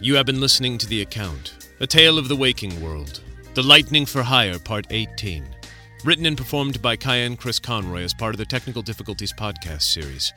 You 0.05 0.13
have 0.17 0.27
been 0.27 0.39
listening 0.39 0.77
to 0.77 0.85
The 0.85 1.01
Account, 1.01 1.67
A 1.79 1.87
Tale 1.87 2.19
of 2.19 2.27
the 2.27 2.35
Waking 2.35 2.79
World, 2.79 3.21
The 3.55 3.63
Lightning 3.63 4.05
for 4.05 4.21
Hire, 4.21 4.59
Part 4.59 4.85
18. 4.91 5.43
Written 6.03 6.27
and 6.27 6.37
performed 6.37 6.79
by 6.79 6.95
Kyan 6.95 7.35
Chris 7.35 7.57
Conroy 7.57 8.03
as 8.03 8.13
part 8.13 8.35
of 8.35 8.37
the 8.37 8.45
Technical 8.45 8.83
Difficulties 8.83 9.33
podcast 9.33 9.81
series. 9.81 10.31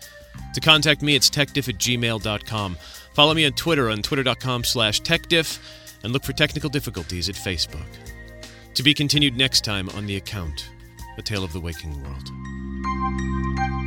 To 0.55 0.61
contact 0.62 1.03
me, 1.03 1.16
it's 1.16 1.29
techdiff 1.29 1.69
at 1.69 1.77
gmail.com. 1.77 2.79
Follow 3.12 3.35
me 3.35 3.45
on 3.45 3.53
Twitter 3.53 3.91
on 3.91 4.01
twitter.com 4.01 4.64
slash 4.64 5.03
techdiff, 5.03 5.59
and 6.03 6.14
look 6.14 6.25
for 6.25 6.33
Technical 6.33 6.71
Difficulties 6.71 7.29
at 7.29 7.35
Facebook. 7.35 7.93
To 8.73 8.83
be 8.83 8.95
continued 8.95 9.37
next 9.37 9.64
time 9.66 9.91
on 9.91 10.07
The 10.07 10.16
Account, 10.16 10.66
A 11.19 11.23
Tale 11.23 11.45
of 11.45 11.53
the 11.53 11.61
Waking 11.61 12.03
World. 12.03 13.78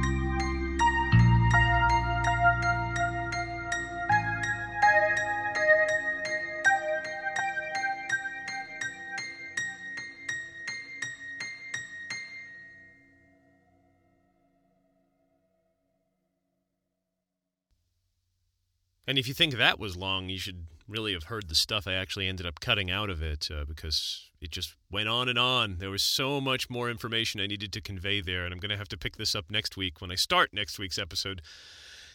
And 19.12 19.20
if 19.20 19.28
you 19.28 19.34
think 19.34 19.57
that 19.57 19.78
was 19.78 19.97
long, 19.97 20.30
you 20.30 20.39
should 20.39 20.68
really 20.88 21.12
have 21.12 21.26
heard 21.26 21.49
the 21.49 21.53
stuff 21.53 21.86
I 21.86 21.95
actually 21.95 22.30
ended 22.30 22.45
up 22.45 22.62
cutting 22.62 22.89
out 22.89 23.09
of 23.09 23.22
it 23.22 23.49
uh, 23.53 23.66
because 23.66 24.30
it 24.39 24.51
just 24.51 24.74
went 24.89 25.09
on 25.09 25.28
and 25.28 25.38
on. 25.38 25.80
There 25.80 25.89
was 25.89 26.01
so 26.01 26.39
much 26.39 26.70
more 26.70 26.89
information 26.89 27.41
I 27.41 27.47
needed 27.47 27.74
to 27.74 27.82
convey 27.82 28.22
there, 28.22 28.45
and 28.45 28.53
I'm 28.53 28.59
going 28.62 28.70
to 28.70 28.78
have 28.78 28.88
to 28.88 28.97
pick 28.97 29.18
this 29.18 29.36
up 29.36 29.51
next 29.51 29.76
week 29.76 29.99
when 29.99 30.12
I 30.12 30.16
start 30.16 30.53
next 30.53 30.80
week's 30.80 30.97
episode 30.97 31.41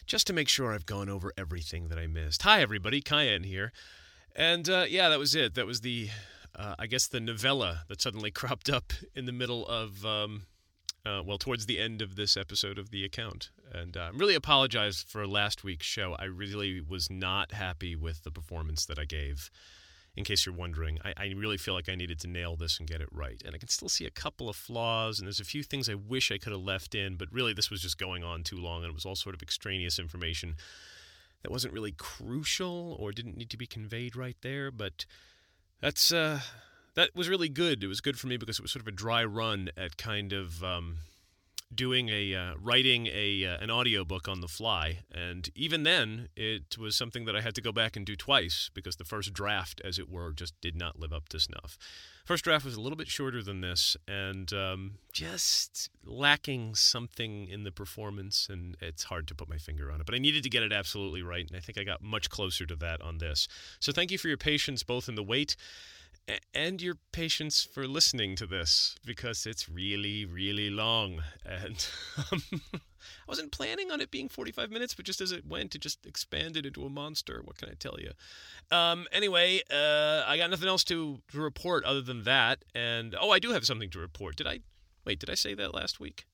just 0.07 0.25
to 0.25 0.33
make 0.33 0.49
sure 0.49 0.73
I've 0.73 0.87
gone 0.87 1.07
over 1.07 1.31
everything 1.37 1.89
that 1.89 1.99
I 1.99 2.07
missed. 2.07 2.41
Hi, 2.41 2.61
everybody. 2.61 2.99
Kyan 2.99 3.43
here. 3.43 3.71
And 4.35 4.67
uh, 4.67 4.85
yeah, 4.89 5.07
that 5.07 5.19
was 5.19 5.35
it. 5.35 5.53
That 5.53 5.67
was 5.67 5.81
the, 5.81 6.09
uh, 6.55 6.73
I 6.79 6.87
guess, 6.87 7.05
the 7.05 7.19
novella 7.19 7.83
that 7.89 8.01
suddenly 8.01 8.31
cropped 8.41 8.71
up 8.71 8.91
in 9.13 9.27
the 9.27 9.31
middle 9.31 9.67
of. 9.67 10.03
Um, 10.03 10.47
uh, 11.07 11.23
well, 11.23 11.37
towards 11.37 11.65
the 11.65 11.79
end 11.79 12.01
of 12.01 12.15
this 12.15 12.35
episode 12.35 12.77
of 12.77 12.91
the 12.91 13.05
account. 13.05 13.49
And 13.73 13.95
I 13.95 14.07
uh, 14.07 14.11
really 14.13 14.35
apologize 14.35 15.05
for 15.07 15.25
last 15.25 15.63
week's 15.63 15.85
show. 15.85 16.15
I 16.19 16.25
really 16.25 16.81
was 16.81 17.09
not 17.09 17.53
happy 17.53 17.95
with 17.95 18.23
the 18.23 18.31
performance 18.31 18.85
that 18.85 18.99
I 18.99 19.05
gave. 19.05 19.49
In 20.15 20.23
case 20.23 20.45
you're 20.45 20.55
wondering, 20.55 20.97
I, 21.05 21.13
I, 21.15 21.33
really 21.37 21.57
feel 21.57 21.75
like 21.75 21.89
I 21.89 21.93
needed 21.93 22.19
to 22.21 22.27
nail 22.27 22.55
this 22.55 22.79
and 22.79 22.89
get 22.89 23.01
it 23.01 23.09
right. 23.11 23.39
And 23.45 23.53
I 23.53 23.59
can 23.59 23.67
still 23.67 23.87
see 23.87 24.05
a 24.07 24.09
couple 24.09 24.49
of 24.49 24.55
flaws, 24.55 25.19
and 25.19 25.27
there's 25.27 25.39
a 25.39 25.45
few 25.45 25.61
things 25.61 25.87
I 25.87 25.93
wish 25.93 26.31
I 26.31 26.39
could 26.39 26.53
have 26.53 26.61
left 26.61 26.95
in, 26.95 27.17
but 27.17 27.31
really 27.31 27.53
this 27.53 27.69
was 27.69 27.83
just 27.83 27.99
going 27.99 28.23
on 28.23 28.41
too 28.41 28.57
long, 28.57 28.83
and 28.83 28.89
it 28.89 28.95
was 28.95 29.05
all 29.05 29.15
sort 29.15 29.35
of 29.35 29.43
extraneous 29.43 29.99
information 29.99 30.55
that 31.43 31.51
wasn't 31.51 31.73
really 31.73 31.91
crucial 31.91 32.97
or 32.99 33.11
didn't 33.11 33.37
need 33.37 33.51
to 33.51 33.57
be 33.57 33.67
conveyed 33.67 34.15
right 34.15 34.37
there. 34.41 34.71
But 34.71 35.05
that's 35.81 36.11
uh, 36.11 36.39
that 36.97 37.15
was 37.15 37.29
really 37.29 37.47
good. 37.47 37.83
It 37.83 37.87
was 37.87 38.01
good 38.01 38.17
for 38.17 38.25
me 38.25 38.37
because 38.37 38.57
it 38.57 38.63
was 38.63 38.71
sort 38.71 38.81
of 38.81 38.87
a 38.87 38.91
dry 38.91 39.23
run 39.23 39.69
at 39.77 39.97
kind 39.97 40.33
of 40.33 40.63
um, 40.63 40.97
doing 41.73 42.09
a 42.09 42.33
uh, 42.33 42.53
writing 42.59 43.05
a 43.13 43.45
uh, 43.45 43.57
an 43.59 43.69
audiobook 43.69 44.27
on 44.27 44.41
the 44.41 44.47
fly 44.47 44.99
and 45.13 45.49
even 45.53 45.83
then 45.83 46.27
it 46.35 46.75
was 46.75 46.95
something 46.95 47.25
that 47.25 47.35
I 47.35 47.41
had 47.41 47.53
to 47.53 47.61
go 47.61 47.71
back 47.71 47.95
and 47.95 48.03
do 48.03 48.15
twice 48.15 48.71
because 48.73 48.95
the 48.95 49.03
first 49.03 49.31
draft 49.31 49.79
as 49.85 49.99
it 49.99 50.09
were 50.09 50.31
just 50.31 50.59
did 50.59 50.75
not 50.75 50.99
live 50.99 51.13
up 51.13 51.29
to 51.29 51.39
snuff. 51.39 51.77
First 52.25 52.45
draft 52.45 52.65
was 52.65 52.75
a 52.75 52.81
little 52.81 52.97
bit 52.97 53.09
shorter 53.09 53.43
than 53.43 53.61
this 53.61 53.95
and 54.07 54.51
um, 54.51 54.93
just 55.13 55.89
lacking 56.03 56.73
something 56.73 57.47
in 57.47 57.63
the 57.63 57.71
performance 57.71 58.47
and 58.49 58.75
it's 58.81 59.03
hard 59.03 59.27
to 59.27 59.35
put 59.35 59.47
my 59.47 59.57
finger 59.57 59.91
on 59.91 59.99
it 59.99 60.07
but 60.07 60.15
I 60.15 60.17
needed 60.17 60.41
to 60.43 60.49
get 60.49 60.63
it 60.63 60.73
absolutely 60.73 61.21
right 61.21 61.45
and 61.47 61.55
I 61.55 61.59
think 61.59 61.77
I 61.77 61.83
got 61.83 62.01
much 62.01 62.31
closer 62.31 62.65
to 62.65 62.75
that 62.77 63.03
on 63.03 63.19
this. 63.19 63.47
So 63.79 63.91
thank 63.91 64.09
you 64.09 64.17
for 64.17 64.29
your 64.29 64.37
patience 64.37 64.81
both 64.81 65.07
in 65.07 65.13
the 65.13 65.23
wait 65.23 65.55
and 66.53 66.81
your 66.81 66.95
patience 67.11 67.63
for 67.63 67.87
listening 67.87 68.35
to 68.35 68.45
this 68.45 68.95
because 69.05 69.45
it's 69.45 69.69
really, 69.69 70.25
really 70.25 70.69
long. 70.69 71.23
And 71.45 71.87
um, 72.31 72.41
I 72.73 72.79
wasn't 73.27 73.51
planning 73.51 73.91
on 73.91 74.01
it 74.01 74.11
being 74.11 74.27
45 74.27 74.69
minutes, 74.69 74.93
but 74.93 75.05
just 75.05 75.21
as 75.21 75.31
it 75.31 75.45
went, 75.45 75.75
it 75.75 75.81
just 75.81 76.05
expanded 76.05 76.65
into 76.65 76.85
a 76.85 76.89
monster. 76.89 77.41
What 77.43 77.57
can 77.57 77.69
I 77.69 77.75
tell 77.79 77.97
you? 77.99 78.11
Um, 78.75 79.07
anyway, 79.11 79.61
uh, 79.71 80.23
I 80.27 80.37
got 80.37 80.49
nothing 80.49 80.67
else 80.67 80.83
to, 80.85 81.19
to 81.31 81.39
report 81.39 81.85
other 81.85 82.01
than 82.01 82.23
that. 82.23 82.65
And 82.75 83.15
oh, 83.19 83.31
I 83.31 83.39
do 83.39 83.51
have 83.51 83.65
something 83.65 83.89
to 83.91 83.99
report. 83.99 84.35
Did 84.35 84.47
I? 84.47 84.59
Wait, 85.05 85.19
did 85.19 85.29
I 85.29 85.35
say 85.35 85.53
that 85.53 85.73
last 85.73 85.99
week? 85.99 86.25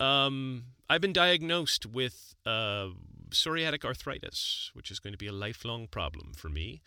Um, 0.00 0.64
I've 0.90 1.00
been 1.00 1.12
diagnosed 1.12 1.86
with 1.86 2.34
uh, 2.44 2.88
psoriatic 3.30 3.84
arthritis, 3.84 4.70
which 4.74 4.90
is 4.90 4.98
going 4.98 5.12
to 5.12 5.18
be 5.18 5.28
a 5.28 5.32
lifelong 5.32 5.86
problem 5.86 6.32
for 6.36 6.48
me. 6.48 6.82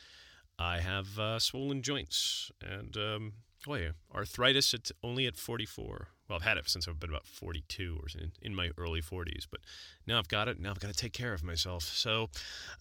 I 0.60 0.82
have 0.82 1.18
uh, 1.18 1.40
swollen 1.40 1.82
joints 1.82 2.52
and 2.62 2.96
um, 2.98 3.34
oh 3.68 3.76
yeah, 3.76 3.92
arthritis. 4.14 4.74
It's 4.74 4.92
only 5.04 5.26
at 5.26 5.38
44. 5.38 6.10
Well, 6.28 6.36
I've 6.36 6.44
had 6.44 6.58
it 6.58 6.70
since 6.70 6.88
I've 6.88 7.00
been 7.00 7.10
about 7.10 7.26
42 7.26 8.00
or 8.02 8.22
in, 8.22 8.32
in 8.42 8.54
my 8.54 8.70
early 8.78 9.02
40s, 9.02 9.48
but 9.50 9.62
now 10.06 10.20
I've 10.20 10.28
got 10.28 10.48
it. 10.48 10.60
Now 10.60 10.70
I've 10.70 10.80
got 10.80 10.92
to 10.92 10.98
take 10.98 11.14
care 11.14 11.34
of 11.34 11.44
myself. 11.44 11.84
So 11.84 12.30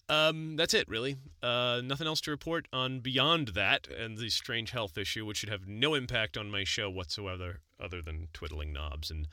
um, 0.07 0.55
that's 0.55 0.73
it, 0.73 0.87
really. 0.87 1.15
Uh, 1.41 1.81
nothing 1.83 2.05
else 2.05 2.21
to 2.21 2.31
report 2.31 2.67
on 2.71 2.99
beyond 2.99 3.49
that 3.49 3.87
and 3.87 4.17
the 4.17 4.29
strange 4.29 4.71
health 4.71 4.97
issue, 4.97 5.25
which 5.25 5.37
should 5.37 5.49
have 5.49 5.67
no 5.67 5.95
impact 5.95 6.37
on 6.37 6.51
my 6.51 6.63
show 6.63 6.89
whatsoever, 6.89 7.61
other 7.79 8.01
than 8.01 8.27
twiddling 8.33 8.73
knobs 8.73 9.09
and. 9.09 9.27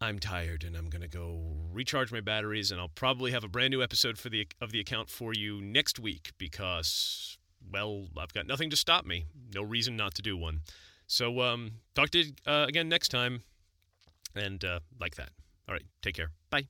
I'm 0.00 0.18
tired 0.18 0.64
and 0.64 0.74
I'm 0.74 0.90
going 0.90 1.02
to 1.02 1.06
go 1.06 1.40
recharge 1.70 2.10
my 2.10 2.20
batteries 2.20 2.72
and 2.72 2.80
I'll 2.80 2.88
probably 2.88 3.30
have 3.30 3.44
a 3.44 3.48
brand 3.48 3.70
new 3.70 3.84
episode 3.84 4.18
for 4.18 4.28
the 4.30 4.48
of 4.60 4.72
the 4.72 4.80
account 4.80 5.08
for 5.08 5.32
you 5.32 5.60
next 5.60 6.00
week 6.00 6.32
because 6.38 7.38
well, 7.70 8.06
I've 8.18 8.32
got 8.32 8.46
nothing 8.46 8.70
to 8.70 8.76
stop 8.76 9.04
me. 9.04 9.26
No 9.54 9.62
reason 9.62 9.96
not 9.96 10.14
to 10.14 10.22
do 10.22 10.36
one. 10.36 10.60
So, 11.06 11.40
um, 11.40 11.72
talk 11.94 12.10
to 12.10 12.18
you 12.20 12.32
uh, 12.46 12.64
again 12.68 12.88
next 12.88 13.08
time. 13.08 13.42
And 14.34 14.64
uh, 14.64 14.80
like 14.98 15.16
that. 15.16 15.30
All 15.68 15.74
right. 15.74 15.84
Take 16.00 16.14
care. 16.14 16.30
Bye. 16.50 16.68